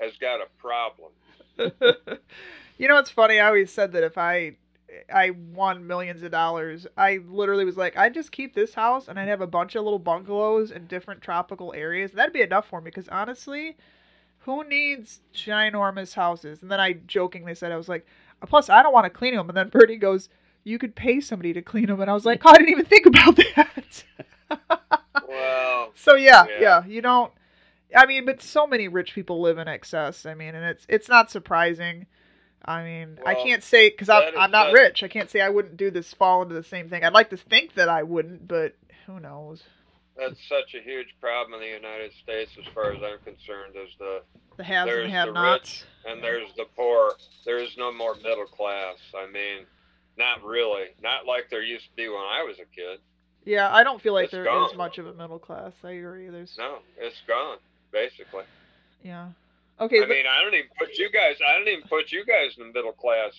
has 0.00 0.16
got 0.16 0.40
a 0.40 0.46
problem. 0.58 1.12
you 2.78 2.88
know 2.88 2.94
what's 2.94 3.10
funny? 3.10 3.38
I 3.40 3.48
always 3.48 3.72
said 3.72 3.92
that 3.92 4.04
if 4.04 4.16
I 4.16 4.56
I 5.12 5.30
won 5.30 5.86
millions 5.86 6.22
of 6.22 6.30
dollars, 6.30 6.86
I 6.96 7.18
literally 7.28 7.64
was 7.64 7.76
like, 7.76 7.96
I'd 7.96 8.14
just 8.14 8.32
keep 8.32 8.54
this 8.54 8.74
house 8.74 9.08
and 9.08 9.18
I'd 9.18 9.28
have 9.28 9.40
a 9.40 9.46
bunch 9.46 9.74
of 9.74 9.84
little 9.84 9.98
bungalows 9.98 10.70
in 10.70 10.86
different 10.86 11.20
tropical 11.20 11.74
areas. 11.74 12.12
That'd 12.12 12.32
be 12.32 12.40
enough 12.40 12.66
for 12.68 12.80
me 12.80 12.86
because 12.86 13.08
honestly, 13.08 13.76
who 14.40 14.64
needs 14.64 15.20
ginormous 15.34 16.14
houses? 16.14 16.62
And 16.62 16.70
then 16.70 16.80
I 16.80 16.94
jokingly 17.06 17.54
said, 17.54 17.70
I 17.70 17.76
was 17.76 17.88
like, 17.88 18.06
plus 18.46 18.70
I 18.70 18.82
don't 18.82 18.94
want 18.94 19.04
to 19.04 19.10
clean 19.10 19.34
them. 19.34 19.48
And 19.48 19.56
then 19.56 19.68
Bernie 19.68 19.96
goes, 19.96 20.28
you 20.64 20.78
could 20.78 20.94
pay 20.94 21.20
somebody 21.20 21.52
to 21.52 21.62
clean 21.62 21.86
them. 21.86 22.00
And 22.00 22.10
I 22.10 22.14
was 22.14 22.24
like, 22.24 22.42
oh, 22.44 22.50
I 22.50 22.56
didn't 22.56 22.70
even 22.70 22.84
think 22.86 23.06
about 23.06 23.36
that. 23.36 24.04
Well, 25.28 25.92
So 25.94 26.14
yeah, 26.14 26.46
Yeah. 26.48 26.60
yeah, 26.60 26.84
you 26.86 27.02
don't. 27.02 27.32
I 27.96 28.06
mean, 28.06 28.24
but 28.26 28.42
so 28.42 28.66
many 28.66 28.86
rich 28.86 29.14
people 29.14 29.40
live 29.40 29.58
in 29.58 29.66
excess. 29.66 30.26
I 30.26 30.34
mean, 30.34 30.54
and 30.54 30.64
it's 30.64 30.86
it's 30.88 31.08
not 31.08 31.30
surprising. 31.30 32.06
I 32.68 32.84
mean, 32.84 33.18
I 33.24 33.34
can't 33.34 33.62
say 33.62 33.88
because 33.88 34.08
I'm 34.10 34.36
I'm 34.38 34.50
not 34.50 34.66
that- 34.66 34.72
rich. 34.74 35.02
I 35.02 35.08
can't 35.08 35.30
say 35.30 35.40
I 35.40 35.48
wouldn't 35.48 35.76
do 35.78 35.90
this 35.90 36.12
fall 36.12 36.42
into 36.42 36.54
the 36.54 36.62
same 36.62 36.88
thing. 36.90 37.02
I'd 37.02 37.14
like 37.14 37.30
to 37.30 37.36
think 37.36 37.74
that 37.74 37.88
I 37.88 38.02
wouldn't, 38.02 38.46
but 38.46 38.74
who 39.06 39.18
knows? 39.20 39.62
that's 40.16 40.40
such 40.48 40.74
a 40.74 40.82
huge 40.82 41.14
problem 41.20 41.54
in 41.54 41.60
the 41.68 41.72
United 41.74 42.10
States, 42.24 42.50
as 42.58 42.66
far 42.74 42.90
as 42.92 42.98
I'm 43.00 43.20
concerned. 43.24 43.74
Is 43.76 43.90
the 44.00 44.22
The 44.56 44.64
haves 44.64 44.90
and 44.92 45.04
the 45.04 45.08
have-nots. 45.10 45.84
and 46.04 46.20
there's 46.22 46.48
the 46.56 46.64
poor. 46.76 47.14
There 47.46 47.58
is 47.58 47.70
no 47.78 47.92
more 47.92 48.16
middle 48.16 48.44
class. 48.46 48.96
I 49.16 49.26
mean, 49.30 49.64
not 50.16 50.42
really. 50.44 50.86
Not 51.02 51.24
like 51.26 51.48
there 51.50 51.62
used 51.62 51.84
to 51.90 51.94
be 51.96 52.08
when 52.08 52.18
I 52.18 52.42
was 52.42 52.56
a 52.58 52.64
kid. 52.74 52.98
Yeah, 53.44 53.72
I 53.72 53.84
don't 53.84 54.02
feel 54.02 54.12
like 54.12 54.24
It's 54.24 54.32
there 54.32 54.42
is 54.42 54.48
gone. 54.48 54.76
much 54.76 54.98
of 54.98 55.06
a 55.06 55.14
middle 55.14 55.38
class. 55.38 55.72
I 55.84 55.92
agree. 55.92 56.28
There's 56.30 56.56
No, 56.58 56.80
it's 56.98 57.22
gone 57.28 57.58
basically. 57.92 58.42
yeah. 59.04 59.28
Okay. 59.80 60.02
I 60.02 60.06
mean, 60.06 60.24
I 60.26 60.42
don't 60.42 60.54
even 60.54 60.68
put 60.78 60.98
you 60.98 61.10
guys. 61.10 61.36
I 61.46 61.58
don't 61.58 61.68
even 61.68 61.88
put 61.88 62.10
you 62.10 62.24
guys 62.24 62.56
in 62.58 62.66
the 62.66 62.72
middle 62.72 62.92
class. 62.92 63.32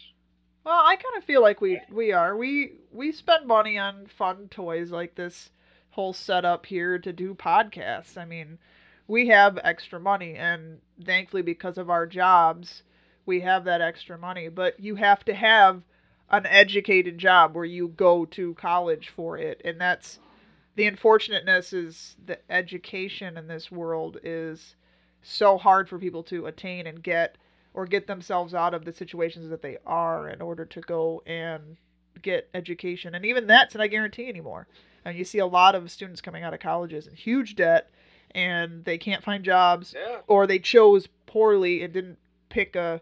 Well, 0.65 0.81
I 0.85 0.95
kind 0.95 1.17
of 1.17 1.23
feel 1.23 1.41
like 1.41 1.61
we 1.61 1.81
we 1.91 2.11
are. 2.11 2.35
We 2.35 2.73
we 2.91 3.11
spend 3.11 3.45
money 3.45 3.77
on 3.77 4.07
fun 4.07 4.47
toys 4.49 4.91
like 4.91 5.15
this 5.15 5.49
whole 5.91 6.13
setup 6.13 6.65
here 6.65 6.99
to 6.99 7.11
do 7.11 7.33
podcasts. 7.33 8.17
I 8.17 8.25
mean, 8.25 8.59
we 9.07 9.27
have 9.27 9.59
extra 9.63 9.99
money 9.99 10.35
and 10.35 10.79
thankfully 11.03 11.41
because 11.41 11.77
of 11.77 11.89
our 11.89 12.05
jobs, 12.05 12.83
we 13.25 13.41
have 13.41 13.65
that 13.65 13.81
extra 13.81 14.17
money, 14.17 14.49
but 14.49 14.79
you 14.79 14.95
have 14.95 15.25
to 15.25 15.33
have 15.33 15.81
an 16.29 16.45
educated 16.45 17.17
job 17.17 17.55
where 17.55 17.65
you 17.65 17.87
go 17.87 18.23
to 18.23 18.53
college 18.53 19.09
for 19.09 19.37
it 19.37 19.61
and 19.65 19.81
that's 19.81 20.19
the 20.75 20.85
unfortunateness 20.85 21.73
is 21.73 22.15
the 22.23 22.39
education 22.51 23.35
in 23.35 23.47
this 23.47 23.71
world 23.71 24.17
is 24.23 24.75
so 25.21 25.57
hard 25.57 25.89
for 25.89 25.97
people 25.99 26.23
to 26.23 26.45
attain 26.45 26.87
and 26.87 27.03
get 27.03 27.37
or 27.73 27.85
get 27.85 28.07
themselves 28.07 28.53
out 28.53 28.73
of 28.73 28.85
the 28.85 28.93
situations 28.93 29.49
that 29.49 29.61
they 29.61 29.77
are 29.85 30.27
in 30.29 30.41
order 30.41 30.65
to 30.65 30.81
go 30.81 31.21
and 31.25 31.77
get 32.21 32.49
education. 32.53 33.13
And 33.15 33.25
even 33.25 33.47
that's 33.47 33.75
not 33.75 33.83
a 33.83 33.87
guarantee 33.87 34.27
anymore. 34.27 34.67
And 35.05 35.17
you 35.17 35.23
see 35.23 35.37
a 35.39 35.45
lot 35.45 35.75
of 35.75 35.89
students 35.91 36.19
coming 36.21 36.43
out 36.43 36.53
of 36.53 36.59
colleges 36.59 37.07
in 37.07 37.15
huge 37.15 37.55
debt 37.55 37.89
and 38.31 38.83
they 38.85 38.97
can't 38.97 39.23
find 39.23 39.43
jobs 39.43 39.93
Yeah. 39.97 40.17
or 40.27 40.45
they 40.47 40.59
chose 40.59 41.07
poorly 41.25 41.81
and 41.83 41.93
didn't 41.93 42.17
pick 42.49 42.75
a 42.75 43.01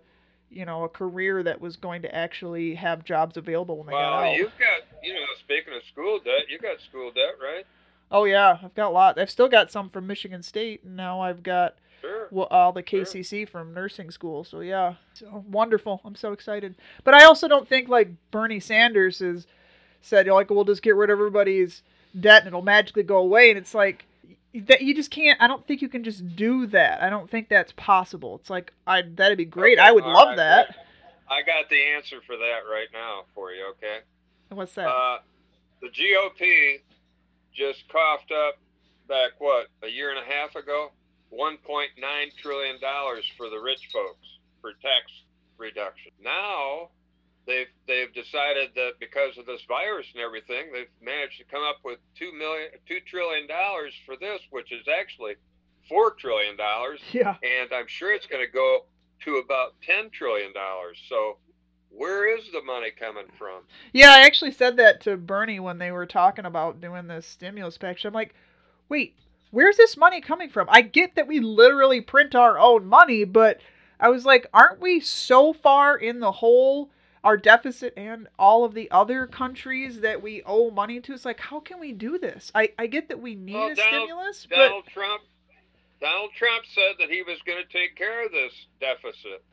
you 0.49 0.63
know 0.65 0.83
a 0.85 0.89
career 0.89 1.43
that 1.43 1.59
was 1.59 1.75
going 1.75 2.01
to 2.01 2.13
actually 2.15 2.75
have 2.75 3.03
jobs 3.03 3.35
available 3.35 3.77
when 3.77 3.87
they 3.87 3.91
got 3.93 4.21
Well, 4.21 4.31
out. 4.31 4.37
you've 4.37 4.57
got. 4.57 4.81
You 5.03 5.13
know, 5.13 5.19
speaking 5.39 5.73
of 5.73 5.83
school 5.83 6.19
debt, 6.23 6.49
you 6.49 6.57
got 6.59 6.79
school 6.81 7.11
debt, 7.11 7.35
right? 7.41 7.65
Oh 8.11 8.23
yeah, 8.25 8.57
I've 8.63 8.73
got 8.75 8.87
a 8.89 8.93
lot. 8.93 9.19
I've 9.19 9.29
still 9.29 9.49
got 9.49 9.71
some 9.71 9.89
from 9.89 10.07
Michigan 10.07 10.41
State, 10.43 10.83
and 10.83 10.95
now 10.95 11.19
I've 11.19 11.43
got 11.43 11.75
Sure. 12.01 12.27
well, 12.31 12.47
all 12.51 12.71
the 12.71 12.83
KCC 12.83 13.47
from 13.47 13.73
nursing 13.73 14.11
school. 14.11 14.43
So 14.43 14.59
yeah, 14.59 14.95
so 15.13 15.43
wonderful. 15.47 16.01
I'm 16.05 16.15
so 16.15 16.31
excited. 16.31 16.75
But 17.03 17.13
I 17.13 17.23
also 17.25 17.47
don't 17.47 17.67
think 17.67 17.89
like 17.89 18.09
Bernie 18.31 18.59
Sanders 18.59 19.19
has 19.19 19.47
said, 20.01 20.27
like, 20.27 20.49
we'll 20.49 20.63
just 20.63 20.81
get 20.81 20.95
rid 20.95 21.09
of 21.09 21.17
everybody's 21.19 21.81
debt 22.19 22.41
and 22.41 22.47
it'll 22.47 22.61
magically 22.61 23.03
go 23.03 23.17
away. 23.17 23.49
And 23.49 23.57
it's 23.57 23.73
like 23.73 24.05
that 24.53 24.81
you 24.81 24.95
just 24.95 25.11
can't. 25.11 25.41
I 25.41 25.47
don't 25.47 25.65
think 25.67 25.81
you 25.81 25.89
can 25.89 26.03
just 26.03 26.35
do 26.35 26.67
that. 26.67 27.01
I 27.01 27.09
don't 27.09 27.29
think 27.29 27.49
that's 27.49 27.73
possible. 27.73 28.35
It's 28.35 28.49
like 28.49 28.73
I 28.85 29.01
that'd 29.01 29.37
be 29.37 29.45
great. 29.45 29.77
Okay, 29.77 29.87
I 29.87 29.91
would 29.91 30.05
love 30.05 30.29
right, 30.29 30.37
that. 30.37 30.75
I 31.29 31.41
got 31.41 31.69
the 31.69 31.81
answer 31.95 32.17
for 32.25 32.37
that 32.37 32.59
right 32.69 32.87
now 32.93 33.23
for 33.35 33.51
you. 33.51 33.65
Okay. 33.71 33.99
What's 34.49 34.73
that? 34.75 34.87
Uh, 34.87 35.17
the 35.81 35.89
GOP 35.89 36.79
just 37.53 37.87
coughed 37.89 38.31
up 38.31 38.55
back 39.07 39.31
what 39.39 39.67
a 39.83 39.87
year 39.87 40.09
and 40.09 40.19
a 40.19 40.23
half 40.23 40.55
ago, 40.55 40.91
1.9 41.33 42.35
trillion 42.37 42.79
dollars 42.81 43.25
for 43.37 43.49
the 43.49 43.59
rich 43.59 43.87
folks 43.91 44.27
for 44.61 44.71
tax 44.73 45.11
reduction. 45.57 46.11
Now 46.23 46.89
they've 47.45 47.67
they've 47.87 48.13
decided 48.13 48.71
that 48.75 48.93
because 48.99 49.37
of 49.37 49.45
this 49.45 49.61
virus 49.67 50.07
and 50.13 50.21
everything, 50.23 50.71
they've 50.73 50.87
managed 51.01 51.37
to 51.39 51.45
come 51.45 51.63
up 51.63 51.77
with 51.83 51.99
two 52.17 52.31
million 52.37 52.69
two 52.87 52.99
trillion 53.07 53.47
dollars 53.47 53.93
for 54.05 54.15
this, 54.19 54.39
which 54.51 54.71
is 54.71 54.85
actually 54.87 55.35
four 55.89 56.11
trillion 56.11 56.57
dollars, 56.57 56.99
Yeah. 57.11 57.35
and 57.43 57.71
I'm 57.73 57.87
sure 57.87 58.13
it's 58.13 58.27
going 58.27 58.45
to 58.45 58.51
go 58.51 58.85
to 59.25 59.35
about 59.37 59.75
ten 59.81 60.09
trillion 60.09 60.53
dollars. 60.53 60.97
So, 61.09 61.37
where 61.89 62.37
is 62.37 62.43
the 62.51 62.61
money 62.61 62.91
coming 62.91 63.27
from? 63.37 63.61
Yeah, 63.93 64.11
I 64.11 64.25
actually 64.25 64.51
said 64.51 64.77
that 64.77 65.01
to 65.01 65.17
Bernie 65.17 65.59
when 65.59 65.77
they 65.77 65.91
were 65.91 66.05
talking 66.05 66.45
about 66.45 66.81
doing 66.81 67.07
this 67.07 67.25
stimulus 67.25 67.77
package. 67.77 68.05
I'm 68.05 68.13
like, 68.13 68.35
wait, 68.89 69.15
where's 69.51 69.77
this 69.77 69.97
money 69.97 70.21
coming 70.21 70.49
from? 70.49 70.67
I 70.69 70.81
get 70.81 71.15
that 71.15 71.27
we 71.27 71.39
literally 71.39 72.01
print 72.01 72.35
our 72.35 72.57
own 72.57 72.85
money, 72.85 73.23
but 73.23 73.59
I 73.99 74.09
was 74.09 74.25
like, 74.25 74.47
aren't 74.53 74.79
we 74.81 74.99
so 74.99 75.53
far 75.53 75.97
in 75.97 76.19
the 76.19 76.31
hole, 76.31 76.91
our 77.23 77.37
deficit 77.37 77.93
and 77.97 78.27
all 78.37 78.63
of 78.63 78.73
the 78.73 78.89
other 78.91 79.25
countries 79.27 80.01
that 80.01 80.21
we 80.21 80.43
owe 80.45 80.69
money 80.71 80.99
to? 81.01 81.13
It's 81.13 81.25
like, 81.25 81.39
how 81.39 81.59
can 81.59 81.79
we 81.79 81.91
do 81.93 82.17
this? 82.19 82.51
I, 82.53 82.69
I 82.77 82.87
get 82.87 83.09
that 83.09 83.19
we 83.21 83.35
need 83.35 83.53
Well, 83.55 83.71
a 83.71 83.75
Donald- 83.75 83.93
stimulus, 84.03 84.47
but 84.49 84.55
Donald 84.57 84.85
Trump. 84.87 85.23
Donald 85.99 86.29
Trump 86.37 86.63
said 86.75 86.93
that 86.99 87.09
he 87.09 87.23
was 87.23 87.39
going 87.45 87.57
to 87.57 87.73
take 87.73 87.95
care 87.95 88.23
of 88.23 88.31
this 88.31 88.53
deficit 88.79 89.43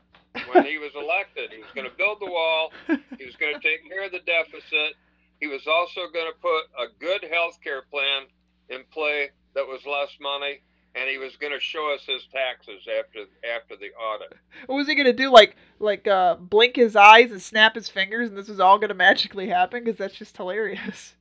when 0.53 0.63
he 0.63 0.77
was 0.77 0.91
elected. 0.95 1.49
He 1.51 1.57
was 1.57 1.71
going 1.73 1.89
to 1.89 1.97
build 1.97 2.19
the 2.21 2.29
wall. 2.29 2.71
He 3.17 3.25
was 3.25 3.35
going 3.35 3.55
to 3.55 3.59
take 3.61 3.89
care 3.89 4.05
of 4.05 4.11
the 4.11 4.19
deficit. 4.19 4.93
He 5.39 5.47
was 5.47 5.65
also 5.65 6.01
going 6.13 6.29
to 6.31 6.37
put 6.39 6.69
a 6.77 6.85
good 6.99 7.27
health 7.31 7.57
care 7.63 7.81
plan 7.89 8.27
in 8.69 8.83
play 8.93 9.31
that 9.55 9.65
was 9.67 9.81
less 9.85 10.09
money, 10.21 10.61
and 10.95 11.09
he 11.09 11.17
was 11.17 11.35
going 11.37 11.53
to 11.53 11.59
show 11.59 11.93
us 11.93 12.01
his 12.05 12.21
taxes 12.31 12.87
after 12.87 13.25
after 13.55 13.75
the 13.75 13.91
audit. 13.93 14.33
what 14.67 14.75
was 14.75 14.87
he 14.87 14.95
gonna 14.95 15.13
do? 15.13 15.31
Like 15.31 15.55
like 15.79 16.07
uh 16.07 16.35
blink 16.35 16.75
his 16.75 16.95
eyes 16.95 17.31
and 17.31 17.41
snap 17.41 17.75
his 17.75 17.89
fingers, 17.89 18.29
and 18.29 18.37
this 18.37 18.47
was 18.49 18.59
all 18.59 18.77
gonna 18.79 18.93
magically 19.07 19.47
happen? 19.47 19.83
Because 19.83 19.97
that's 19.97 20.15
just 20.15 20.37
hilarious. 20.37 21.15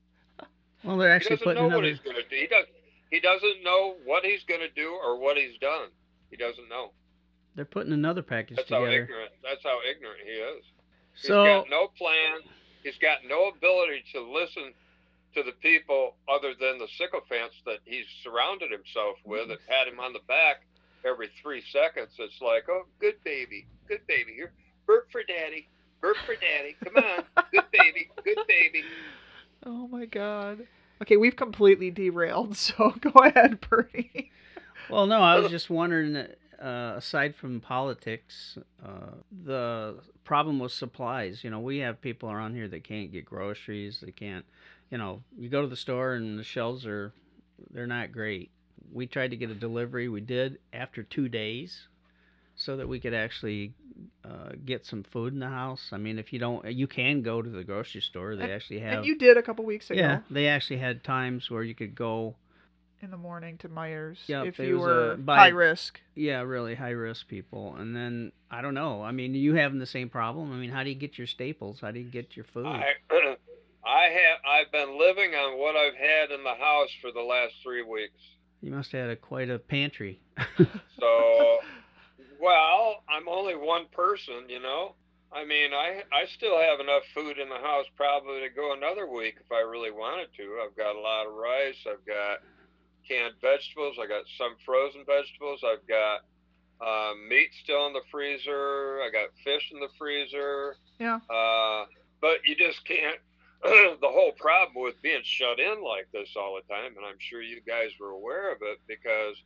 Well, 0.85 0.99
they're 0.99 1.09
He 1.09 1.14
actually 1.14 1.37
doesn't 1.37 1.44
putting 1.44 1.68
know 1.68 1.77
what 1.77 1.85
he's 1.87 1.99
going 2.01 2.16
to 2.16 2.29
do. 2.29 2.37
He 2.37 2.47
does. 2.47 2.66
He 3.11 3.20
doesn't 3.20 3.62
know 3.62 3.94
what 4.05 4.23
he's 4.25 4.44
going 4.44 4.61
to 4.61 4.68
do 4.68 4.90
or 5.03 5.18
what 5.18 5.37
he's 5.38 5.57
done. 5.59 5.88
He 6.31 6.37
doesn't 6.37 6.68
know. 6.68 6.90
They're 7.55 7.64
putting 7.64 7.92
another 7.94 8.20
package 8.23 8.57
That's 8.57 8.68
how 8.68 8.81
together. 8.81 9.05
ignorant. 9.05 9.31
That's 9.42 9.62
how 9.62 9.79
ignorant 9.88 10.18
he 10.27 10.33
is. 10.33 10.64
He's 11.14 11.29
So 11.29 11.44
got 11.44 11.70
no 11.70 11.87
plan. 11.97 12.40
He's 12.83 12.99
got 12.99 13.18
no 13.27 13.49
ability 13.49 14.03
to 14.12 14.20
listen 14.20 14.75
to 15.35 15.42
the 15.42 15.53
people 15.62 16.14
other 16.29 16.55
than 16.59 16.79
the 16.79 16.88
sycophants 16.97 17.57
that 17.66 17.79
he's 17.85 18.07
surrounded 18.23 18.70
himself 18.70 19.16
with 19.25 19.51
and 19.51 19.59
pat 19.68 19.88
him 19.88 20.01
on 20.01 20.12
the 20.12 20.25
back 20.29 20.64
every 21.05 21.29
three 21.42 21.62
seconds. 21.73 22.11
It's 22.18 22.40
like, 22.40 22.64
oh, 22.68 22.87
good 23.01 23.16
baby, 23.25 23.66
good 23.88 24.07
baby. 24.07 24.33
Here, 24.35 24.53
burp 24.87 25.11
for 25.11 25.23
daddy, 25.23 25.68
burp 26.01 26.16
for 26.25 26.35
daddy. 26.35 26.77
Come 26.85 26.97
on, 26.97 27.25
good 27.53 27.70
baby, 27.73 28.11
good 28.25 28.38
baby. 28.49 28.85
Oh 29.66 29.88
my 29.88 30.05
god. 30.05 30.66
Okay, 31.01 31.16
we've 31.16 31.37
completely 31.37 31.90
derailed, 31.90 32.55
so 32.59 32.92
go 33.01 33.11
ahead, 33.20 33.61
Bernie. 33.62 34.31
Well, 34.90 35.07
no, 35.07 35.20
I 35.20 35.38
was 35.38 35.51
just 35.51 35.70
wondering. 35.70 36.27
Uh, 36.62 36.94
aside 36.97 37.35
from 37.35 37.61
politics, 37.61 38.57
uh, 38.85 39.12
the 39.44 39.97
problem 40.25 40.59
with 40.59 40.73
supplies. 40.73 41.42
You 41.42 41.51
know, 41.51 41.61
we 41.61 41.79
have 41.79 42.01
people 42.01 42.31
around 42.31 42.55
here 42.55 42.68
that 42.68 42.85
can't 42.85 43.12
get 43.12 43.25
groceries. 43.25 44.01
They 44.03 44.12
can't. 44.12 44.44
You 44.94 44.98
know, 44.98 45.24
you 45.37 45.48
go 45.48 45.61
to 45.61 45.66
the 45.66 45.74
store 45.74 46.14
and 46.14 46.38
the 46.38 46.44
shelves 46.44 46.87
are, 46.87 47.12
they're 47.72 47.85
not 47.88 48.12
great. 48.12 48.52
We 48.92 49.09
tried 49.09 49.33
to 49.33 49.37
get 49.37 49.50
a 49.50 49.54
delivery. 49.54 50.09
We 50.09 50.20
did 50.20 50.59
after 50.72 51.02
two 51.02 51.28
days, 51.28 51.88
so 52.54 52.76
that 52.76 52.87
we 52.87 53.00
could 53.00 53.12
actually 53.12 53.72
uh, 54.24 54.50
get 54.64 54.87
some 54.87 55.02
food 55.02 55.33
in 55.33 55.40
the 55.40 55.48
house. 55.48 55.88
I 55.90 55.96
mean, 55.96 56.20
if 56.20 56.33
you 56.33 56.38
don't, 56.38 56.64
you 56.72 56.87
can 56.87 57.22
go 57.22 57.42
to 57.42 57.50
the 57.50 57.64
grocery 57.64 58.02
store. 58.02 58.37
They 58.37 58.44
And- 58.44 58.52
actually 58.52 58.78
have. 58.78 58.98
And 58.98 59.07
you 59.07 59.18
did 59.18 59.37
a 59.37 59.42
couple 59.42 59.64
weeks 59.64 59.90
ago 59.90 59.98
yeah, 59.98 60.20
they 60.30 60.46
actually 60.46 60.78
had 60.78 61.02
times 61.02 61.50
where 61.50 61.64
you 61.64 61.74
could 61.74 61.96
go 61.96 62.37
in 63.02 63.11
the 63.11 63.16
morning 63.16 63.59
to 63.59 63.68
Meijer's 63.68 64.20
Yep, 64.28 64.46
if 64.46 64.59
you 64.61 64.78
were 64.78 65.14
uh, 65.14 65.16
by- 65.16 65.37
high 65.38 65.48
risk. 65.48 66.00
yeah, 66.14 66.40
really 66.42 66.76
high 66.76 66.90
risk 66.90 67.26
people. 67.26 67.74
And 67.74 67.96
then 67.96 68.30
I 68.48 68.62
don't 68.62 68.74
know. 68.74 69.02
I 69.02 69.11
mean, 69.11 69.35
you 69.35 69.54
having 69.54 69.80
the 69.80 69.87
same 69.87 70.09
problem? 70.09 70.52
I 70.52 70.57
mean, 70.57 70.70
how 70.70 70.85
do 70.85 70.90
you 70.90 70.94
get 70.94 71.18
your 71.18 71.26
staples? 71.26 71.80
How 71.80 71.90
do 71.90 71.98
you 71.98 72.09
get 72.09 72.37
your 72.37 72.44
food? 72.44 72.66
I, 72.66 72.92
I 73.94 74.11
have. 74.11 74.38
I've 74.44 74.72
been 74.72 74.98
living 74.98 75.35
on 75.35 75.59
what 75.59 75.76
I've 75.76 75.94
had 75.94 76.33
in 76.33 76.42
the 76.42 76.54
house 76.54 76.90
for 77.00 77.12
the 77.12 77.20
last 77.20 77.54
three 77.62 77.83
weeks. 77.83 78.18
You 78.61 78.72
must 78.72 78.90
have 78.90 79.02
had 79.02 79.11
a, 79.11 79.16
quite 79.16 79.50
a 79.50 79.59
pantry. 79.59 80.20
So, 80.98 81.59
well, 82.40 83.02
I'm 83.11 83.28
only 83.28 83.54
one 83.57 83.87
person, 83.92 84.48
you 84.48 84.61
know. 84.61 84.94
I 85.30 85.44
mean, 85.44 85.74
I 85.74 86.02
I 86.12 86.24
still 86.37 86.57
have 86.59 86.80
enough 86.80 87.02
food 87.12 87.37
in 87.38 87.48
the 87.48 87.59
house 87.59 87.85
probably 87.96 88.40
to 88.40 88.48
go 88.48 88.72
another 88.72 89.11
week 89.11 89.37
if 89.44 89.52
I 89.52 89.61
really 89.61 89.90
wanted 89.90 90.28
to. 90.38 90.62
I've 90.64 90.76
got 90.76 90.96
a 90.96 91.00
lot 91.00 91.26
of 91.26 91.35
rice. 91.35 91.76
I've 91.85 92.07
got 92.07 92.38
canned 93.07 93.35
vegetables. 93.42 93.96
I 94.00 94.07
got 94.07 94.24
some 94.38 94.54
frozen 94.64 95.04
vegetables. 95.04 95.61
I've 95.66 95.87
got 95.87 96.24
uh, 96.80 97.12
meat 97.28 97.50
still 97.62 97.87
in 97.88 97.92
the 97.92 98.07
freezer. 98.11 99.02
I 99.02 99.11
got 99.12 99.28
fish 99.42 99.70
in 99.72 99.80
the 99.80 99.92
freezer. 99.98 100.76
Yeah. 100.98 101.18
Uh, 101.28 101.85
but 102.20 102.38
you 102.46 102.54
just 102.57 102.87
can't. 102.87 103.18
the 104.00 104.09
whole 104.09 104.33
problem 104.33 104.83
with 104.85 105.00
being 105.03 105.22
shut 105.24 105.59
in 105.59 105.83
like 105.83 106.09
this 106.12 106.31
all 106.37 106.57
the 106.57 106.72
time, 106.74 106.96
and 106.96 107.05
I'm 107.07 107.18
sure 107.18 107.40
you 107.42 107.61
guys 107.66 107.90
were 107.98 108.11
aware 108.11 108.53
of 108.53 108.59
it 108.62 108.79
because 108.87 109.37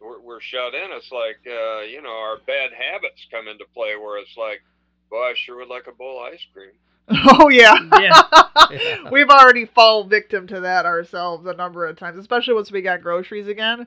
we're, 0.00 0.20
we're 0.20 0.40
shut 0.40 0.74
in. 0.74 0.90
It's 0.92 1.12
like, 1.12 1.38
uh, 1.46 1.80
you 1.82 2.02
know, 2.02 2.10
our 2.10 2.38
bad 2.46 2.70
habits 2.72 3.26
come 3.30 3.46
into 3.48 3.64
play 3.74 3.94
where 3.96 4.18
it's 4.18 4.36
like, 4.36 4.62
well, 5.10 5.22
I 5.22 5.34
sure 5.36 5.58
would 5.58 5.68
like 5.68 5.86
a 5.86 5.92
bowl 5.92 6.18
of 6.26 6.32
ice 6.32 6.44
cream. 6.52 6.72
Oh 7.40 7.48
yeah. 7.48 7.74
Yeah. 8.00 8.22
Yeah. 8.70 9.10
We've 9.10 9.28
already 9.28 9.66
fallen 9.66 10.08
victim 10.08 10.46
to 10.46 10.60
that 10.60 10.86
ourselves 10.86 11.46
a 11.46 11.52
number 11.52 11.84
of 11.84 11.98
times, 11.98 12.16
especially 12.18 12.54
once 12.54 12.72
we 12.72 12.80
got 12.80 13.02
groceries 13.02 13.46
again. 13.48 13.86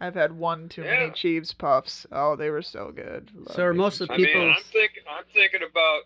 I've 0.00 0.14
had 0.16 0.32
one 0.32 0.68
too 0.68 0.82
many 0.82 1.04
Yeah. 1.06 1.12
Chiefs 1.12 1.52
puffs. 1.52 2.04
Oh, 2.10 2.34
they 2.34 2.50
were 2.50 2.62
so 2.62 2.90
good. 2.90 3.30
Love 3.34 3.54
So 3.54 3.62
are 3.62 3.72
most 3.74 4.00
of 4.00 4.10
I 4.10 4.16
the 4.16 4.24
Chiefs. 4.24 4.34
mean, 4.34 4.48
I'm 4.48 4.62
thinking, 4.64 5.02
I'm 5.08 5.24
thinking 5.32 5.60
about, 5.62 6.00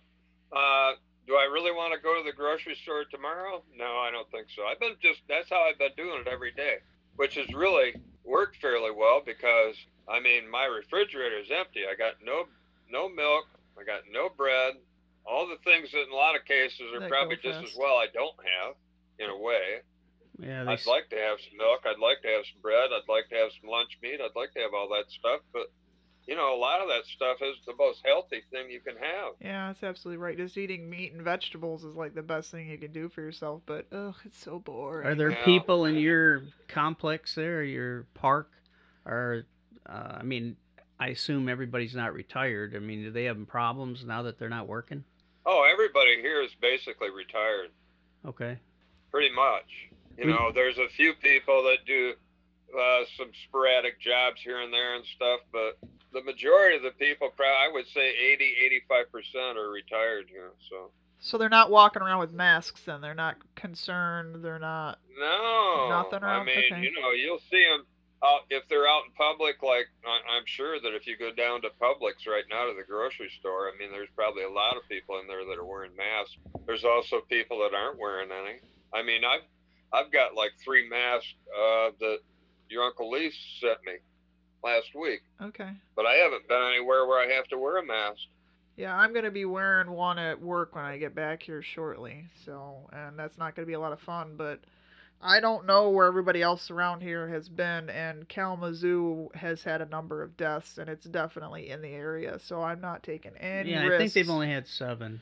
uh, 0.52 0.96
do 1.28 1.36
I 1.36 1.44
really 1.44 1.70
want 1.70 1.92
to 1.92 2.00
go 2.00 2.16
to 2.16 2.24
the 2.24 2.32
grocery 2.34 2.74
store 2.82 3.04
tomorrow? 3.04 3.62
No, 3.76 4.00
I 4.00 4.10
don't 4.10 4.28
think 4.32 4.48
so. 4.56 4.64
I've 4.64 4.80
been 4.80 4.96
just, 5.02 5.20
that's 5.28 5.50
how 5.50 5.60
I've 5.60 5.78
been 5.78 5.92
doing 5.94 6.24
it 6.24 6.26
every 6.26 6.52
day, 6.52 6.78
which 7.16 7.34
has 7.36 7.52
really 7.52 7.92
worked 8.24 8.56
fairly 8.56 8.90
well 8.90 9.20
because, 9.24 9.76
I 10.08 10.20
mean, 10.20 10.50
my 10.50 10.64
refrigerator 10.64 11.38
is 11.38 11.50
empty. 11.52 11.84
I 11.84 11.94
got 11.94 12.14
no, 12.24 12.48
no 12.90 13.08
milk. 13.12 13.44
I 13.78 13.84
got 13.84 14.08
no 14.10 14.30
bread. 14.32 14.80
All 15.28 15.46
the 15.46 15.60
things 15.68 15.92
that 15.92 16.08
in 16.08 16.10
a 16.10 16.16
lot 16.16 16.34
of 16.34 16.46
cases 16.48 16.88
are 16.96 17.00
That 17.00 17.10
probably 17.12 17.36
just 17.36 17.60
as 17.62 17.76
well 17.76 18.00
I 18.00 18.08
don't 18.08 18.36
have 18.40 18.74
in 19.20 19.28
a 19.28 19.36
way. 19.36 19.84
yeah, 20.40 20.64
I'd 20.64 20.86
like 20.86 21.10
to 21.10 21.20
have 21.20 21.36
some 21.44 21.58
milk. 21.60 21.84
I'd 21.84 22.00
like 22.00 22.22
to 22.24 22.28
have 22.28 22.48
some 22.48 22.62
bread. 22.64 22.88
I'd 22.88 23.04
like 23.12 23.28
to 23.28 23.36
have 23.36 23.52
some 23.60 23.68
lunch 23.68 23.98
meat. 24.00 24.18
I'd 24.24 24.32
like 24.34 24.54
to 24.56 24.60
have 24.64 24.72
all 24.72 24.88
that 24.96 25.12
stuff. 25.12 25.44
But, 25.52 25.68
you 26.28 26.36
know, 26.36 26.54
a 26.54 26.60
lot 26.60 26.82
of 26.82 26.88
that 26.88 27.06
stuff 27.06 27.38
is 27.40 27.56
the 27.66 27.72
most 27.78 28.02
healthy 28.04 28.42
thing 28.50 28.70
you 28.70 28.80
can 28.80 28.96
have. 28.96 29.32
Yeah, 29.40 29.68
that's 29.68 29.82
absolutely 29.82 30.18
right. 30.22 30.36
Just 30.36 30.58
eating 30.58 30.88
meat 30.90 31.14
and 31.14 31.22
vegetables 31.22 31.84
is 31.84 31.96
like 31.96 32.14
the 32.14 32.22
best 32.22 32.50
thing 32.50 32.68
you 32.68 32.76
can 32.76 32.92
do 32.92 33.08
for 33.08 33.22
yourself. 33.22 33.62
But 33.64 33.86
ugh, 33.92 34.14
it's 34.26 34.38
so 34.38 34.58
boring. 34.58 35.06
are 35.08 35.14
there 35.14 35.30
Yeah. 35.30 35.44
people 35.46 35.86
in 35.86 35.96
your 35.96 36.42
complex 36.68 37.34
there, 37.34 37.64
your 37.64 38.02
park? 38.12 38.50
Or, 39.06 39.46
uh, 39.88 40.18
I 40.20 40.22
mean, 40.22 40.58
I 41.00 41.08
assume 41.08 41.48
everybody's 41.48 41.94
not 41.94 42.12
retired. 42.12 42.76
I 42.76 42.78
mean, 42.78 43.04
do 43.04 43.10
they 43.10 43.24
have 43.24 43.46
problems 43.48 44.04
now 44.04 44.20
that 44.24 44.38
they're 44.38 44.50
not 44.50 44.66
working? 44.66 45.04
Oh, 45.46 45.66
everybody 45.72 46.20
here 46.20 46.42
is 46.42 46.50
basically 46.60 47.08
retired, 47.08 47.70
Okay. 48.26 48.58
pretty 49.10 49.34
much. 49.34 49.88
You 50.18 50.26
We- 50.26 50.32
know, 50.32 50.52
there's 50.52 50.76
a 50.76 50.88
few 50.90 51.14
people 51.14 51.62
that 51.62 51.86
do 51.86 52.16
uh, 52.76 53.04
some 53.16 53.30
sporadic 53.48 54.00
jobs 54.00 54.40
here 54.42 54.60
and 54.60 54.72
there 54.72 54.96
and 54.96 55.04
stuff, 55.16 55.40
but 55.52 55.78
the 56.12 56.22
majority 56.22 56.76
of 56.76 56.82
the 56.82 56.90
people, 56.92 57.30
I 57.38 57.70
would 57.72 57.86
say 57.88 58.08
80, 58.32 58.54
85% 58.90 59.56
are 59.56 59.70
retired 59.70 60.26
here. 60.28 60.52
So, 60.70 60.90
So 61.20 61.36
they're 61.38 61.48
not 61.48 61.70
walking 61.70 62.02
around 62.02 62.20
with 62.20 62.32
masks, 62.32 62.88
and 62.88 63.02
they're 63.04 63.14
not 63.14 63.36
concerned. 63.54 64.42
They're 64.44 64.58
not. 64.58 64.98
no. 65.18 65.88
Nothing 65.90 66.22
around. 66.24 66.42
I 66.42 66.44
mean, 66.44 66.58
Okay. 66.72 66.82
you 66.82 66.92
know, 66.92 67.10
you'll 67.12 67.42
see 67.50 67.64
them 67.64 67.86
out, 68.24 68.40
if 68.50 68.66
they're 68.68 68.88
out 68.88 69.02
in 69.06 69.12
public, 69.12 69.62
like 69.62 69.86
I, 70.04 70.36
I'm 70.36 70.42
sure 70.46 70.80
that 70.80 70.94
if 70.94 71.06
you 71.06 71.16
go 71.16 71.30
down 71.32 71.62
to 71.62 71.68
Publix 71.80 72.26
right 72.26 72.44
now 72.50 72.66
to 72.66 72.74
the 72.76 72.82
grocery 72.86 73.30
store, 73.38 73.68
I 73.70 73.78
mean, 73.78 73.90
there's 73.92 74.08
probably 74.16 74.42
a 74.44 74.50
lot 74.50 74.76
of 74.76 74.82
people 74.88 75.18
in 75.20 75.26
there 75.28 75.44
that 75.44 75.58
are 75.58 75.64
wearing 75.64 75.94
masks. 75.96 76.36
There's 76.66 76.84
also 76.84 77.20
people 77.28 77.58
that 77.60 77.76
aren't 77.76 77.98
wearing 77.98 78.30
any. 78.32 78.58
I 78.92 79.02
mean, 79.02 79.22
I've 79.24 79.46
I've 79.92 80.10
got 80.12 80.34
like 80.34 80.50
three 80.62 80.88
masks 80.88 81.32
uh, 81.54 81.90
that 82.00 82.18
your 82.70 82.84
uncle 82.84 83.10
Lee 83.10 83.32
sent 83.60 83.78
me 83.84 83.94
last 84.62 84.94
week, 84.94 85.22
Okay. 85.40 85.70
but 85.94 86.06
I 86.06 86.14
haven't 86.14 86.48
been 86.48 86.62
anywhere 86.74 87.06
where 87.06 87.20
I 87.20 87.32
have 87.34 87.46
to 87.48 87.58
wear 87.58 87.78
a 87.78 87.86
mask. 87.86 88.22
Yeah, 88.76 88.96
I'm 88.96 89.12
gonna 89.12 89.30
be 89.30 89.44
wearing 89.44 89.90
one 89.90 90.18
at 90.18 90.40
work 90.40 90.76
when 90.76 90.84
I 90.84 90.98
get 90.98 91.14
back 91.14 91.42
here 91.42 91.62
shortly. 91.62 92.26
So, 92.44 92.88
and 92.92 93.18
that's 93.18 93.36
not 93.36 93.56
gonna 93.56 93.66
be 93.66 93.72
a 93.72 93.80
lot 93.80 93.92
of 93.92 94.00
fun. 94.00 94.36
But 94.36 94.60
I 95.20 95.40
don't 95.40 95.66
know 95.66 95.90
where 95.90 96.06
everybody 96.06 96.42
else 96.42 96.70
around 96.70 97.00
here 97.00 97.28
has 97.28 97.48
been, 97.48 97.90
and 97.90 98.28
Kalamazoo 98.28 99.30
has 99.34 99.64
had 99.64 99.80
a 99.80 99.86
number 99.86 100.22
of 100.22 100.36
deaths, 100.36 100.78
and 100.78 100.88
it's 100.88 101.06
definitely 101.06 101.70
in 101.70 101.82
the 101.82 101.88
area. 101.88 102.38
So 102.38 102.62
I'm 102.62 102.80
not 102.80 103.02
taking 103.02 103.36
any 103.38 103.72
yeah, 103.72 103.82
risks. 103.82 103.94
I 103.94 103.98
think 103.98 104.12
they've 104.12 104.30
only 104.30 104.48
had 104.48 104.68
seven. 104.68 105.20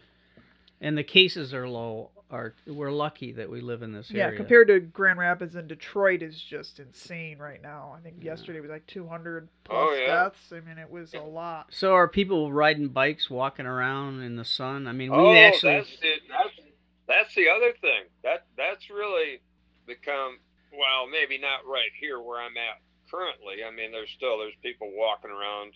And 0.80 0.96
the 0.96 1.04
cases 1.04 1.52
are 1.54 1.68
low. 1.68 2.10
Are 2.28 2.54
we're 2.66 2.90
lucky 2.90 3.30
that 3.34 3.48
we 3.48 3.60
live 3.60 3.82
in 3.82 3.92
this 3.92 4.10
Yeah, 4.10 4.24
area. 4.24 4.32
Yeah, 4.32 4.36
compared 4.38 4.66
to 4.66 4.80
Grand 4.80 5.16
Rapids 5.20 5.54
and 5.54 5.68
Detroit 5.68 6.22
is 6.22 6.40
just 6.40 6.80
insane 6.80 7.38
right 7.38 7.62
now. 7.62 7.94
I 7.96 8.00
think 8.00 8.16
Yeah. 8.18 8.32
yesterday 8.32 8.58
was 8.58 8.68
like 8.68 8.84
200 8.88 9.48
plus 9.62 9.78
Oh, 9.90 9.94
yeah. 9.94 10.06
deaths. 10.24 10.52
I 10.52 10.58
mean, 10.58 10.76
it 10.76 10.90
was 10.90 11.14
a 11.14 11.20
lot. 11.20 11.72
so 11.72 11.92
are 11.94 12.08
people 12.08 12.52
riding 12.52 12.88
bikes, 12.88 13.30
walking 13.30 13.64
around 13.64 14.22
in 14.22 14.34
the 14.34 14.44
sun? 14.44 14.88
I 14.88 14.92
mean, 14.92 15.12
we 15.12 15.16
oh, 15.18 15.34
actually. 15.34 15.74
that's 15.74 15.92
it. 16.02 16.22
That's 16.28 16.60
that's 17.06 17.34
the 17.36 17.48
other 17.48 17.72
thing. 17.80 18.06
That 18.24 18.46
that's 18.56 18.90
really 18.90 19.38
become 19.86 20.38
well, 20.72 21.06
maybe 21.08 21.38
not 21.38 21.64
right 21.64 21.90
here 22.00 22.20
where 22.20 22.40
I'm 22.40 22.56
at 22.56 22.80
currently. 23.08 23.62
I 23.64 23.70
mean, 23.70 23.92
there's 23.92 24.10
still 24.10 24.38
there's 24.38 24.56
people 24.64 24.90
walking 24.92 25.30
around 25.30 25.74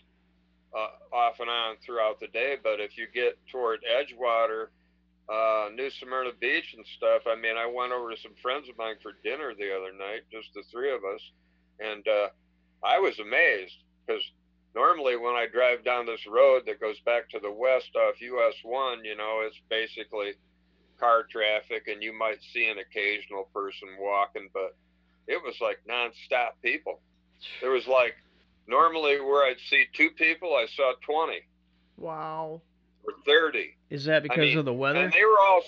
uh, 0.75 1.15
off 1.15 1.39
and 1.39 1.49
on 1.49 1.77
throughout 1.77 2.19
the 2.19 2.27
day, 2.27 2.57
but 2.61 2.81
if 2.81 2.97
you 2.97 3.07
get 3.13 3.37
toward 3.49 3.79
Edgewater, 3.83 4.67
uh, 5.31 5.69
New 5.73 5.89
Smyrna 5.91 6.31
Beach 6.39 6.73
and 6.75 6.85
stuff, 6.97 7.23
I 7.25 7.35
mean, 7.35 7.55
I 7.55 7.65
went 7.65 7.93
over 7.93 8.11
to 8.11 8.21
some 8.21 8.35
friends 8.41 8.67
of 8.67 8.77
mine 8.77 8.95
for 9.01 9.13
dinner 9.23 9.53
the 9.55 9.71
other 9.71 9.93
night, 9.93 10.27
just 10.31 10.49
the 10.53 10.63
three 10.71 10.91
of 10.91 11.05
us, 11.05 11.21
and 11.79 12.05
uh, 12.07 12.27
I 12.83 12.99
was 12.99 13.17
amazed 13.19 13.75
because 14.05 14.21
normally 14.75 15.15
when 15.15 15.35
I 15.35 15.47
drive 15.47 15.85
down 15.85 16.05
this 16.05 16.27
road 16.27 16.63
that 16.65 16.81
goes 16.81 16.99
back 17.05 17.29
to 17.29 17.39
the 17.39 17.51
west 17.51 17.95
off 17.95 18.19
US 18.19 18.55
one, 18.63 19.05
you 19.05 19.15
know, 19.15 19.41
it's 19.45 19.59
basically 19.69 20.33
car 20.99 21.23
traffic 21.31 21.87
and 21.87 22.03
you 22.03 22.13
might 22.13 22.39
see 22.53 22.67
an 22.67 22.77
occasional 22.79 23.49
person 23.53 23.87
walking, 23.99 24.49
but 24.53 24.75
it 25.27 25.41
was 25.41 25.55
like 25.61 25.79
nonstop 25.89 26.59
people. 26.61 26.99
There 27.61 27.71
was 27.71 27.87
like 27.87 28.15
normally 28.67 29.19
where 29.21 29.45
I'd 29.45 29.59
see 29.69 29.85
two 29.93 30.09
people, 30.11 30.55
I 30.55 30.67
saw 30.75 30.93
20 31.05 31.41
Wow. 31.97 32.61
Or 33.03 33.13
30. 33.25 33.75
Is 33.89 34.05
that 34.05 34.23
because 34.23 34.37
mean, 34.37 34.57
of 34.57 34.65
the 34.65 34.73
weather? 34.73 34.99
And 34.99 35.13
they 35.13 35.25
were 35.25 35.39
all 35.39 35.61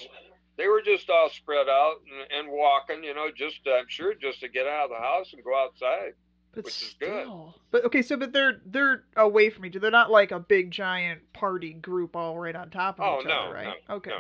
they 0.58 0.68
were 0.68 0.82
just 0.82 1.10
all 1.10 1.30
spread 1.30 1.68
out 1.68 1.96
and, 2.32 2.48
and 2.48 2.52
walking, 2.52 3.04
you 3.04 3.14
know, 3.14 3.30
just 3.36 3.60
I'm 3.68 3.86
sure 3.88 4.14
just 4.14 4.42
to 4.42 4.50
get 4.50 4.68
out 4.68 4.86
of 4.86 4.90
the 4.92 5.04
house 5.04 5.34
and 5.34 5.44
go 5.44 5.56
outside. 5.56 6.14
But 6.54 6.66
Which 6.66 6.84
is 6.84 6.96
good. 7.00 7.28
But 7.72 7.86
okay, 7.86 8.04
so 8.04 8.16
but 8.16 8.32
they're 8.32 8.62
they're 8.66 9.04
away 9.18 9.50
from 9.50 9.66
each 9.66 9.72
other. 9.72 9.80
They're 9.82 9.92
not 9.92 10.12
like 10.12 10.32
a 10.32 10.40
big 10.40 10.70
giant 10.70 11.34
party 11.34 11.74
group 11.74 12.16
all 12.16 12.38
right 12.38 12.56
on 12.56 12.70
top 12.70 13.00
of 13.00 13.06
Oh 13.06 13.22
each 13.22 13.28
no, 13.28 13.34
other, 13.34 13.54
right? 13.56 13.74
no, 13.90 13.96
okay. 13.96 14.12
no, 14.12 14.18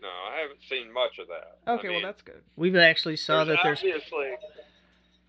no, 0.00 0.08
I 0.08 0.40
haven't 0.40 0.60
seen 0.68 0.92
much 0.92 1.18
of 1.18 1.28
that. 1.28 1.70
Okay, 1.70 1.88
I 1.88 1.90
well 1.92 2.02
that's 2.02 2.22
good. 2.22 2.40
We've 2.56 2.76
actually 2.76 3.16
saw 3.16 3.44
that 3.44 3.58
there's 3.62 3.78
obviously. 3.78 4.30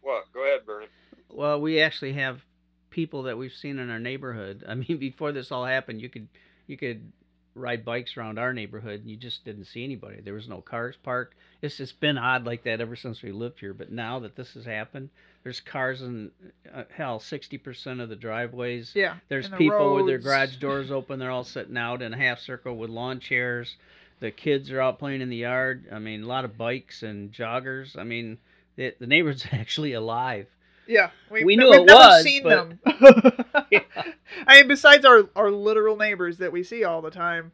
What? 0.02 0.26
Go 0.34 0.45
ahead, 0.45 0.65
Bernie. 0.65 0.88
Well, 1.30 1.60
we 1.60 1.82
actually 1.82 2.13
have 2.13 2.41
people 2.89 3.24
that 3.24 3.38
we've 3.38 3.52
seen 3.52 3.78
in 3.78 3.89
our 3.89 4.00
neighborhood. 4.00 4.63
I 4.65 4.76
mean, 4.76 4.98
before 5.00 5.34
this 5.34 5.52
all 5.52 5.65
happened, 5.65 6.02
you 6.02 6.08
could 6.08 6.30
you 6.67 6.78
could 6.78 7.12
ride 7.56 7.86
bikes 7.86 8.18
around 8.18 8.38
our 8.38 8.54
neighborhood 8.54 9.02
and 9.02 9.10
you 9.10 9.15
just 9.15 9.46
didn't 9.46 9.65
see 9.65 9.84
anybody. 9.84 10.22
There 10.22 10.34
was 10.34 10.48
no 10.48 10.62
cars 10.62 10.96
parked. 11.02 11.36
It's 11.62 11.78
just 11.78 12.00
been 12.00 12.18
odd 12.18 12.46
like 12.46 12.63
that 12.63 12.82
ever 12.82 12.96
since 12.96 13.22
we 13.22 13.32
lived 13.32 13.60
here. 13.60 13.74
But 13.74 13.91
now 13.91 14.20
that 14.20 14.36
this 14.36 14.54
has 14.54 14.65
happened, 14.65 15.10
there's 15.44 15.62
cars 15.62 16.02
in 16.02 16.32
uh, 16.74 16.84
hell, 16.96 17.20
60% 17.20 18.02
of 18.02 18.10
the 18.10 18.15
driveways. 18.15 18.91
Yeah. 18.94 19.15
There's 19.30 19.50
the 19.50 19.58
people 19.58 19.96
with 19.96 20.06
their 20.06 20.18
garage 20.18 20.58
doors 20.58 20.91
open. 20.91 21.18
They're 21.18 21.32
all 21.32 21.44
sitting 21.44 21.78
out 21.78 22.02
in 22.02 22.13
a 22.13 22.18
half 22.18 22.39
circle 22.39 22.76
with 22.76 22.89
lawn 22.89 23.20
chairs. 23.20 23.78
The 24.20 24.32
kids 24.32 24.72
are 24.72 24.82
out 24.82 25.00
playing 25.00 25.22
in 25.22 25.30
the 25.30 25.38
yard. 25.38 25.86
I 25.91 26.00
mean, 26.00 26.24
a 26.24 26.28
lot 26.28 26.46
of 26.46 26.58
bikes 26.58 27.04
and 27.04 27.32
joggers. 27.32 27.98
I 27.98 28.04
mean, 28.04 28.38
the, 28.76 28.94
the 29.00 29.08
neighborhood's 29.08 29.48
actually 29.52 29.94
alive. 29.94 30.48
Yeah, 30.88 31.10
we've, 31.32 31.45
We 31.45 31.56
ne- 31.56 31.63
knew 31.63 31.71
we've 31.71 31.80
it 31.82 31.86
never 31.86 31.98
was, 32.00 32.24
seen 32.24 32.43
but- 32.43 32.69
them. 32.86 32.86
I 34.48 34.60
mean, 34.60 34.67
besides 34.67 35.06
our 35.06 35.30
our 35.36 35.52
literal 35.52 35.95
neighbors 35.98 36.38
that 36.38 36.52
we 36.52 36.63
see 36.63 36.84
all 36.84 37.02
the 37.02 37.12
time, 37.12 37.52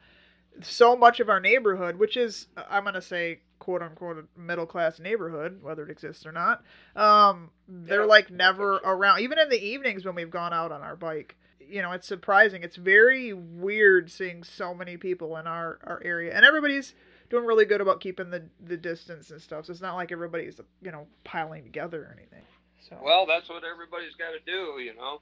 so 0.61 0.95
much 0.95 1.19
of 1.19 1.29
our 1.29 1.39
neighborhood, 1.39 1.97
which 1.97 2.17
is 2.17 2.47
I'm 2.69 2.83
gonna 2.83 3.01
say 3.01 3.39
quote 3.59 3.81
unquote 3.81 4.27
middle 4.35 4.65
class 4.65 4.99
neighborhood, 4.99 5.61
whether 5.61 5.83
it 5.83 5.91
exists 5.91 6.25
or 6.25 6.31
not, 6.31 6.63
um, 6.95 7.51
they're 7.67 8.01
Yeah, 8.01 8.05
like 8.07 8.29
never 8.31 8.77
around. 8.77 9.19
Even 9.21 9.37
in 9.39 9.49
the 9.49 9.63
evenings 9.63 10.03
when 10.05 10.15
we've 10.15 10.31
gone 10.31 10.51
out 10.53 10.71
on 10.71 10.81
our 10.81 10.95
bike, 10.95 11.35
you 11.59 11.81
know, 11.81 11.91
it's 11.91 12.07
surprising. 12.07 12.63
It's 12.63 12.75
very 12.75 13.33
weird 13.33 14.11
seeing 14.11 14.43
so 14.43 14.73
many 14.73 14.97
people 14.97 15.37
in 15.37 15.47
our 15.47 15.79
our 15.83 16.01
area, 16.03 16.35
and 16.35 16.43
everybody's 16.45 16.93
doing 17.29 17.45
really 17.45 17.65
good 17.65 17.79
about 17.81 18.01
keeping 18.01 18.29
the 18.29 18.43
the 18.63 18.77
distance 18.77 19.29
and 19.31 19.41
stuff. 19.41 19.65
So 19.67 19.71
it's 19.71 19.81
not 19.81 19.95
like 19.95 20.11
everybody's 20.11 20.59
you 20.81 20.91
know 20.91 21.07
piling 21.23 21.63
together 21.63 22.03
or 22.03 22.15
anything. 22.17 22.43
So 22.89 22.97
Well, 23.01 23.25
that's 23.25 23.49
what 23.49 23.63
everybody's 23.63 24.15
got 24.15 24.31
to 24.31 24.43
do, 24.45 24.81
you 24.81 24.95
know. 24.95 25.21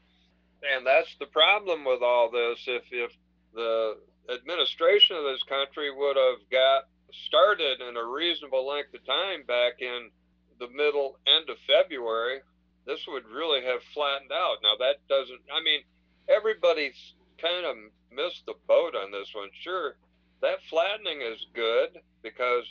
And 0.64 0.86
that's 0.86 1.14
the 1.20 1.28
problem 1.28 1.86
with 1.86 2.02
all 2.02 2.30
this. 2.32 2.60
If 2.68 2.84
if 2.92 3.12
the 3.54 3.98
administration 4.30 5.16
of 5.16 5.24
this 5.24 5.44
country 5.44 5.90
would 5.92 6.16
have 6.16 6.44
got 6.52 6.84
started 7.28 7.82
in 7.82 7.98
a 7.98 8.06
reasonable 8.06 8.68
length 8.68 8.94
of 8.94 9.06
time 9.06 9.44
back 9.48 9.82
in 9.82 10.12
the 10.60 10.70
middle 10.70 11.18
end 11.26 11.50
of 11.50 11.58
February, 11.66 12.42
this 12.86 13.00
would 13.08 13.26
really 13.26 13.64
have 13.64 13.82
flattened 13.94 14.32
out. 14.32 14.58
Now 14.62 14.76
that 14.80 15.08
doesn't. 15.08 15.42
I 15.52 15.64
mean, 15.64 15.82
everybody's 16.28 17.16
kind 17.42 17.66
of 17.66 17.76
missed 18.12 18.46
the 18.46 18.56
boat 18.68 18.96
on 18.96 19.12
this 19.12 19.32
one. 19.34 19.50
Sure, 19.62 19.96
that 20.42 20.60
flattening 20.70 21.22
is 21.22 21.46
good 21.56 22.00
because 22.22 22.66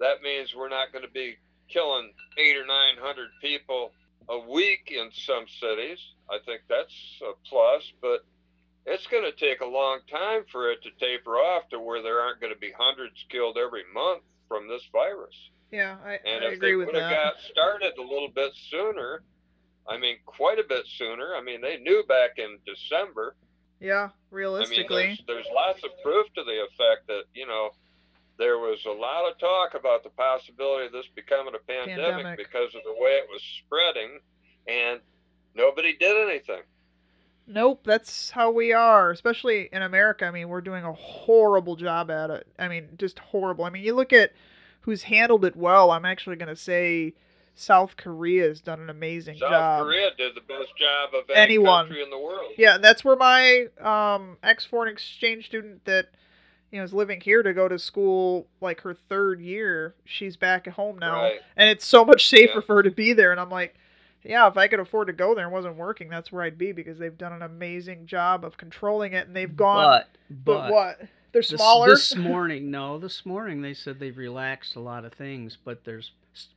that 0.00 0.22
means 0.22 0.54
we're 0.54 0.68
not 0.68 0.92
going 0.92 1.04
to 1.04 1.10
be 1.10 1.36
killing 1.68 2.12
eight 2.38 2.56
or 2.56 2.66
nine 2.66 3.00
hundred 3.00 3.30
people 3.40 3.92
a 4.28 4.38
week 4.38 4.92
in 4.94 5.10
some 5.12 5.46
cities. 5.60 5.98
I 6.30 6.38
think 6.44 6.62
that's 6.68 7.20
a 7.22 7.32
plus, 7.48 7.92
but 8.00 8.24
it's 8.86 9.06
going 9.06 9.24
to 9.24 9.32
take 9.32 9.60
a 9.60 9.66
long 9.66 10.00
time 10.10 10.44
for 10.50 10.70
it 10.70 10.82
to 10.82 10.90
taper 10.98 11.36
off 11.36 11.68
to 11.70 11.78
where 11.78 12.02
there 12.02 12.20
aren't 12.20 12.40
going 12.40 12.52
to 12.52 12.58
be 12.58 12.72
hundreds 12.76 13.24
killed 13.30 13.56
every 13.58 13.84
month 13.92 14.22
from 14.48 14.68
this 14.68 14.82
virus. 14.92 15.34
yeah, 15.70 15.96
I, 16.04 16.18
And 16.24 16.44
I 16.44 16.48
if 16.48 16.52
agree 16.54 16.70
they 16.70 16.76
would 16.76 16.94
have 16.94 17.10
got 17.10 17.34
started 17.50 17.92
a 17.98 18.02
little 18.02 18.30
bit 18.34 18.52
sooner, 18.70 19.22
I 19.88 19.98
mean, 19.98 20.16
quite 20.26 20.58
a 20.58 20.64
bit 20.68 20.86
sooner. 20.86 21.34
I 21.34 21.42
mean, 21.42 21.60
they 21.60 21.78
knew 21.78 22.04
back 22.08 22.38
in 22.38 22.58
December. 22.66 23.34
Yeah, 23.80 23.94
I 23.94 24.02
mean, 24.02 24.10
realistically. 24.30 25.06
there's, 25.06 25.22
there's 25.26 25.46
lots 25.54 25.82
of 25.84 25.90
proof 26.02 26.26
to 26.34 26.44
the 26.44 26.62
effect 26.62 27.08
that, 27.08 27.24
you 27.34 27.46
know, 27.46 27.70
there 28.42 28.58
was 28.58 28.84
a 28.86 28.90
lot 28.90 29.30
of 29.30 29.38
talk 29.38 29.74
about 29.78 30.02
the 30.02 30.10
possibility 30.10 30.86
of 30.86 30.92
this 30.92 31.06
becoming 31.14 31.54
a 31.54 31.64
pandemic, 31.64 32.04
Pandemic. 32.04 32.38
because 32.38 32.74
of 32.74 32.82
the 32.84 32.92
way 32.98 33.12
it 33.12 33.28
was 33.30 33.40
spreading, 33.64 34.18
and 34.66 35.00
nobody 35.54 35.96
did 35.96 36.28
anything. 36.28 36.62
Nope, 37.46 37.82
that's 37.84 38.30
how 38.30 38.50
we 38.50 38.72
are, 38.72 39.12
especially 39.12 39.68
in 39.72 39.82
America. 39.82 40.24
I 40.26 40.32
mean, 40.32 40.48
we're 40.48 40.60
doing 40.60 40.84
a 40.84 40.92
horrible 40.92 41.76
job 41.76 42.10
at 42.10 42.30
it. 42.30 42.46
I 42.58 42.66
mean, 42.66 42.88
just 42.96 43.20
horrible. 43.20 43.64
I 43.64 43.70
mean, 43.70 43.84
you 43.84 43.94
look 43.94 44.12
at 44.12 44.32
who's 44.80 45.04
handled 45.04 45.44
it 45.44 45.56
well. 45.56 45.92
I'm 45.92 46.04
actually 46.04 46.36
going 46.36 46.48
to 46.48 46.56
say 46.56 47.14
South 47.54 47.96
Korea 47.96 48.48
has 48.48 48.60
done 48.60 48.80
an 48.80 48.90
amazing 48.90 49.36
South 49.36 49.50
job. 49.50 49.80
South 49.80 49.86
Korea 49.86 50.10
did 50.16 50.34
the 50.34 50.40
best 50.40 50.70
job 50.76 51.10
of 51.14 51.30
any 51.30 51.40
Anyone. 51.54 51.86
country 51.86 52.02
in 52.02 52.10
the 52.10 52.18
world. 52.18 52.52
Yeah, 52.58 52.78
that's 52.78 53.04
where 53.04 53.16
my 53.16 53.66
um, 53.80 54.38
ex 54.42 54.64
foreign 54.64 54.92
exchange 54.92 55.46
student 55.46 55.84
that 55.84 56.06
you 56.72 56.78
know 56.78 56.84
is 56.84 56.92
living 56.92 57.20
here 57.20 57.42
to 57.42 57.52
go 57.52 57.68
to 57.68 57.78
school 57.78 58.48
like 58.60 58.80
her 58.80 58.94
third 58.94 59.40
year. 59.40 59.94
She's 60.04 60.36
back 60.36 60.66
at 60.66 60.72
home 60.72 60.98
now, 60.98 61.14
Right. 61.22 61.40
and 61.56 61.68
it's 61.70 61.86
so 61.86 62.04
much 62.04 62.28
safer 62.28 62.54
Yeah. 62.56 62.60
for 62.62 62.76
her 62.76 62.82
to 62.82 62.90
be 62.90 63.12
there. 63.12 63.30
And 63.30 63.38
I'm 63.38 63.50
like, 63.50 63.76
yeah, 64.24 64.48
if 64.48 64.56
I 64.56 64.68
could 64.68 64.80
afford 64.80 65.08
to 65.08 65.12
go 65.12 65.34
there 65.34 65.44
and 65.44 65.52
wasn't 65.52 65.76
working, 65.76 66.08
that's 66.08 66.32
where 66.32 66.42
I'd 66.42 66.56
be 66.58 66.72
because 66.72 66.98
they've 66.98 67.16
done 67.16 67.32
an 67.32 67.42
amazing 67.42 68.06
job 68.06 68.44
of 68.44 68.56
controlling 68.56 69.12
it, 69.12 69.26
and 69.26 69.36
they've 69.36 69.54
gone. 69.54 70.02
But 70.30 70.44
but, 70.44 70.60
but, 70.62 70.72
what? 70.72 71.00
They're 71.32 71.42
smaller. 71.42 71.88
this 71.88 72.14
morning, 72.16 72.70
no, 72.72 72.98
this 72.98 73.24
morning 73.26 73.62
they 73.62 73.74
said 73.74 73.98
they've 74.00 74.16
relaxed 74.16 74.76
a 74.76 74.80
lot 74.80 75.04
of 75.04 75.12
things, 75.12 75.56
but 75.64 75.84
there's 75.84 76.12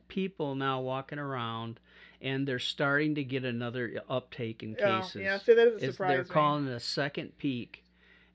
people 0.08 0.54
now 0.54 0.80
walking 0.80 1.18
around, 1.18 1.80
and 2.22 2.46
they're 2.46 2.58
starting 2.58 3.14
to 3.16 3.24
get 3.24 3.44
another 3.44 4.02
uptake 4.08 4.62
in 4.62 4.76
yeah, 4.78 5.00
cases. 5.00 5.22
yeah. 5.22 5.38
So 5.38 5.54
that 5.54 5.64
doesn't 5.64 5.76
It's- 5.78 5.92
surprise 5.92 6.10
they're 6.10 6.24
me. 6.24 6.28
calling 6.30 6.66
it 6.68 6.72
a 6.72 6.80
second 6.80 7.36
peak, 7.38 7.82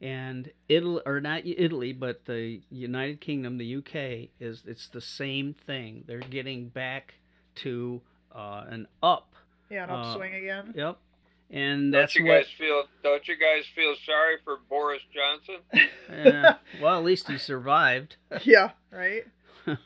and 0.01 0.51
Italy 0.67 1.01
or 1.05 1.21
not 1.21 1.45
Italy, 1.45 1.93
but 1.93 2.25
the 2.25 2.61
United 2.69 3.21
Kingdom, 3.21 3.57
the 3.57 3.75
UK 3.77 4.29
is 4.39 4.63
it's 4.65 4.87
the 4.87 5.01
same 5.01 5.53
thing. 5.53 6.03
They're 6.07 6.19
getting 6.19 6.69
back 6.69 7.15
to 7.55 8.01
uh, 8.33 8.65
an 8.67 8.87
up. 9.03 9.35
yeah, 9.69 9.83
an 9.83 9.91
uh, 9.91 9.93
upswing 10.01 10.33
again. 10.33 10.73
Yep, 10.75 10.97
and 11.51 11.93
that's 11.93 11.93
Don't 11.93 12.01
that's 12.01 12.15
you 12.15 12.25
what. 12.25 12.37
guys 12.43 12.47
feel? 12.57 12.83
Don't 13.03 13.27
you 13.27 13.35
guys 13.35 13.65
feel 13.75 13.93
sorry 14.05 14.37
for 14.43 14.57
Boris 14.69 15.01
Johnson? 15.13 15.89
eh, 16.09 16.53
well, 16.81 16.97
at 16.97 17.03
least 17.03 17.27
he 17.27 17.37
survived. 17.37 18.15
yeah, 18.43 18.71
right. 18.91 19.25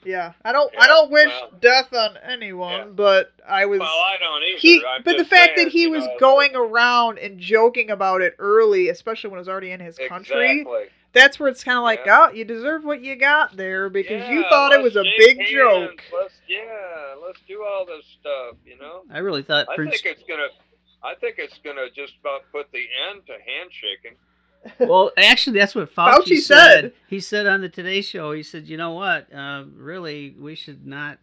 Yeah, 0.03 0.33
I 0.43 0.51
don't. 0.51 0.71
I 0.79 0.87
don't 0.87 1.11
wish 1.11 1.27
well, 1.27 1.51
death 1.59 1.93
on 1.93 2.17
anyone, 2.23 2.71
yeah. 2.71 2.85
but 2.85 3.33
I 3.47 3.65
was. 3.65 3.79
Well, 3.79 3.89
I 3.89 4.15
don't 4.19 4.43
either. 4.43 4.59
he 4.59 4.83
I'm 4.85 5.03
but 5.03 5.17
the 5.17 5.25
fact 5.25 5.53
saying, 5.55 5.67
that 5.67 5.71
he 5.71 5.87
was 5.87 6.05
know, 6.05 6.17
going 6.19 6.55
around 6.55 7.19
and 7.19 7.39
joking 7.39 7.89
about 7.89 8.21
it 8.21 8.35
early 8.39 8.89
especially 8.89 9.29
when 9.29 9.37
it 9.37 9.41
was 9.41 9.49
already 9.49 9.71
in 9.71 9.79
his 9.79 9.97
country 10.09 10.61
Exactly. 10.61 10.83
that's 11.13 11.39
where 11.39 11.49
it's 11.49 11.63
kind 11.63 11.77
of 11.77 11.83
like 11.83 12.01
Yeah. 12.05 12.27
oh 12.29 12.33
you 12.33 12.45
deserve 12.45 12.83
what 12.83 13.01
you 13.01 13.15
got 13.15 13.55
there 13.57 13.89
because 13.89 14.29
you 14.29 14.43
thought 14.49 14.71
it 14.73 14.81
was 14.81 14.95
a 14.95 15.03
big 15.17 15.37
hands. 15.37 15.51
joke 15.51 16.01
Let's 16.13 16.33
yeah, 16.47 17.15
let's 17.25 17.39
do 17.47 17.63
all 17.63 17.85
this 17.85 18.05
stuff. 18.19 18.57
You 18.65 18.77
know, 18.79 19.03
I 19.11 19.19
really 19.19 19.43
thought 19.43 19.67
I 19.69 19.75
Prince. 19.75 20.01
think 20.01 20.17
it's 20.17 20.23
gonna. 20.27 20.47
I 21.03 21.13
think 21.15 21.35
it's 21.37 21.59
gonna 21.63 21.87
just 21.95 22.13
about 22.21 22.41
put 22.51 22.71
the 22.71 22.85
end 23.11 23.25
to 23.27 23.33
handshaking. 23.33 24.17
Well, 24.79 25.11
actually, 25.17 25.59
that's 25.59 25.75
what 25.75 25.93
Fauci, 25.93 26.13
Fauci 26.17 26.37
said. 26.37 26.81
said. 26.81 26.93
He 27.07 27.19
said 27.19 27.47
on 27.47 27.61
the 27.61 27.69
Today 27.69 28.01
Show, 28.01 28.31
he 28.31 28.43
said, 28.43 28.67
you 28.67 28.77
know 28.77 28.93
what? 28.93 29.31
Uh, 29.33 29.65
really, 29.75 30.35
we 30.39 30.55
should 30.55 30.85
not 30.85 31.17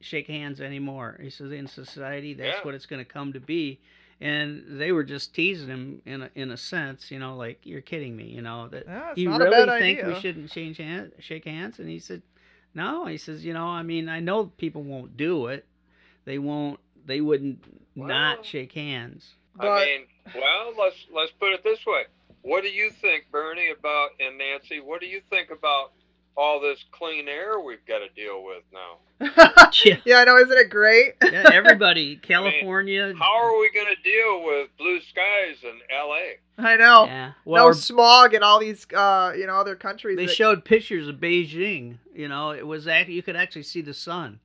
shake 0.00 0.26
hands 0.26 0.60
anymore. 0.60 1.18
He 1.22 1.30
says, 1.30 1.52
in 1.52 1.66
society, 1.66 2.34
that's 2.34 2.58
Yeah. 2.58 2.62
what 2.64 2.74
it's 2.74 2.86
going 2.86 3.04
to 3.04 3.10
come 3.10 3.32
to 3.32 3.40
be. 3.40 3.78
And 4.20 4.64
they 4.80 4.92
were 4.92 5.02
just 5.04 5.34
teasing 5.34 5.68
him 5.68 6.02
in 6.06 6.22
a, 6.22 6.30
in 6.36 6.50
a 6.52 6.56
sense, 6.56 7.10
you 7.10 7.18
know, 7.18 7.36
like 7.36 7.60
you're 7.64 7.80
kidding 7.80 8.16
me, 8.16 8.24
you 8.24 8.40
know 8.40 8.68
that 8.68 8.84
Yeah, 8.86 9.12
you 9.16 9.30
really 9.36 9.50
bad 9.50 9.80
think 9.80 10.00
we 10.06 10.14
shouldn't 10.20 10.48
change 10.50 10.76
hand, 10.76 11.10
shake 11.18 11.44
hands? 11.44 11.80
And 11.80 11.88
he 11.88 11.98
said, 11.98 12.22
no. 12.74 13.06
He 13.06 13.16
says, 13.16 13.44
you 13.44 13.52
know, 13.52 13.66
I 13.66 13.82
mean, 13.82 14.08
I 14.08 14.20
know 14.20 14.46
people 14.58 14.82
won't 14.84 15.16
do 15.16 15.46
it. 15.48 15.66
They 16.24 16.38
won't. 16.38 16.78
They 17.04 17.20
wouldn't 17.20 17.64
Well- 17.96 18.06
not 18.08 18.46
shake 18.46 18.72
hands. 18.72 19.34
But- 19.56 19.66
I 19.66 19.84
mean, 19.86 20.00
well, 20.36 20.72
let's 20.78 20.96
let's 21.12 21.32
put 21.32 21.52
it 21.52 21.64
this 21.64 21.84
way. 21.84 22.04
What 22.42 22.62
do 22.62 22.68
you 22.70 22.90
think, 22.90 23.24
Bernie, 23.30 23.70
about 23.70 24.10
and 24.20 24.36
Nancy? 24.38 24.80
What 24.80 25.00
do 25.00 25.06
you 25.06 25.20
think 25.30 25.50
about 25.50 25.92
all 26.36 26.60
this 26.60 26.82
clean 26.92 27.28
air 27.28 27.60
we've 27.60 27.84
got 27.86 27.98
to 27.98 28.08
deal 28.14 28.42
with 28.44 28.62
now? 28.72 28.98
Yeah. 29.84 29.96
yeah, 30.04 30.16
I 30.18 30.24
know. 30.24 30.36
Isn't 30.36 30.58
it 30.58 30.68
great? 30.70 31.14
yeah, 31.24 31.48
everybody, 31.52 32.16
California. 32.22 33.14
How 33.18 33.42
are 33.42 33.58
we 33.58 33.70
going 33.72 33.86
to 33.86 34.02
deal 34.02 34.44
with 34.44 34.68
blue 34.76 35.00
skies 35.00 35.56
in 35.62 35.78
L.A.? 35.90 36.38
I 36.58 36.76
know. 36.76 37.04
Yeah. 37.06 37.32
no 37.46 37.72
smog 37.72 38.34
in 38.34 38.42
all 38.42 38.60
these, 38.60 38.86
uh, 38.94 39.32
you 39.36 39.46
know, 39.46 39.54
other 39.54 39.74
countries. 39.74 40.16
they 40.16 40.26
that- 40.26 40.34
showed 40.34 40.64
pictures 40.64 41.08
of 41.08 41.16
Beijing. 41.16 41.96
You 42.14 42.28
know, 42.28 42.50
it 42.50 42.66
was 42.66 42.86
actually 42.86 43.14
you 43.14 43.22
could 43.22 43.36
actually 43.36 43.62
see 43.62 43.80
the 43.80 43.94
sun. 43.94 44.40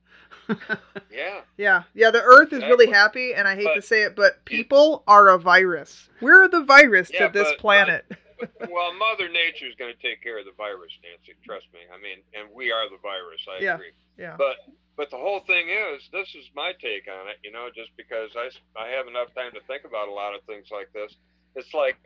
Yeah, 1.11 1.41
Yeah, 1.57 1.83
yeah. 1.93 2.11
The 2.11 2.21
Earth 2.21 2.53
is 2.53 2.63
really 2.63 2.87
happy, 2.91 3.33
and 3.33 3.47
I 3.47 3.55
hate 3.55 3.73
to 3.75 3.81
say 3.81 4.03
it, 4.03 4.15
but 4.15 4.43
people 4.45 5.03
are 5.07 5.29
a 5.29 5.37
virus. 5.37 6.09
We're 6.21 6.47
the 6.47 6.63
virus 6.63 7.09
Yeah, 7.13 7.27
to 7.27 7.33
this 7.33 7.47
but- 7.49 7.57
planet. 7.59 8.05
well, 8.69 8.93
Mother 8.93 9.29
Nature's 9.29 9.73
going 9.79 9.91
to 9.91 9.99
take 10.01 10.21
care 10.21 10.37
of 10.37 10.45
the 10.45 10.51
virus, 10.55 10.91
Nancy. 11.01 11.33
Trust 11.43 11.65
me. 11.73 11.79
I 11.91 11.97
mean, 11.99 12.21
and 12.35 12.47
we 12.53 12.71
are 12.71 12.87
the 12.89 12.97
virus. 13.01 13.41
I 13.49 13.63
Yeah. 13.63 13.75
agree. 13.75 13.93
yeah. 14.17 14.35
But 14.37 14.57
but 14.95 15.09
the 15.11 15.17
whole 15.17 15.39
thing 15.41 15.69
is, 15.69 16.07
this 16.11 16.29
is 16.35 16.45
my 16.55 16.73
take 16.79 17.07
on 17.07 17.29
it. 17.29 17.37
You 17.43 17.51
know, 17.51 17.69
just 17.75 17.89
because 17.97 18.29
I 18.35 18.49
I 18.79 18.89
have 18.89 19.07
enough 19.07 19.33
time 19.33 19.53
to 19.53 19.59
think 19.67 19.85
about 19.85 20.07
a 20.07 20.11
lot 20.11 20.35
of 20.35 20.43
things 20.43 20.67
like 20.71 20.93
this. 20.93 21.15
It's 21.55 21.73
like 21.73 21.97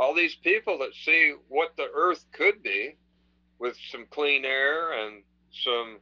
all 0.00 0.14
these 0.14 0.34
people 0.34 0.78
that 0.78 0.94
see 0.94 1.34
what 1.48 1.76
the 1.76 1.86
Earth 1.94 2.24
could 2.32 2.60
be, 2.62 2.96
with 3.60 3.76
some 3.92 4.06
clean 4.10 4.44
air 4.44 4.92
and 4.92 5.22
some 5.64 5.98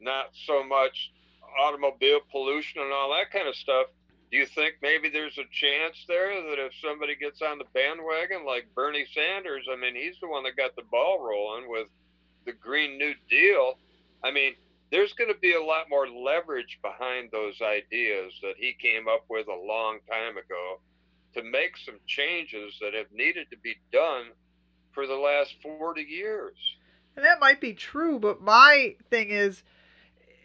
not 0.00 0.26
so 0.46 0.64
much 0.64 1.12
automobile 1.58 2.20
pollution 2.30 2.82
and 2.82 2.92
all 2.92 3.10
that 3.10 3.30
kind 3.30 3.48
of 3.48 3.54
stuff. 3.54 3.86
Do 4.30 4.38
you 4.38 4.46
think 4.46 4.76
maybe 4.82 5.08
there's 5.08 5.38
a 5.38 5.46
chance 5.52 6.04
there 6.08 6.42
that 6.42 6.58
if 6.58 6.72
somebody 6.82 7.14
gets 7.14 7.40
on 7.40 7.58
the 7.58 7.66
bandwagon 7.72 8.44
like 8.44 8.66
Bernie 8.74 9.06
Sanders, 9.14 9.66
I 9.70 9.76
mean, 9.76 9.94
he's 9.94 10.18
the 10.20 10.28
one 10.28 10.42
that 10.44 10.56
got 10.56 10.74
the 10.74 10.82
ball 10.90 11.20
rolling 11.20 11.70
with 11.70 11.86
the 12.44 12.52
Green 12.52 12.98
New 12.98 13.14
Deal. 13.30 13.74
I 14.24 14.32
mean, 14.32 14.54
there's 14.90 15.12
going 15.12 15.32
to 15.32 15.38
be 15.38 15.54
a 15.54 15.62
lot 15.62 15.88
more 15.88 16.08
leverage 16.08 16.78
behind 16.82 17.30
those 17.30 17.60
ideas 17.62 18.32
that 18.42 18.54
he 18.58 18.74
came 18.80 19.08
up 19.08 19.24
with 19.28 19.46
a 19.48 19.66
long 19.66 19.98
time 20.10 20.36
ago 20.36 20.80
to 21.34 21.42
make 21.42 21.76
some 21.76 21.98
changes 22.06 22.74
that 22.80 22.94
have 22.94 23.10
needed 23.12 23.46
to 23.50 23.56
be 23.58 23.76
done 23.92 24.26
for 24.92 25.06
the 25.06 25.14
last 25.14 25.54
40 25.62 26.02
years. 26.02 26.56
And 27.16 27.24
that 27.24 27.40
might 27.40 27.60
be 27.60 27.74
true, 27.74 28.18
but 28.18 28.40
my 28.40 28.96
thing 29.10 29.30
is 29.30 29.62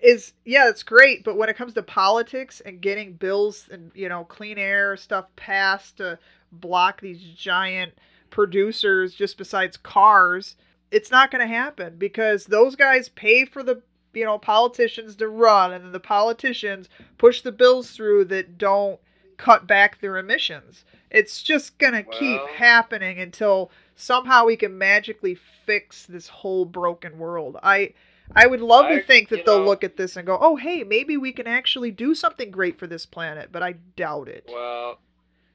is 0.01 0.33
yeah, 0.45 0.69
it's 0.69 0.83
great, 0.83 1.23
but 1.23 1.37
when 1.37 1.49
it 1.49 1.57
comes 1.57 1.73
to 1.73 1.83
politics 1.83 2.61
and 2.61 2.81
getting 2.81 3.13
bills 3.13 3.67
and 3.71 3.91
you 3.93 4.09
know, 4.09 4.23
clean 4.23 4.57
air 4.57 4.95
stuff 4.97 5.25
passed 5.35 5.97
to 5.97 6.19
block 6.51 7.01
these 7.01 7.21
giant 7.21 7.93
producers 8.29 9.13
just 9.13 9.37
besides 9.37 9.77
cars, 9.77 10.55
it's 10.91 11.11
not 11.11 11.31
going 11.31 11.45
to 11.45 11.53
happen 11.53 11.95
because 11.97 12.45
those 12.45 12.75
guys 12.75 13.09
pay 13.09 13.45
for 13.45 13.63
the 13.63 13.81
you 14.13 14.25
know, 14.25 14.37
politicians 14.37 15.15
to 15.17 15.27
run 15.27 15.71
and 15.71 15.85
then 15.85 15.91
the 15.91 15.99
politicians 15.99 16.89
push 17.17 17.41
the 17.41 17.51
bills 17.51 17.91
through 17.91 18.25
that 18.25 18.57
don't 18.57 18.99
cut 19.37 19.67
back 19.67 19.99
their 19.99 20.17
emissions. 20.17 20.83
It's 21.11 21.41
just 21.41 21.77
going 21.77 21.93
to 21.93 22.03
keep 22.03 22.41
happening 22.47 23.19
until 23.19 23.71
somehow 23.95 24.45
we 24.45 24.57
can 24.57 24.77
magically 24.77 25.37
fix 25.65 26.05
this 26.05 26.27
whole 26.27 26.65
broken 26.65 27.17
world. 27.17 27.57
I 27.63 27.93
I 28.35 28.47
would 28.47 28.61
love 28.61 28.87
to 28.89 29.01
think 29.01 29.29
that 29.29 29.45
they'll 29.45 29.59
know- 29.59 29.65
look 29.65 29.83
at 29.83 29.97
this 29.97 30.15
and 30.15 30.25
go, 30.25 30.37
"Oh, 30.39 30.55
hey, 30.55 30.83
maybe 30.83 31.17
we 31.17 31.31
can 31.31 31.47
actually 31.47 31.91
do 31.91 32.13
something 32.13 32.51
great 32.51 32.77
for 32.77 32.87
this 32.87 33.05
planet," 33.05 33.51
but 33.51 33.63
I 33.63 33.73
doubt 33.73 34.27
it. 34.27 34.45
Well, 34.47 34.99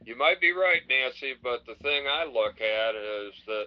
you 0.04 0.16
might 0.16 0.40
be 0.40 0.52
right, 0.52 0.82
Nancy, 0.88 1.34
but 1.42 1.64
the 1.66 1.76
thing 1.76 2.06
I 2.06 2.24
look 2.24 2.60
at 2.60 2.94
is 2.94 3.32
that 3.46 3.66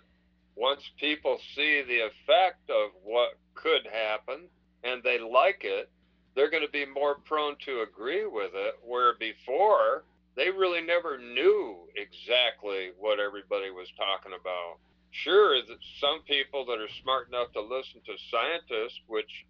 once 0.56 0.90
people 1.00 1.40
see 1.56 1.82
the 1.84 2.02
effect 2.02 2.70
of 2.70 2.92
what 3.04 3.38
could 3.54 3.88
happen 3.88 4.50
and 4.84 5.02
they 5.04 5.20
like 5.20 5.64
it, 5.64 5.90
they're 6.36 6.50
going 6.50 6.66
to 6.66 6.72
be 6.72 6.86
more 6.86 7.16
prone 7.16 7.56
to 7.66 7.82
agree 7.82 8.26
with 8.26 8.52
it. 8.54 8.76
Where 8.84 9.16
before, 9.16 10.04
they 10.36 10.52
really 10.52 10.82
never 10.82 11.18
knew 11.18 11.90
exactly 11.96 12.92
what 12.98 13.20
everybody 13.20 13.72
was 13.72 13.90
talking 13.98 14.34
about. 14.40 14.78
Sure, 15.12 15.56
that 15.62 15.78
some 16.00 16.22
people 16.28 16.66
that 16.66 16.80
are 16.80 16.90
smart 17.02 17.28
enough 17.30 17.52
to 17.54 17.62
listen 17.62 18.02
to 18.06 18.14
scientists, 18.30 19.00
which 19.08 19.46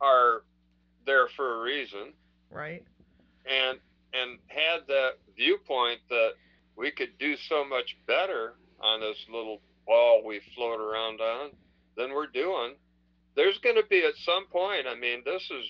are 0.00 0.42
there 1.06 1.28
for 1.36 1.60
a 1.60 1.62
reason, 1.62 2.12
Right? 2.50 2.84
and 3.46 3.78
and 4.12 4.38
had 4.48 4.80
that 4.88 5.12
viewpoint 5.36 6.00
that 6.08 6.30
we 6.76 6.90
could 6.90 7.16
do 7.18 7.36
so 7.48 7.64
much 7.64 7.96
better 8.06 8.54
on 8.80 9.00
this 9.00 9.16
little 9.32 9.60
ball 9.86 10.24
we 10.24 10.40
float 10.54 10.80
around 10.80 11.20
on 11.20 11.50
than 11.96 12.12
we're 12.12 12.26
doing. 12.26 12.74
There's 13.36 13.58
going 13.58 13.76
to 13.76 13.86
be 13.88 14.04
at 14.04 14.14
some 14.26 14.46
point. 14.48 14.86
I 14.88 14.94
mean, 14.98 15.22
this 15.24 15.42
is, 15.42 15.64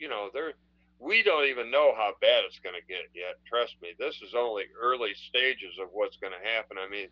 you 0.00 0.08
know, 0.08 0.30
there. 0.32 0.52
We 1.00 1.24
don't 1.24 1.46
even 1.46 1.70
know 1.72 1.92
how 1.96 2.12
bad 2.20 2.44
it's 2.46 2.60
going 2.62 2.76
to 2.78 2.86
get 2.86 3.10
yet. 3.12 3.34
Trust 3.48 3.74
me, 3.82 3.90
this 3.98 4.14
is 4.22 4.34
only 4.38 4.64
early 4.80 5.10
stages 5.28 5.74
of 5.82 5.88
what's 5.90 6.16
going 6.18 6.32
to 6.32 6.48
happen. 6.54 6.76
I 6.78 6.88
mean, 6.88 7.08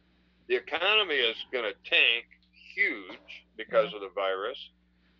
the 0.50 0.56
economy 0.56 1.14
is 1.14 1.36
going 1.52 1.64
to 1.64 1.72
tank 1.88 2.26
huge 2.74 3.46
because 3.56 3.94
of 3.94 4.02
the 4.02 4.10
virus. 4.14 4.58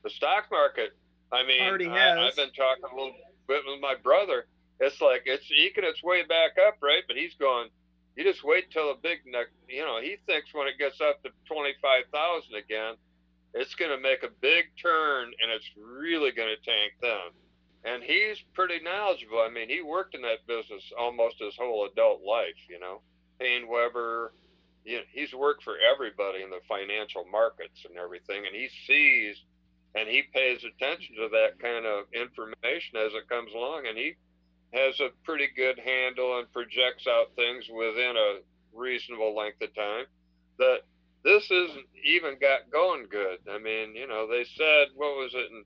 The 0.03 0.11
stock 0.11 0.51
market. 0.51 0.91
I 1.33 1.47
mean, 1.47 1.63
Already 1.63 1.87
I. 1.87 2.27
I've 2.27 2.37
been 2.37 2.51
talking 2.53 2.85
a 2.85 2.95
little 2.95 3.15
bit 3.47 3.63
with 3.65 3.81
my 3.81 3.95
brother 3.95 4.45
it's 4.81 5.01
like 5.01 5.23
it's 5.27 5.45
eking 5.53 5.85
its 5.85 6.03
way 6.03 6.25
back 6.25 6.57
up, 6.67 6.77
right? 6.83 7.03
But 7.07 7.17
he's 7.17 7.35
going. 7.39 7.69
You 8.17 8.25
just 8.25 8.43
wait 8.43 8.71
till 8.71 8.91
a 8.91 8.97
big, 8.97 9.19
neck- 9.27 9.53
you 9.69 9.85
know. 9.85 10.01
He 10.01 10.17
thinks 10.27 10.53
when 10.53 10.67
it 10.67 10.79
gets 10.79 11.01
up 11.01 11.23
to 11.23 11.31
twenty 11.47 11.75
five 11.81 12.05
thousand 12.13 12.57
again, 12.57 12.95
it's 13.55 13.75
going 13.75 13.91
to 13.91 14.01
make 14.01 14.23
a 14.23 14.33
big 14.41 14.65
turn, 14.83 15.31
and 15.41 15.53
it's 15.53 15.69
really 15.77 16.33
going 16.33 16.49
to 16.49 16.65
tank 16.65 16.93
then. 17.01 17.31
And 17.85 18.03
he's 18.03 18.37
pretty 18.53 18.81
knowledgeable. 18.83 19.39
I 19.39 19.51
mean, 19.51 19.69
he 19.69 19.81
worked 19.81 20.15
in 20.15 20.23
that 20.23 20.47
business 20.47 20.83
almost 20.99 21.37
his 21.39 21.57
whole 21.57 21.87
adult 21.87 22.23
life. 22.23 22.59
You 22.69 22.81
know, 22.81 23.01
Paine 23.39 23.69
Webber. 23.69 24.33
He's 24.85 25.35
worked 25.35 25.63
for 25.63 25.75
everybody 25.79 26.43
in 26.43 26.51
the 26.51 26.61
financial 26.69 27.25
markets 27.31 27.85
and 27.89 27.99
everything, 27.99 28.47
and 28.47 28.55
he 28.55 28.69
sees 28.87 29.37
and 29.95 30.09
he 30.09 30.23
pays 30.33 30.63
attention 30.63 31.17
to 31.17 31.29
that 31.31 31.59
kind 31.61 31.85
of 31.85 32.05
information 32.15 32.97
as 32.97 33.13
it 33.13 33.29
comes 33.29 33.53
along, 33.53 33.87
and 33.89 33.99
he 33.99 34.15
has 34.73 34.99
a 35.01 35.11
pretty 35.25 35.49
good 35.57 35.79
handle 35.79 36.39
and 36.39 36.53
projects 36.53 37.07
out 37.09 37.35
things 37.35 37.65
within 37.69 38.15
a 38.17 38.39
reasonable 38.73 39.35
length 39.35 39.61
of 39.63 39.75
time 39.75 40.05
that 40.59 40.83
this 41.25 41.43
isn't 41.51 41.87
even 42.05 42.39
got 42.41 42.71
going 42.71 43.07
good. 43.11 43.39
I 43.51 43.59
mean, 43.59 43.97
you 43.97 44.07
know, 44.07 44.29
they 44.31 44.45
said, 44.57 44.89
what 44.95 45.17
was 45.17 45.33
it 45.35 45.51
in 45.51 45.65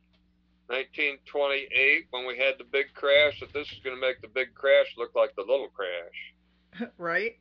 1928 0.69 2.07
when 2.11 2.27
we 2.27 2.39
had 2.39 2.55
the 2.59 2.65
big 2.65 2.87
crash, 2.95 3.39
that 3.41 3.53
this 3.53 3.71
is 3.71 3.79
going 3.85 3.95
to 3.95 4.01
make 4.01 4.23
the 4.23 4.29
big 4.29 4.55
crash 4.55 4.87
look 4.97 5.15
like 5.15 5.35
the 5.37 5.43
little 5.43 5.69
crash. 5.69 6.89
right? 6.99 7.37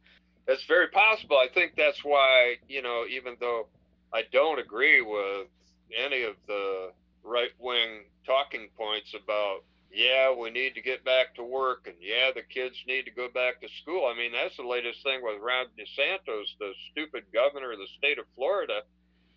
It's 0.48 0.64
very 0.64 0.88
possible. 0.88 1.36
I 1.36 1.48
think 1.52 1.74
that's 1.76 2.02
why, 2.02 2.56
you 2.68 2.80
know, 2.80 3.04
even 3.08 3.36
though 3.38 3.66
I 4.14 4.22
don't 4.32 4.58
agree 4.58 5.02
with 5.02 5.46
any 5.94 6.22
of 6.22 6.36
the 6.46 6.92
right 7.22 7.50
wing 7.58 8.04
talking 8.24 8.68
points 8.74 9.14
about, 9.14 9.60
yeah, 9.92 10.34
we 10.34 10.50
need 10.50 10.74
to 10.74 10.80
get 10.80 11.04
back 11.04 11.34
to 11.34 11.42
work 11.42 11.86
and 11.86 11.96
yeah, 12.00 12.30
the 12.34 12.42
kids 12.42 12.76
need 12.86 13.04
to 13.04 13.10
go 13.10 13.28
back 13.28 13.60
to 13.60 13.68
school. 13.82 14.06
I 14.06 14.16
mean, 14.16 14.32
that's 14.32 14.56
the 14.56 14.66
latest 14.66 15.02
thing 15.02 15.20
with 15.22 15.40
Ron 15.40 15.66
DeSantis, 15.78 16.46
the 16.58 16.72
stupid 16.92 17.24
governor 17.32 17.72
of 17.72 17.78
the 17.78 17.88
state 17.98 18.18
of 18.18 18.24
Florida. 18.34 18.80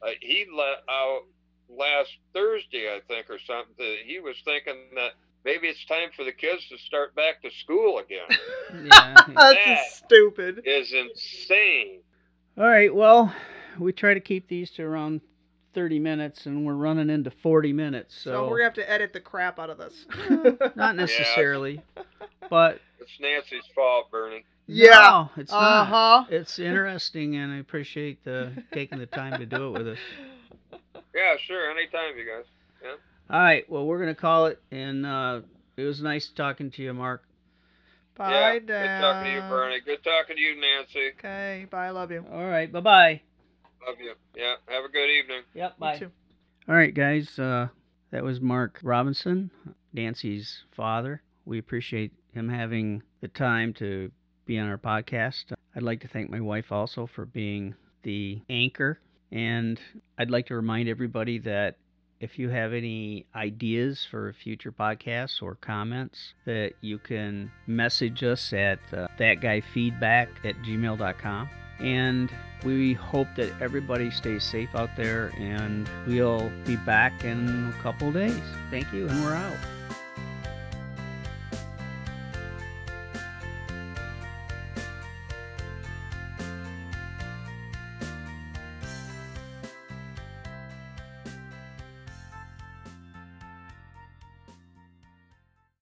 Uh, 0.02 0.12
he 0.22 0.46
let 0.50 0.84
out 0.90 1.24
last 1.70 2.12
Thursday, 2.34 2.88
I 2.88 3.02
think, 3.08 3.30
or 3.30 3.40
something, 3.46 3.98
he 4.06 4.20
was 4.20 4.36
thinking 4.46 4.76
that 4.96 5.12
maybe 5.46 5.68
it's 5.68 5.84
time 5.86 6.10
for 6.16 6.24
the 6.24 6.32
kids 6.32 6.68
to 6.70 6.78
start 6.78 7.16
back 7.16 7.42
to 7.44 7.50
school 7.52 8.00
again. 8.00 8.28
Yeah. 8.86 9.14
That's 9.16 9.34
That- 9.36 9.64
just 9.66 9.98
stupid. 10.06 10.62
is 10.66 10.94
insane. 10.94 12.00
All 12.58 12.66
right. 12.68 12.94
Well, 12.94 13.34
we 13.80 13.92
try 13.94 14.14
to 14.14 14.20
keep 14.20 14.48
these 14.48 14.72
to 14.72 14.84
around 14.84 15.22
30 15.74 16.00
minutes, 16.00 16.46
and 16.46 16.66
we're 16.66 16.74
running 16.74 17.10
into 17.10 17.32
40 17.32 17.72
minutes. 17.74 18.16
So, 18.16 18.32
So, 18.32 18.44
we're 18.50 18.58
gonna 18.58 18.64
have 18.66 18.74
to 18.76 18.90
edit 18.90 19.14
the 19.14 19.20
crap 19.22 19.60
out 19.60 19.70
of 19.70 19.78
this. 19.78 20.06
not 20.76 20.96
necessarily, 20.96 21.82
but 22.50 22.80
It's 23.00 23.12
Nancy's 23.20 23.64
fault, 23.76 24.10
Bernie. 24.12 24.44
Yeah. 24.68 24.90
No, 24.92 25.30
it's 25.42 25.52
Uh 25.52 25.60
not. 25.60 25.88
huh. 25.88 26.26
It's 26.30 26.60
interesting, 26.60 27.36
and 27.36 27.52
I 27.54 27.58
appreciate 27.58 28.24
the 28.24 28.52
taking 28.74 29.00
the 29.00 29.06
time 29.06 29.38
to 29.40 29.46
do 29.46 29.68
it 29.68 29.72
with 29.80 29.88
us. 29.90 30.00
Yeah, 31.16 31.36
sure. 31.46 31.70
Anytime, 31.72 32.18
you 32.18 32.26
guys. 32.26 32.46
All 33.32 33.40
right, 33.40 33.70
well, 33.70 33.86
we're 33.86 34.00
gonna 34.00 34.14
call 34.14 34.48
it, 34.48 34.62
and 34.72 35.06
uh, 35.06 35.42
it 35.78 35.84
was 35.84 36.02
nice 36.02 36.28
talking 36.28 36.70
to 36.72 36.84
you, 36.84 36.94
Mark. 36.94 37.24
Bye, 38.18 38.32
yeah. 38.32 38.60
Dad. 38.60 38.66
Good 38.66 39.02
talking 39.02 39.32
to 39.32 39.36
you, 39.36 39.50
Bernie. 39.50 39.80
Good 39.86 40.04
talking 40.04 40.36
to 40.36 40.42
you, 40.42 40.60
Nancy. 40.60 41.12
Okay. 41.18 41.66
Bye. 41.70 41.92
Love 41.92 42.12
you. 42.12 42.26
All 42.30 42.46
right, 42.46 42.70
bye 42.70 42.82
bye. 42.82 43.22
Love 43.88 43.96
you. 44.02 44.14
Yeah. 44.36 44.56
Have 44.68 44.84
a 44.84 44.90
good 44.90 45.10
evening. 45.10 45.44
Yep, 45.54 45.76
You 45.82 46.00
too. 46.00 46.12
All 46.68 46.76
right, 46.76 46.94
guys, 46.94 47.40
uh, 47.40 47.70
that 48.12 48.22
was 48.22 48.42
Mark 48.42 48.80
Robinson, 48.84 49.50
Nancy's 49.94 50.64
father. 50.76 51.22
We 51.46 51.58
appreciate 51.58 52.12
him 52.34 52.50
having 52.50 53.02
the 53.22 53.30
time 53.30 53.74
to 53.76 54.12
be 54.46 54.60
on 54.60 54.68
our 54.68 54.78
podcast. 54.78 55.54
I'd 55.76 55.84
like 55.84 56.02
to 56.02 56.08
thank 56.10 56.30
my 56.30 56.42
wife 56.42 56.72
also 56.72 57.08
for 57.08 57.26
being 57.26 57.76
the 58.04 58.42
anchor. 58.50 59.00
And 59.32 59.80
I'd 60.18 60.30
like 60.30 60.48
to 60.48 60.56
remind 60.56 60.90
everybody 60.90 61.40
that 61.40 61.78
if 62.22 62.38
you 62.38 62.50
have 62.50 62.72
any 62.72 63.26
ideas 63.36 64.08
for 64.10 64.32
future 64.32 64.72
podcasts 64.72 65.42
or 65.42 65.56
comments, 65.56 66.34
that 66.46 66.74
you 66.80 67.00
can 67.00 67.52
message 67.66 68.24
us 68.24 68.54
at 68.54 68.80
uh, 68.94 69.08
thatguyfeedback 69.20 70.28
at 70.44 70.56
gmail.com. 70.64 71.50
And 71.80 72.30
we 72.64 72.94
hope 72.94 73.28
that 73.38 73.52
everybody 73.60 74.12
stays 74.12 74.44
safe 74.44 74.70
out 74.76 74.96
there, 74.96 75.32
and 75.40 75.90
we'll 76.06 76.52
be 76.66 76.76
back 76.76 77.24
in 77.26 77.74
a 77.76 77.82
couple 77.82 78.12
days. 78.12 78.40
Thank 78.70 78.94
you, 78.94 79.08
and 79.08 79.24
we're 79.24 79.34
out. 79.34 79.81